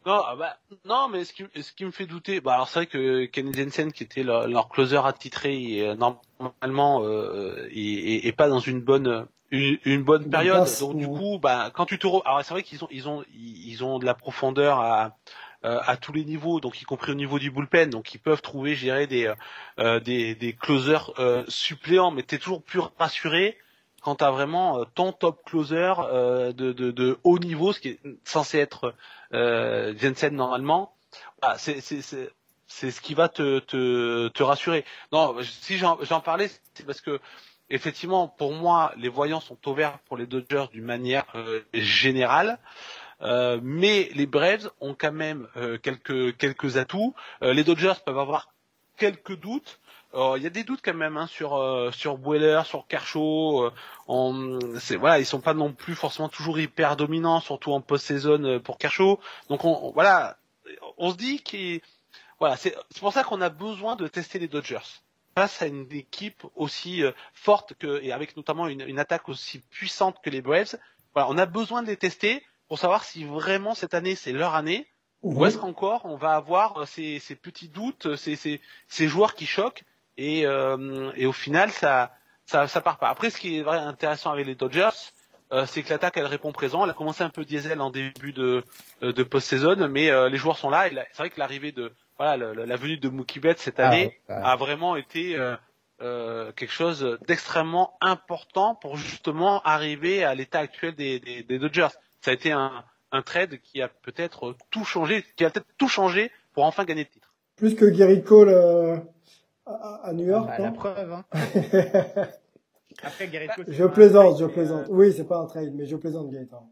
Non, 0.06 0.22
ah 0.28 0.36
bah, 0.38 0.58
non, 0.86 1.08
mais 1.08 1.24
ce 1.24 1.32
qui, 1.32 1.46
ce 1.62 1.72
qui 1.72 1.86
me 1.86 1.92
fait 1.92 2.06
douter, 2.06 2.42
bah 2.42 2.56
alors 2.56 2.68
c'est 2.68 2.80
vrai 2.80 2.88
que 2.88 3.24
Kenny 3.26 3.54
Jensen, 3.54 3.94
qui 3.94 4.04
était 4.04 4.24
leur, 4.24 4.50
leur 4.50 4.68
closer 4.68 5.00
attitré, 5.06 5.56
il 5.56 5.80
est, 5.80 5.96
normalement, 5.96 7.04
euh, 7.04 7.70
est- 7.72 8.36
pas 8.36 8.50
dans 8.50 8.60
une 8.60 8.82
bonne, 8.82 9.26
une, 9.50 9.78
une 9.86 10.04
bonne 10.04 10.30
période. 10.30 10.66
Donc 10.82 10.98
du 10.98 11.08
coup, 11.08 11.40
bah 11.40 11.72
quand 11.74 11.86
tu 11.86 11.98
te, 12.00 12.06
re- 12.08 12.22
alors 12.26 12.44
c'est 12.44 12.54
vrai 12.54 12.64
qu'ils 12.64 12.84
ont, 12.84 12.88
ils 12.92 13.08
ont, 13.08 13.24
ils 13.34 13.82
ont 13.86 13.98
de 13.98 14.06
la 14.06 14.14
profondeur 14.14 14.80
à, 14.82 15.16
à 15.64 15.98
tous 15.98 16.12
les 16.14 16.26
niveaux, 16.26 16.60
donc 16.60 16.82
y 16.82 16.86
compris 16.86 17.12
au 17.12 17.16
niveau 17.16 17.40
du 17.40 17.50
bullpen, 17.52 17.90
donc 17.90 18.14
ils 18.14 18.20
peuvent 18.20 18.42
trouver, 18.42 18.76
dirais, 18.76 19.08
des, 19.08 19.34
euh, 19.80 20.00
des, 20.00 20.36
des 20.36 20.54
closers 20.54 21.12
euh, 21.20 21.44
suppléants, 21.48 22.12
mais 22.12 22.24
t'es 22.24 22.38
toujours 22.38 22.62
plus 22.62 22.82
rassuré 22.98 23.58
quand 24.02 24.16
t'as 24.16 24.32
vraiment 24.32 24.80
euh, 24.80 24.84
ton 24.96 25.14
top 25.14 25.44
closer 25.46 25.94
euh, 26.00 26.52
de, 26.52 26.72
de, 26.74 27.18
haut 27.24 27.40
niveau, 27.40 27.74
ce 27.74 27.80
qui 27.80 27.90
est 27.90 28.00
censé 28.26 28.60
être 28.60 28.94
euh, 29.34 29.94
Jensen 29.98 30.36
normalement. 30.36 30.94
C'est 31.58 31.82
ce 31.82 33.02
qui 33.02 33.14
va 33.14 33.30
te 33.30 33.60
te, 33.60 34.28
te 34.30 34.44
rassurer. 34.44 34.84
Non, 35.12 35.36
si 35.44 35.78
j'en 35.78 36.20
parlais, 36.22 36.50
c'est 36.74 36.86
parce 36.86 37.02
que 37.02 37.20
effectivement, 37.70 38.28
pour 38.28 38.54
moi, 38.54 38.94
les 38.98 39.10
voyants 39.10 39.40
sont 39.40 39.58
au 39.68 39.74
vert 39.74 40.00
pour 40.06 40.18
les 40.18 40.26
Dodgers 40.26 40.66
d'une 40.72 40.86
manière 40.86 41.26
euh, 41.36 41.62
générale. 41.74 42.60
Euh, 43.24 43.60
mais 43.64 44.10
les 44.14 44.26
Braves 44.26 44.70
ont 44.82 44.94
quand 44.96 45.12
même 45.14 45.48
euh, 45.56 45.78
quelques 45.78 46.38
quelques 46.38 46.78
atouts. 46.78 47.14
Euh, 47.42 47.54
les 47.54 47.64
Dodgers 47.64 47.94
peuvent 48.06 48.20
avoir 48.20 48.50
quelques 48.98 49.38
doutes. 49.40 49.80
Euh, 50.14 50.34
Il 50.38 50.44
y 50.44 50.48
a 50.48 50.50
des 50.52 50.64
doutes 50.64 50.82
quand 50.84 50.94
même 50.94 51.18
hein, 51.18 51.28
sur 51.28 51.58
sur 51.94 52.18
Weller, 52.18 52.62
sur 52.66 52.86
Kershaw. 52.88 53.72
en- 54.08 54.60
c'est 54.80 54.96
voilà, 54.98 55.20
ils 55.20 55.26
sont 55.26 55.42
pas 55.42 55.54
non 55.54 55.72
plus 55.74 55.96
forcément 55.96 56.30
toujours 56.30 56.60
hyper 56.60 56.96
dominants, 56.98 57.40
surtout 57.40 57.72
en 57.72 57.82
post-saison 57.82 58.60
pour 58.60 58.78
Kershaw. 58.78 59.20
Donc 59.50 59.64
on, 59.66 59.92
voilà, 59.92 60.38
on 60.98 61.12
se 61.12 61.16
dit 61.18 61.40
qu'il 61.42 61.82
voilà, 62.40 62.58
c'est 62.58 62.76
c'est 62.92 63.00
pour 63.00 63.14
ça 63.14 63.24
qu'on 63.24 63.42
a 63.42 63.50
besoin 63.50 63.96
de 63.96 64.08
tester 64.08 64.38
les 64.38 64.48
Dodgers 64.50 64.80
face 65.36 65.62
à 65.64 65.66
une 65.68 65.88
équipe 65.92 66.44
aussi 66.56 67.04
forte 67.34 67.74
que 67.80 68.00
et 68.04 68.12
avec 68.12 68.36
notamment 68.38 68.68
une, 68.68 68.82
une 68.82 69.00
attaque 69.00 69.30
aussi 69.30 69.60
puissante 69.72 70.18
que 70.24 70.30
les 70.30 70.42
Braves. 70.42 70.78
Voilà, 71.16 71.30
on 71.30 71.38
a 71.38 71.46
besoin 71.46 71.82
de 71.84 71.88
les 71.88 71.98
tester 71.98 72.44
pour 72.68 72.80
savoir 72.80 73.04
si 73.04 73.24
vraiment 73.26 73.74
cette 73.76 73.94
année 73.94 74.16
c'est 74.16 74.32
leur 74.32 74.56
année 74.56 74.88
ou 75.22 75.46
est-ce 75.46 75.58
qu'encore 75.58 76.02
on 76.06 76.18
va 76.18 76.34
avoir 76.36 76.82
euh, 76.82 76.86
ces, 76.86 77.20
ces 77.20 77.36
petits 77.36 77.70
doutes, 77.70 78.08
euh, 78.08 78.16
ces, 78.18 78.36
ces, 78.36 78.60
ces 78.88 79.08
joueurs 79.08 79.36
qui 79.36 79.46
choquent 79.46 79.84
et, 80.18 80.46
euh, 80.46 81.12
et 81.16 81.26
au 81.26 81.32
final 81.32 81.72
ça, 81.72 82.12
ça 82.46 82.68
ça 82.68 82.82
part 82.82 82.98
pas. 82.98 83.10
Après 83.10 83.30
ce 83.30 83.38
qui 83.40 83.58
est 83.58 83.62
vraiment 83.64 83.88
intéressant 83.88 84.32
avec 84.32 84.46
les 84.46 84.56
Dodgers, 84.56 84.90
euh, 85.52 85.66
c'est 85.66 85.82
que 85.84 85.90
l'attaque 85.90 86.18
elle 86.18 86.26
répond 86.26 86.52
présent. 86.52 86.84
Elle 86.84 86.90
a 86.90 86.94
commencé 86.94 87.24
un 87.24 87.30
peu 87.30 87.46
diesel 87.46 87.80
en 87.80 87.90
début 87.90 88.34
de, 88.34 88.64
de 89.02 89.24
post-saison, 89.24 89.88
mais 89.88 90.10
euh, 90.10 90.28
les 90.30 90.38
joueurs 90.38 90.58
sont 90.58 90.70
là. 90.70 90.88
Et 90.88 90.96
c'est 91.12 91.18
vrai 91.18 91.30
que 91.30 91.40
l'arrivée 91.40 91.72
de 91.72 91.94
voilà 92.18 92.38
la 92.54 92.76
venue 92.76 92.98
de 92.98 93.10
Mookie 93.10 93.40
Betts 93.40 93.60
cette 93.60 93.80
Ah, 93.80 93.88
année 93.88 94.20
ouais. 94.30 94.36
a 94.36 94.56
vraiment 94.56 94.96
été 94.96 95.36
euh, 96.02 96.52
quelque 96.54 96.72
chose 96.74 97.18
d'extrêmement 97.28 97.98
important 98.02 98.76
pour 98.76 98.98
justement 98.98 99.62
arriver 99.62 100.24
à 100.24 100.36
l'état 100.36 100.60
actuel 100.60 100.96
des, 100.96 101.20
des, 101.20 101.44
des, 101.44 101.60
Dodgers. 101.60 101.88
Ça 102.24 102.32
a 102.32 102.34
été 102.36 102.54
un, 102.54 102.86
un 103.12 103.22
trade 103.22 103.60
qui 103.60 103.82
a 103.82 103.90
peut-être 103.90 104.56
tout 104.70 104.86
changé, 104.86 105.26
qui 105.36 105.44
a 105.44 105.50
peut-être 105.50 105.68
tout 105.78 105.90
changé 105.90 106.32
pour 106.54 106.64
enfin 106.64 106.86
gagner 106.86 107.04
le 107.04 107.10
titre. 107.10 107.34
Plus 107.58 107.76
que 107.76 107.84
Gary 107.84 108.24
Cole 108.24 108.48
euh, 108.48 108.96
à, 109.66 110.08
à, 110.08 110.14
New 110.14 110.26
York. 110.26 110.48
Bah, 110.48 110.58
la 110.58 110.72
preuve. 110.72 111.12
Hein. 111.12 111.26
Après, 113.04 113.28
Gary 113.28 113.50
Cole, 113.54 113.66
je 113.68 113.84
plaisante, 113.84 114.40
je 114.40 114.46
plaisante. 114.46 114.88
Euh... 114.88 114.94
Oui, 114.94 115.12
c'est 115.12 115.26
pas 115.26 115.38
un 115.38 115.48
trade, 115.48 115.74
mais 115.76 115.86
je 115.86 115.98
plaisante, 115.98 116.32
Gaëtan. 116.32 116.66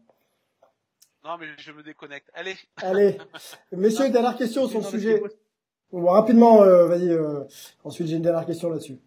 Non, 1.22 1.36
mais 1.38 1.48
je 1.58 1.70
me 1.72 1.82
déconnecte. 1.82 2.30
Allez. 2.32 2.56
Allez. 2.78 3.18
Messieurs, 3.72 4.08
dernière 4.08 4.38
question 4.38 4.66
sur 4.68 4.80
le 4.80 4.86
sujet. 4.86 5.22
Bon, 5.92 6.06
rapidement, 6.06 6.62
euh, 6.62 6.86
vas-y. 6.86 7.10
Euh, 7.10 7.44
ensuite, 7.84 8.06
j'ai 8.06 8.16
une 8.16 8.22
dernière 8.22 8.46
question 8.46 8.70
là-dessus. 8.70 8.98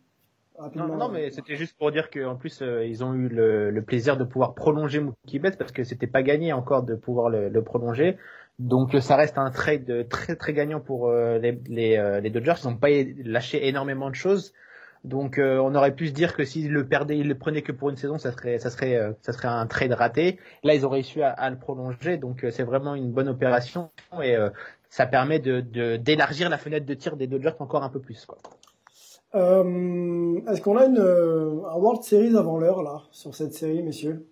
Non, 0.75 0.95
non, 0.95 1.09
mais 1.09 1.31
c'était 1.31 1.55
juste 1.55 1.77
pour 1.77 1.91
dire 1.91 2.09
qu'en 2.09 2.35
plus 2.35 2.61
euh, 2.61 2.85
ils 2.85 3.03
ont 3.03 3.13
eu 3.13 3.27
le, 3.27 3.71
le, 3.71 3.81
plaisir 3.81 4.15
de 4.15 4.23
pouvoir 4.23 4.53
prolonger 4.53 5.01
Mookie 5.01 5.39
Betts 5.39 5.57
parce 5.57 5.73
que 5.73 5.83
c'était 5.83 6.07
pas 6.07 6.23
gagné 6.23 6.53
encore 6.53 6.83
de 6.83 6.95
pouvoir 6.95 7.29
le, 7.29 7.49
le, 7.49 7.63
prolonger. 7.63 8.17
Donc 8.57 8.95
ça 9.01 9.17
reste 9.17 9.37
un 9.37 9.51
trade 9.51 10.07
très 10.07 10.37
très 10.37 10.53
gagnant 10.53 10.79
pour 10.79 11.09
euh, 11.09 11.39
les, 11.39 11.59
les, 11.67 11.97
euh, 11.97 12.21
les, 12.21 12.29
Dodgers. 12.29 12.53
Ils 12.63 12.67
n'ont 12.69 12.77
pas 12.77 12.87
lâché 13.25 13.67
énormément 13.67 14.09
de 14.09 14.15
choses. 14.15 14.53
Donc 15.03 15.39
on 15.39 15.75
aurait 15.75 15.93
pu 15.93 16.07
se 16.07 16.13
dire 16.13 16.35
que 16.35 16.45
s'ils 16.45 16.71
le 16.71 16.87
perdaient, 16.87 17.17
ils 17.17 17.27
le 17.27 17.37
prenaient 17.37 17.61
que 17.61 17.71
pour 17.71 17.89
une 17.91 17.97
saison, 17.97 18.17
ça 18.17 18.31
serait 18.31 18.57
ça 18.57 18.71
serait 18.71 19.13
ça 19.21 19.33
serait 19.33 19.49
un 19.49 19.67
trade 19.67 19.91
raté. 19.91 20.39
Là 20.63 20.73
ils 20.73 20.83
ont 20.87 20.89
réussi 20.89 21.21
à, 21.21 21.29
à 21.29 21.49
le 21.51 21.59
prolonger, 21.59 22.17
donc 22.17 22.43
c'est 22.49 22.63
vraiment 22.63 22.95
une 22.95 23.11
bonne 23.11 23.27
opération 23.27 23.91
et 24.23 24.35
ça 24.89 25.05
permet 25.05 25.37
de 25.37 25.61
d'élargir 25.97 26.49
la 26.49 26.57
fenêtre 26.57 26.87
de 26.87 26.93
tir 26.95 27.17
des 27.17 27.27
Dodgers 27.27 27.53
encore 27.59 27.83
un 27.83 27.89
peu 27.89 27.99
plus. 27.99 28.25
Quoi. 28.25 28.39
Euh, 29.35 30.39
Est-ce 30.47 30.61
qu'on 30.61 30.77
a 30.77 30.85
une, 30.85 30.99
euh, 30.99 31.65
un 31.69 31.75
World 31.75 32.03
Series 32.03 32.35
avant 32.37 32.57
l'heure 32.57 32.81
là 32.83 33.03
sur 33.11 33.35
cette 33.35 33.53
série, 33.53 33.83
messieurs? 33.83 34.25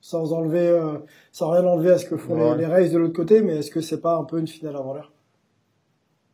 Sans 0.00 0.32
enlever, 0.32 0.68
euh, 0.68 0.98
sans 1.32 1.50
rien 1.50 1.64
enlever 1.64 1.90
à 1.90 1.98
ce 1.98 2.06
que 2.06 2.16
font 2.16 2.52
ouais. 2.52 2.56
les, 2.56 2.62
les 2.62 2.66
Rays 2.66 2.88
de 2.90 2.98
l'autre 2.98 3.14
côté, 3.14 3.42
mais 3.42 3.58
est-ce 3.58 3.70
que 3.70 3.80
c'est 3.80 4.00
pas 4.00 4.14
un 4.14 4.24
peu 4.24 4.38
une 4.38 4.46
finale 4.46 4.76
avant 4.76 4.94
l'heure? 4.94 5.12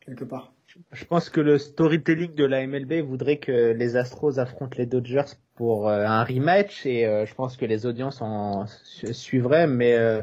Quelque 0.00 0.24
part. 0.24 0.54
Je 0.92 1.04
pense 1.04 1.30
que 1.30 1.40
le 1.40 1.58
storytelling 1.58 2.34
de 2.34 2.44
la 2.44 2.66
MLB 2.66 3.00
voudrait 3.00 3.38
que 3.38 3.72
les 3.72 3.96
Astros 3.96 4.38
affrontent 4.38 4.76
les 4.76 4.86
Dodgers 4.86 5.36
pour 5.54 5.88
euh, 5.88 6.04
un 6.04 6.24
rematch 6.24 6.84
et 6.84 7.06
euh, 7.06 7.26
je 7.26 7.34
pense 7.34 7.56
que 7.56 7.64
les 7.64 7.86
audiences 7.86 8.20
en 8.20 8.66
suivraient, 8.66 9.68
mais 9.68 9.94
euh, 9.94 10.20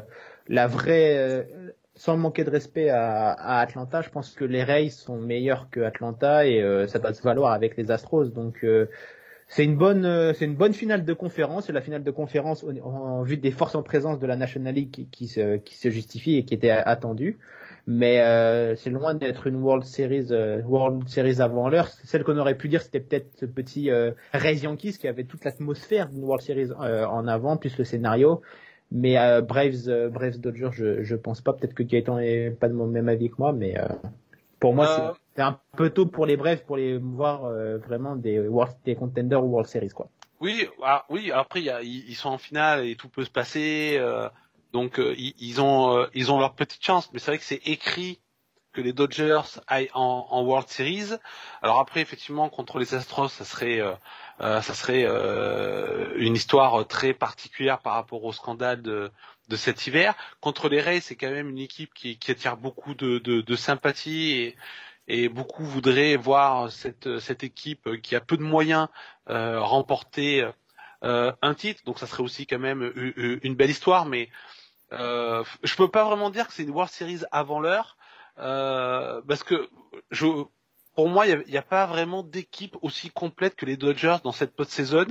la 0.48 0.66
vraie 0.66 1.46
sans 1.94 2.16
manquer 2.16 2.44
de 2.44 2.50
respect 2.50 2.88
à, 2.88 3.32
à, 3.32 3.60
Atlanta, 3.60 4.00
je 4.00 4.10
pense 4.10 4.34
que 4.34 4.44
les 4.44 4.62
Rays 4.62 4.88
sont 4.88 5.18
meilleurs 5.18 5.68
que 5.70 5.80
Atlanta 5.80 6.46
et 6.46 6.62
euh, 6.62 6.86
ça 6.86 6.98
doit 6.98 7.12
se 7.12 7.22
valoir 7.22 7.52
avec 7.52 7.76
les 7.76 7.90
Astros. 7.90 8.26
Donc 8.32 8.64
euh, 8.64 8.86
c'est 9.48 9.64
une 9.64 9.76
bonne 9.76 10.06
euh, 10.06 10.32
c'est 10.32 10.46
une 10.46 10.54
bonne 10.54 10.72
finale 10.72 11.04
de 11.04 11.12
conférence. 11.12 11.68
La 11.68 11.82
finale 11.82 12.02
de 12.02 12.10
conférence 12.10 12.64
en, 12.82 13.22
vue 13.22 13.36
des 13.36 13.50
forces 13.50 13.74
en 13.74 13.82
présence 13.82 14.18
de 14.18 14.26
la 14.26 14.36
National 14.36 14.74
League 14.74 14.90
qui, 14.90 15.06
qui, 15.06 15.28
se, 15.28 15.56
qui 15.56 15.76
se 15.76 15.90
justifie 15.90 16.36
et 16.36 16.44
qui 16.44 16.54
était 16.54 16.70
attendue. 16.70 17.38
Mais 17.86 18.18
c'est 18.76 18.90
loin 18.90 19.14
d'être 19.14 19.48
une 19.48 19.56
World 19.56 19.82
Series 19.84 20.28
World 20.64 21.08
Series 21.08 21.40
avant 21.40 21.68
l'heure. 21.68 21.88
Celle 21.88 22.22
qu'on 22.22 22.38
aurait 22.38 22.56
pu 22.56 22.68
dire 22.68 22.80
c'était 22.80 23.00
peut-être 23.00 23.26
ce 23.40 23.44
petit 23.44 23.90
Rays 24.32 24.58
Yankees 24.58 24.98
qui 25.00 25.08
avait 25.08 25.24
toute 25.24 25.44
l'atmosphère 25.44 26.08
d'une 26.08 26.22
World 26.22 26.42
Series 26.42 26.70
en 26.78 27.26
avant 27.26 27.56
plus 27.56 27.76
le 27.76 27.84
scénario 27.84 28.40
mais 28.92 29.18
euh, 29.18 29.40
Braves, 29.40 29.88
euh, 29.88 30.10
Braves 30.10 30.38
Dodgers, 30.38 30.70
je, 30.72 31.02
je 31.02 31.16
pense 31.16 31.40
pas. 31.40 31.54
Peut-être 31.54 31.74
que 31.74 31.82
Gaëtan 31.82 32.18
est 32.18 32.50
pas 32.50 32.68
de 32.68 32.74
mon 32.74 32.86
même 32.86 33.08
avis 33.08 33.30
que 33.30 33.36
moi, 33.38 33.52
mais 33.52 33.78
euh, 33.78 33.88
pour 34.60 34.74
moi, 34.74 35.16
c'est 35.34 35.42
un 35.42 35.58
peu 35.76 35.90
tôt 35.90 36.06
pour 36.06 36.26
les 36.26 36.36
Braves 36.36 36.62
pour 36.64 36.76
les 36.76 36.98
voir 36.98 37.50
vraiment 37.78 38.16
des 38.16 38.38
World 38.38 38.74
des 38.84 38.94
contenders 38.94 39.42
ou 39.42 39.48
World 39.48 39.68
Series, 39.68 39.88
quoi. 39.88 40.08
Oui, 40.40 40.68
ah, 40.82 41.04
oui. 41.08 41.32
Après, 41.32 41.62
y 41.62 41.70
a, 41.70 41.82
ils 41.82 42.14
sont 42.14 42.28
en 42.28 42.38
finale 42.38 42.86
et 42.86 42.96
tout 42.96 43.08
peut 43.08 43.24
se 43.24 43.30
passer. 43.30 43.98
donc, 44.72 44.98
ils, 44.98 45.34
ils, 45.40 45.60
ont 45.60 46.06
ils 46.14 46.30
ont 46.30 46.38
leur 46.38 46.54
petite 46.54 46.84
chance. 46.84 47.10
Mais 47.12 47.18
c'est 47.18 47.30
vrai 47.30 47.38
que 47.38 47.44
c'est 47.44 47.66
écrit 47.66 48.20
que 48.72 48.80
les 48.80 48.92
Dodgers 48.92 49.60
aillent 49.66 49.90
en, 49.94 50.26
en, 50.30 50.44
World 50.44 50.68
Series. 50.68 51.14
Alors 51.62 51.80
après, 51.80 52.00
effectivement, 52.00 52.48
contre 52.48 52.78
les 52.78 52.94
Astros, 52.94 53.28
ça 53.28 53.44
serait 53.44 53.80
ça 54.42 54.74
serait 54.74 55.04
euh, 55.06 56.12
une 56.16 56.34
histoire 56.34 56.86
très 56.88 57.14
particulière 57.14 57.78
par 57.78 57.94
rapport 57.94 58.24
au 58.24 58.32
scandale 58.32 58.82
de, 58.82 59.10
de 59.48 59.56
cet 59.56 59.86
hiver. 59.86 60.14
Contre 60.40 60.68
les 60.68 60.80
Rays, 60.80 61.00
c'est 61.00 61.14
quand 61.14 61.30
même 61.30 61.48
une 61.48 61.58
équipe 61.60 61.94
qui, 61.94 62.18
qui 62.18 62.32
attire 62.32 62.56
beaucoup 62.56 62.94
de, 62.94 63.18
de, 63.18 63.40
de 63.40 63.56
sympathie 63.56 64.32
et, 64.32 64.56
et 65.06 65.28
beaucoup 65.28 65.64
voudraient 65.64 66.16
voir 66.16 66.72
cette, 66.72 67.20
cette 67.20 67.44
équipe 67.44 68.00
qui 68.02 68.16
a 68.16 68.20
peu 68.20 68.36
de 68.36 68.42
moyens 68.42 68.88
euh, 69.30 69.60
remporter 69.60 70.48
euh, 71.04 71.32
un 71.40 71.54
titre. 71.54 71.82
Donc 71.84 72.00
ça 72.00 72.08
serait 72.08 72.24
aussi 72.24 72.46
quand 72.46 72.58
même 72.58 72.92
une, 72.96 73.38
une 73.42 73.54
belle 73.54 73.70
histoire, 73.70 74.06
mais 74.06 74.28
euh, 74.92 75.44
je 75.62 75.76
peux 75.76 75.88
pas 75.88 76.04
vraiment 76.04 76.30
dire 76.30 76.48
que 76.48 76.52
c'est 76.52 76.64
une 76.64 76.70
World 76.70 76.90
Series 76.92 77.22
avant 77.30 77.60
l'heure 77.60 77.96
euh, 78.38 79.22
parce 79.28 79.44
que 79.44 79.68
je 80.10 80.26
pour 80.94 81.08
moi, 81.08 81.26
il 81.26 81.42
n'y 81.48 81.56
a, 81.56 81.60
a, 81.60 81.62
pas 81.62 81.86
vraiment 81.86 82.22
d'équipe 82.22 82.76
aussi 82.82 83.10
complète 83.10 83.54
que 83.54 83.64
les 83.64 83.76
Dodgers 83.76 84.18
dans 84.22 84.32
cette 84.32 84.54
post-saison. 84.54 85.06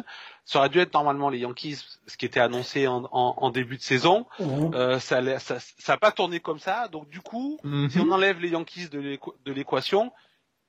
Ça 0.46 0.60
aurait 0.60 0.70
dû 0.70 0.80
être 0.80 0.94
normalement 0.94 1.30
les 1.30 1.40
Yankees, 1.40 1.78
ce 2.08 2.18
qui 2.18 2.26
était 2.26 2.40
annoncé 2.40 2.88
en, 2.88 3.06
en, 3.12 3.36
en 3.38 3.50
début 3.50 3.78
de 3.78 3.82
saison. 3.82 4.28
Mmh. 4.40 4.76
Euh, 4.76 5.00
ça 5.00 5.22
n'a 5.22 5.40
ça, 5.40 5.58
ça 5.60 5.98
pas 5.98 6.12
tourné 6.12 6.40
comme 6.40 6.60
ça. 6.60 6.88
Donc 6.88 7.10
du 7.10 7.22
coup, 7.22 7.60
mmh. 7.64 7.90
si 7.90 8.00
on 8.00 8.12
enlève 8.12 8.40
les 8.40 8.50
Yankees 8.50 8.90
de 8.90 9.52
l'équation, 9.52 10.12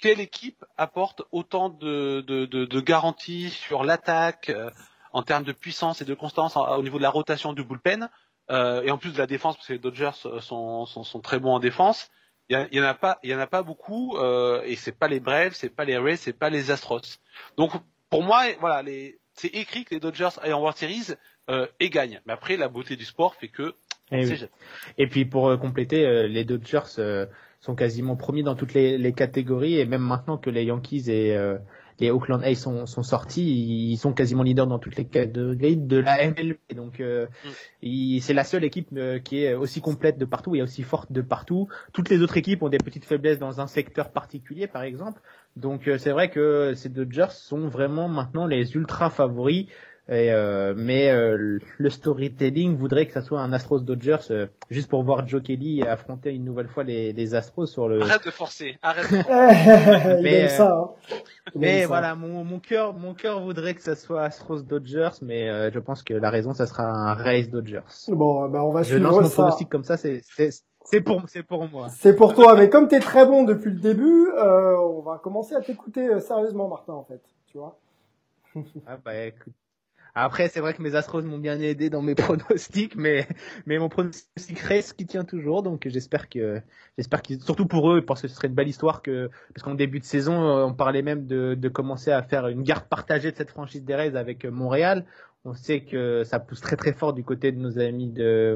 quelle 0.03 0.21
équipe 0.21 0.65
apporte 0.77 1.23
autant 1.31 1.69
de, 1.69 2.23
de, 2.27 2.47
de, 2.47 2.65
de 2.65 2.81
garanties 2.81 3.51
sur 3.51 3.85
l'attaque 3.85 4.49
euh, 4.51 4.71
en 5.13 5.23
termes 5.23 5.45
de 5.45 5.53
puissance 5.53 6.03
et 6.03 6.05
de 6.05 6.15
constance 6.15 6.57
en, 6.57 6.77
au 6.77 6.83
niveau 6.83 6.99
de 6.99 7.03
la 7.03 7.11
rotation 7.11 7.53
du 7.53 7.65
bullpen 7.65 8.09
euh, 8.51 8.83
et 8.83 8.91
en 8.91 8.99
plus 8.99 9.13
de 9.13 9.19
la 9.19 9.27
défense 9.27 9.57
parce 9.57 9.69
que 9.69 9.75
les 9.75 9.79
Dodgers 9.79 10.11
sont, 10.41 10.87
sont, 10.87 11.05
sont 11.05 11.21
très 11.21 11.39
bons 11.39 11.55
en 11.55 11.61
défense 11.61 12.11
il 12.49 12.69
y, 12.73 12.81
en 12.81 12.85
a 12.85 12.95
pas, 12.95 13.19
il 13.23 13.31
y 13.31 13.35
en 13.35 13.39
a 13.39 13.47
pas 13.47 13.63
beaucoup, 13.63 14.17
euh, 14.17 14.63
et 14.65 14.77
c'est 14.77 14.93
pas 14.93 15.09
les 15.09 15.21
Braves, 15.21 15.55
c'est 15.55 15.71
pas 15.75 15.85
les 15.85 15.97
Rays, 15.97 16.17
c'est 16.17 16.33
pas 16.33 16.51
les 16.51 16.71
Astros. 16.71 17.19
Donc 17.57 17.73
pour 18.11 18.23
moi, 18.23 18.43
voilà, 18.61 18.83
c'est 19.33 19.49
écrit 19.49 19.85
que 19.85 19.95
les 19.95 20.01
Dodgers 20.01 20.29
aillent 20.43 20.53
en 20.53 20.61
World 20.61 20.77
Series 20.77 21.15
euh, 21.49 21.67
et 21.81 21.89
gagnent. 21.89 22.21
Mais 22.27 22.35
après, 22.35 22.59
la 22.59 22.69
beauté 22.69 22.95
du 22.95 23.07
sport 23.07 23.35
fait 23.37 23.49
que. 23.49 23.75
Et, 24.11 24.27
oui. 24.27 24.45
et 24.99 25.07
puis 25.07 25.25
pour 25.25 25.49
euh, 25.49 25.57
compléter, 25.57 26.05
euh, 26.05 26.27
les 26.27 26.45
Dodgers 26.45 27.27
sont 27.61 27.75
quasiment 27.75 28.17
premiers 28.17 28.43
dans 28.43 28.55
toutes 28.55 28.75
les, 28.75 28.99
les, 28.99 29.13
catégories, 29.15 29.79
et 29.79 29.87
même 29.87 30.03
maintenant 30.03 30.37
que 30.37 30.51
les 30.51 30.65
Yankees 30.65 31.11
et 31.11 31.35
les 32.03 32.11
Oakland 32.11 32.43
A's 32.43 32.59
sont, 32.59 32.85
sont 32.87 33.03
sortis, 33.03 33.93
ils 33.93 33.97
sont 33.97 34.13
quasiment 34.13 34.43
leaders 34.43 34.67
dans 34.67 34.79
toutes 34.81 34.97
les 34.97 35.05
catégories 35.05 35.77
de 35.77 35.99
la 35.99 36.29
MLB. 36.29 36.57
Donc 36.75 37.01
euh, 37.01 37.27
mm. 37.83 38.19
c'est 38.21 38.35
la 38.35 38.45
seule 38.45 38.65
équipe 38.65 38.89
euh, 38.97 39.21
qui 39.21 39.45
est 39.45 39.55
aussi 39.55 39.81
complète 39.81 40.19
de 40.19 40.25
partout 40.25 40.55
et 40.57 40.63
aussi 40.63 40.83
forte 40.83 41.13
de 41.13 41.23
partout. 41.23 41.69
Toutes 41.93 42.11
les 42.11 42.21
autres 42.21 42.37
équipes 42.37 42.63
ont 42.63 42.69
des 42.69 42.79
petites 42.79 43.05
faiblesses 43.05 43.39
dans 43.39 43.61
un 43.61 43.69
secteur 43.69 44.11
particulier, 44.11 44.67
par 44.67 44.83
exemple. 44.83 45.21
Donc 45.57 45.87
euh, 45.87 45.97
c'est 45.97 46.11
vrai 46.11 46.29
que 46.29 46.75
ces 46.75 46.89
Dodgers 46.89 47.31
sont 47.31 47.69
vraiment 47.69 48.09
maintenant 48.09 48.47
les 48.47 48.75
ultra 48.75 49.09
favoris 49.09 49.67
et, 50.09 50.33
euh, 50.33 50.75
mais 50.77 51.11
euh, 51.11 51.61
le 51.79 51.91
storytelling 51.91 52.77
voudrait 52.77 53.07
que 53.07 53.13
ça 53.13 53.23
soit 53.23 53.41
un 53.41 53.53
Astros 53.53 53.81
Dodgers 53.81 54.19
euh, 54.33 54.47
juste 54.69 54.91
pour 54.91 55.05
voir 55.05 55.29
Joe 55.29 55.41
Kelly 55.41 55.83
affronter 55.85 56.35
une 56.35 56.45
nouvelle 56.45 56.67
fois 56.67 56.83
les, 56.83 57.13
les 57.13 57.35
Astros 57.37 57.67
sur 57.67 57.89
le. 57.89 58.03
Arrête 58.03 58.25
de 58.27 58.33
forcer, 58.33 58.79
arrête. 58.83 59.11
De 59.13 59.23
forcer. 59.23 60.19
mais 60.23 60.49
ça. 60.49 60.73
Hein. 60.73 61.17
Mais 61.55 61.85
voilà, 61.87 62.15
mon 62.15 62.45
mon 62.45 62.61
cœur 62.61 62.95
mon 62.95 63.15
cœur 63.15 63.41
voudrait 63.43 63.75
que 63.75 63.83
ça 63.83 63.95
soit 63.97 64.23
Astros 64.23 64.63
Dodgers, 64.63 65.11
mais 65.23 65.49
euh, 65.51 65.71
je 65.73 65.79
pense 65.79 66.03
que 66.03 66.15
la 66.15 66.31
raison 66.31 66.53
ça 66.55 66.67
sera 66.67 66.85
un 66.85 67.15
Rays 67.15 67.45
Dodgers. 67.47 67.81
Bon, 68.09 68.49
bah 68.49 68.63
on 68.65 68.73
va 68.73 68.83
je 68.83 68.97
suivre 68.97 68.99
lance 68.99 69.21
mon 69.21 69.29
ça. 69.29 69.31
pronostic 69.31 69.69
comme 69.69 69.85
ça, 69.85 69.97
c'est 69.97 70.21
c'est 70.25 70.51
c'est 70.85 71.01
pour 71.01 71.23
c'est 71.29 71.43
pour 71.43 71.69
moi. 71.69 71.89
C'est 71.89 72.15
pour 72.17 72.35
toi, 72.35 72.57
mais 72.57 72.69
comme 72.69 72.89
t'es 72.89 73.01
très 73.01 73.27
bon 73.27 73.45
depuis 73.45 73.71
le 73.71 73.81
début, 73.81 74.29
euh, 74.37 74.77
on 74.79 75.01
va 75.03 75.19
commencer 75.19 75.55
à 75.55 75.61
t'écouter 75.61 76.21
sérieusement, 76.21 76.69
Martin, 76.69 76.95
en 76.95 77.05
fait, 77.05 77.23
tu 77.47 77.59
vois. 77.59 77.79
ah 78.87 78.97
bah 79.05 79.17
écoute. 79.27 79.55
Après, 80.15 80.49
c'est 80.49 80.61
vrai 80.61 80.75
que 80.75 80.83
mes 80.83 80.95
Astros 80.95 81.23
m'ont 81.23 81.39
bien 81.39 81.59
aidé 81.61 81.89
dans 81.89 82.03
mes 82.03 82.15
pronostics, 82.15 82.97
mais 82.97 83.27
mais 83.67 83.79
mon 83.79 83.89
pronostic 83.89 84.59
reste 84.59 84.95
qui 84.95 85.07
tient 85.07 85.25
toujours, 85.25 85.63
donc 85.63 85.89
j'espère 85.89 86.29
que 86.29 86.61
j'espère 86.99 87.23
qu'ils 87.23 87.41
surtout 87.43 87.67
pour 87.67 87.91
eux 87.93 88.03
parce 88.05 88.21
que 88.21 88.29
ce 88.29 88.35
serait 88.35 88.49
une 88.49 88.55
belle 88.55 88.69
histoire 88.69 89.01
que 89.01 89.31
parce 89.55 89.63
qu'en 89.63 89.75
début 89.75 90.01
de 90.01 90.05
saison, 90.05 90.35
on 90.67 90.75
parlait 90.75 91.03
même 91.03 91.27
de 91.27 91.55
de 91.55 91.69
commencer 91.69 92.11
à 92.13 92.23
faire 92.23 92.49
une 92.49 92.63
garde 92.63 92.85
partagée 92.89 93.33
de 93.33 93.37
cette 93.37 93.51
franchise 93.51 93.85
des 93.85 93.95
Rays 93.95 94.17
avec 94.17 94.45
Montréal. 94.45 95.07
On 95.45 95.55
sait 95.55 95.81
que 95.81 96.23
ça 96.23 96.39
pousse 96.39 96.61
très 96.61 96.77
très 96.77 96.93
fort 96.93 97.13
du 97.13 97.25
côté 97.25 97.51
de 97.51 97.59
nos 97.59 97.81
amis 97.81 98.07
de, 98.07 98.55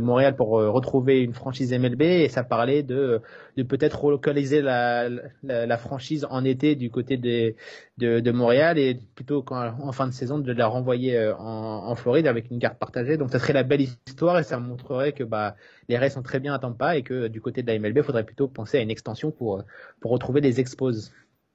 Montréal 0.00 0.34
pour 0.34 0.48
retrouver 0.48 1.20
une 1.20 1.34
franchise 1.34 1.72
MLB 1.72 2.02
et 2.02 2.28
ça 2.28 2.42
parlait 2.42 2.82
de, 2.82 3.22
peut-être 3.56 4.02
relocaliser 4.02 4.60
la, 4.60 5.78
franchise 5.78 6.26
en 6.28 6.44
été 6.44 6.74
du 6.74 6.90
côté 6.90 7.16
de, 7.16 8.32
Montréal 8.32 8.76
et 8.76 8.98
plutôt 9.14 9.44
qu'en 9.44 9.78
en 9.78 9.92
fin 9.92 10.08
de 10.08 10.12
saison 10.12 10.40
de 10.40 10.52
la 10.52 10.66
renvoyer 10.66 11.32
en, 11.38 11.44
en, 11.86 11.94
Floride 11.94 12.26
avec 12.26 12.50
une 12.50 12.58
carte 12.58 12.80
partagée. 12.80 13.16
Donc 13.16 13.30
ça 13.30 13.38
serait 13.38 13.52
la 13.52 13.62
belle 13.62 13.82
histoire 13.82 14.36
et 14.40 14.42
ça 14.42 14.58
montrerait 14.58 15.12
que 15.12 15.22
bah, 15.22 15.54
les 15.88 15.96
Rays 15.96 16.10
sont 16.10 16.22
très 16.22 16.40
bien 16.40 16.54
à 16.54 16.58
Tampa 16.58 16.96
et 16.96 17.04
que 17.04 17.28
du 17.28 17.40
côté 17.40 17.62
de 17.62 17.68
la 17.68 17.78
MLB, 17.78 17.98
il 17.98 18.02
faudrait 18.02 18.24
plutôt 18.24 18.48
penser 18.48 18.78
à 18.78 18.80
une 18.80 18.90
extension 18.90 19.30
pour, 19.30 19.62
pour 20.00 20.10
retrouver 20.10 20.40
les 20.40 20.58
expos. 20.58 21.12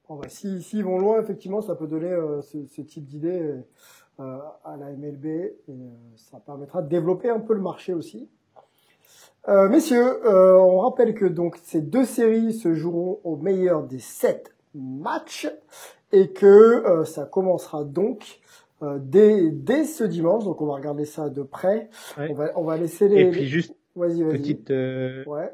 Bon, 0.08 0.16
bah, 0.16 0.28
si, 0.28 0.62
s'ils 0.62 0.84
vont 0.84 0.98
loin, 0.98 1.20
effectivement, 1.20 1.60
ça 1.60 1.74
peut 1.74 1.88
donner 1.88 2.12
euh, 2.12 2.40
ce, 2.40 2.80
type 2.82 3.06
d'idée 3.06 3.40
euh, 3.42 3.60
à 4.18 4.76
la 4.78 4.90
MLB 4.92 5.26
et 5.26 5.54
euh, 5.70 5.74
ça 6.16 6.38
permettra 6.44 6.82
de 6.82 6.88
développer 6.88 7.28
un 7.28 7.40
peu 7.40 7.54
le 7.54 7.60
marché 7.60 7.92
aussi. 7.92 8.28
Euh, 9.48 9.68
messieurs, 9.68 10.26
euh, 10.26 10.56
on 10.56 10.78
rappelle 10.78 11.14
que 11.14 11.24
donc 11.24 11.56
ces 11.62 11.80
deux 11.80 12.04
séries 12.04 12.52
se 12.52 12.74
joueront 12.74 13.20
au 13.24 13.36
meilleur 13.36 13.82
des 13.84 14.00
sept 14.00 14.52
matchs 14.74 15.48
et 16.12 16.32
que 16.32 16.46
euh, 16.46 17.04
ça 17.04 17.24
commencera 17.24 17.84
donc 17.84 18.40
euh, 18.82 18.98
dès, 19.00 19.50
dès 19.50 19.84
ce 19.84 20.02
dimanche. 20.04 20.44
Donc 20.44 20.60
on 20.60 20.66
va 20.66 20.74
regarder 20.74 21.04
ça 21.04 21.28
de 21.28 21.42
près. 21.42 21.90
Ouais. 22.18 22.28
On 22.30 22.34
va 22.34 22.50
on 22.56 22.64
va 22.64 22.76
laisser 22.76 23.08
les. 23.08 23.20
Et 23.20 23.30
puis 23.30 23.46
juste 23.46 23.74
Vas-y, 23.96 24.22
vas-y. 24.22 24.38
petite 24.38 24.70
euh, 24.70 25.24
Ouais. 25.24 25.50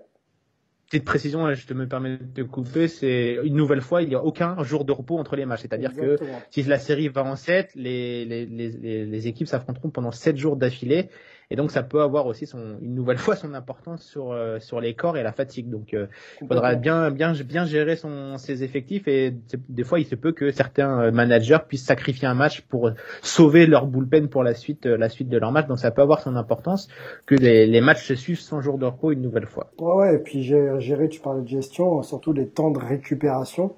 Petite 0.92 1.06
précision, 1.06 1.46
là, 1.46 1.54
je 1.54 1.64
te 1.64 1.72
me 1.72 1.88
permets 1.88 2.18
de 2.18 2.42
te 2.42 2.42
couper, 2.42 2.86
c'est 2.86 3.38
une 3.44 3.56
nouvelle 3.56 3.80
fois, 3.80 4.02
il 4.02 4.10
n'y 4.10 4.14
a 4.14 4.22
aucun 4.22 4.62
jour 4.62 4.84
de 4.84 4.92
repos 4.92 5.16
entre 5.18 5.36
les 5.36 5.46
matchs. 5.46 5.62
C'est-à-dire 5.62 5.94
que 5.94 6.18
si 6.50 6.62
la 6.64 6.78
série 6.78 7.08
va 7.08 7.24
en 7.24 7.34
7, 7.34 7.70
les, 7.76 8.26
les, 8.26 8.44
les, 8.44 8.68
les, 8.68 9.06
les 9.06 9.26
équipes 9.26 9.48
s'affronteront 9.48 9.88
pendant 9.88 10.10
7 10.10 10.36
jours 10.36 10.56
d'affilée. 10.56 11.08
Et 11.52 11.54
donc 11.54 11.70
ça 11.70 11.82
peut 11.82 12.00
avoir 12.00 12.24
aussi 12.26 12.46
son, 12.46 12.78
une 12.80 12.94
nouvelle 12.94 13.18
fois 13.18 13.36
son 13.36 13.52
importance 13.52 14.02
sur, 14.02 14.32
euh, 14.32 14.58
sur 14.58 14.80
les 14.80 14.94
corps 14.94 15.18
et 15.18 15.22
la 15.22 15.32
fatigue. 15.32 15.68
Donc 15.68 15.92
euh, 15.92 16.06
il 16.40 16.48
faudra 16.48 16.76
bien, 16.76 17.10
bien, 17.10 17.32
bien 17.32 17.66
gérer 17.66 17.94
son, 17.94 18.38
ses 18.38 18.64
effectifs 18.64 19.06
et 19.06 19.34
des 19.68 19.84
fois 19.84 20.00
il 20.00 20.06
se 20.06 20.14
peut 20.14 20.32
que 20.32 20.50
certains 20.50 20.98
euh, 20.98 21.10
managers 21.12 21.58
puissent 21.68 21.84
sacrifier 21.84 22.26
un 22.26 22.32
match 22.32 22.62
pour 22.62 22.90
sauver 23.20 23.66
leur 23.66 23.86
bullpen 23.86 24.28
pour 24.28 24.42
la 24.42 24.54
suite, 24.54 24.86
euh, 24.86 24.96
la 24.96 25.10
suite 25.10 25.28
de 25.28 25.36
leur 25.36 25.52
match. 25.52 25.66
Donc 25.66 25.78
ça 25.78 25.90
peut 25.90 26.00
avoir 26.00 26.22
son 26.22 26.36
importance 26.36 26.88
que 27.26 27.34
les, 27.34 27.66
les 27.66 27.80
matchs 27.82 28.06
se 28.06 28.14
suivent 28.14 28.40
sans 28.40 28.62
jour 28.62 28.78
de 28.78 28.86
repos 28.86 29.12
une 29.12 29.20
nouvelle 29.20 29.46
fois. 29.46 29.70
Ouais, 29.78 29.92
ouais, 29.92 30.14
et 30.14 30.18
puis 30.20 30.42
gérer, 30.42 31.10
tu 31.10 31.20
parlais 31.20 31.42
de 31.42 31.48
gestion, 31.48 32.02
surtout 32.02 32.32
les 32.32 32.48
temps 32.48 32.70
de 32.70 32.78
récupération. 32.78 33.74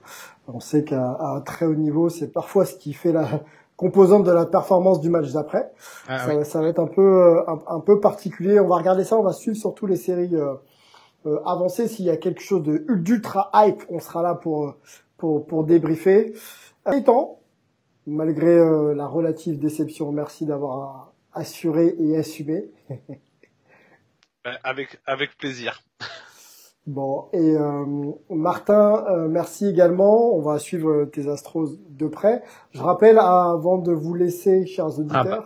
On 0.46 0.60
sait 0.60 0.84
qu'à 0.84 1.02
à 1.02 1.36
un 1.38 1.40
très 1.40 1.66
haut 1.66 1.74
niveau, 1.74 2.08
c'est 2.08 2.32
parfois 2.32 2.66
ce 2.66 2.76
qui 2.76 2.92
fait 2.92 3.12
la 3.12 3.42
composante 3.76 4.24
de 4.24 4.30
la 4.32 4.46
performance 4.46 5.00
du 5.00 5.10
match 5.10 5.32
d'après. 5.32 5.72
Ah, 6.08 6.18
ça, 6.18 6.28
oui. 6.30 6.36
va- 6.38 6.44
ça 6.44 6.60
va 6.60 6.68
être 6.68 6.78
un 6.78 6.86
peu, 6.86 7.02
euh, 7.02 7.42
un, 7.48 7.62
un 7.66 7.80
peu 7.80 8.00
particulier. 8.00 8.60
On 8.60 8.68
va 8.68 8.76
regarder 8.76 9.04
ça, 9.04 9.16
on 9.18 9.22
va 9.22 9.32
suivre 9.32 9.56
surtout 9.56 9.86
les 9.86 9.96
séries 9.96 10.34
euh, 10.36 10.54
euh, 11.26 11.40
avancées. 11.44 11.88
S'il 11.88 12.04
y 12.04 12.10
a 12.10 12.16
quelque 12.16 12.40
chose 12.40 12.62
de 12.62 12.84
d'ultra 12.94 13.50
hype, 13.54 13.82
on 13.88 13.98
sera 14.00 14.22
là 14.22 14.34
pour 14.34 14.66
euh, 14.66 14.74
pour, 15.16 15.46
pour 15.46 15.64
débriefer. 15.64 16.34
En 16.84 17.00
temps, 17.02 17.40
malgré 18.06 18.58
euh, 18.58 18.94
la 18.94 19.06
relative 19.06 19.58
déception, 19.58 20.12
merci 20.12 20.44
d'avoir 20.46 21.12
assuré 21.32 21.94
et 21.98 22.16
assumé. 22.16 22.70
Euh, 24.46 24.52
Avec, 24.62 25.00
avec 25.06 25.36
plaisir. 25.38 25.82
Bon, 26.86 27.24
et 27.32 27.56
euh, 27.56 27.84
Martin, 28.28 29.04
euh, 29.08 29.26
merci 29.28 29.66
également. 29.66 30.34
On 30.34 30.40
va 30.42 30.58
suivre 30.58 31.06
tes 31.06 31.28
Astros 31.30 31.70
de 31.88 32.06
près. 32.06 32.42
Je 32.72 32.82
rappelle, 32.82 33.18
avant 33.18 33.78
de 33.78 33.92
vous 33.92 34.12
laisser, 34.14 34.66
chers 34.66 34.98
auditeurs, 34.98 35.24
Ah 35.26 35.36
bah. 35.38 35.44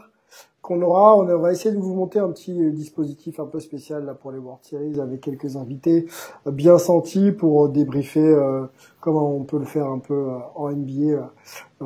qu'on 0.62 0.82
aura, 0.82 1.16
on 1.16 1.38
va 1.38 1.52
essayer 1.52 1.72
de 1.72 1.80
vous 1.80 1.94
monter 1.94 2.18
un 2.18 2.30
petit 2.30 2.60
euh, 2.60 2.70
dispositif 2.72 3.38
un 3.38 3.46
peu 3.46 3.60
spécial 3.60 4.04
là 4.04 4.14
pour 4.14 4.32
les 4.32 4.38
World 4.38 4.64
Series 4.64 5.00
avec 5.00 5.20
quelques 5.20 5.54
invités 5.56 6.06
bien 6.46 6.76
sentis 6.76 7.30
pour 7.30 7.68
débriefer 7.68 8.26
euh, 8.26 8.66
comment 9.00 9.30
on 9.32 9.44
peut 9.44 9.58
le 9.60 9.64
faire 9.64 9.86
un 9.86 10.00
peu 10.00 10.14
euh, 10.14 10.38
en 10.56 10.70
NBA 10.72 11.30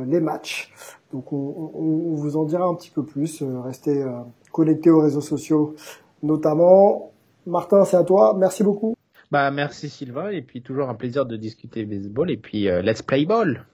les 0.07 0.21
matchs. 0.21 0.73
Donc 1.13 1.31
on, 1.35 1.37
on- 1.75 2.13
on 2.13 2.15
vous 2.15 2.39
en 2.39 2.45
dira 2.45 2.65
un 2.65 2.75
petit 2.75 2.91
peu 2.91 3.05
plus. 3.05 3.43
Euh, 3.43 3.61
restez 3.61 4.03
euh, 4.03 4.09
connectés 4.51 4.89
aux 4.91 5.01
réseaux 5.01 5.21
sociaux 5.21 5.75
notamment. 6.23 7.11
Martin, 7.47 7.85
c'est 7.85 7.99
à 7.99 8.05
toi. 8.05 8.35
Merci 8.39 8.65
beaucoup. 8.65 8.95
Bah 9.33 9.51
merci 9.51 9.89
Sylvain 9.89 10.29
et 10.29 10.43
puis 10.43 10.61
toujours 10.61 10.91
un 10.91 10.95
plaisir 10.95 11.25
de 11.25 11.39
discuter 11.39 11.87
baseball 11.87 12.31
et 12.31 12.37
puis 12.37 12.69
euh, 12.69 12.83
let's 12.83 13.01
play 13.01 13.25
ball. 13.25 13.65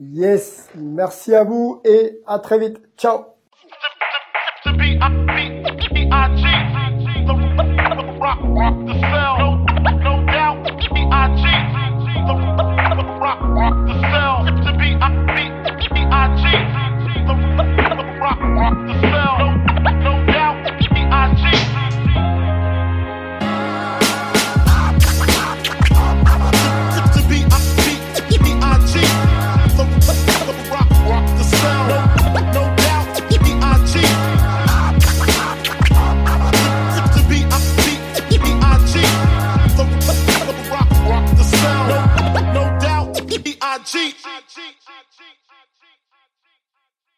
Yes, 0.00 0.70
merci 0.74 1.34
à 1.34 1.44
vous 1.44 1.82
et 1.84 2.20
à 2.26 2.38
très 2.38 2.58
vite. 2.58 2.80
Ciao. 2.96 3.26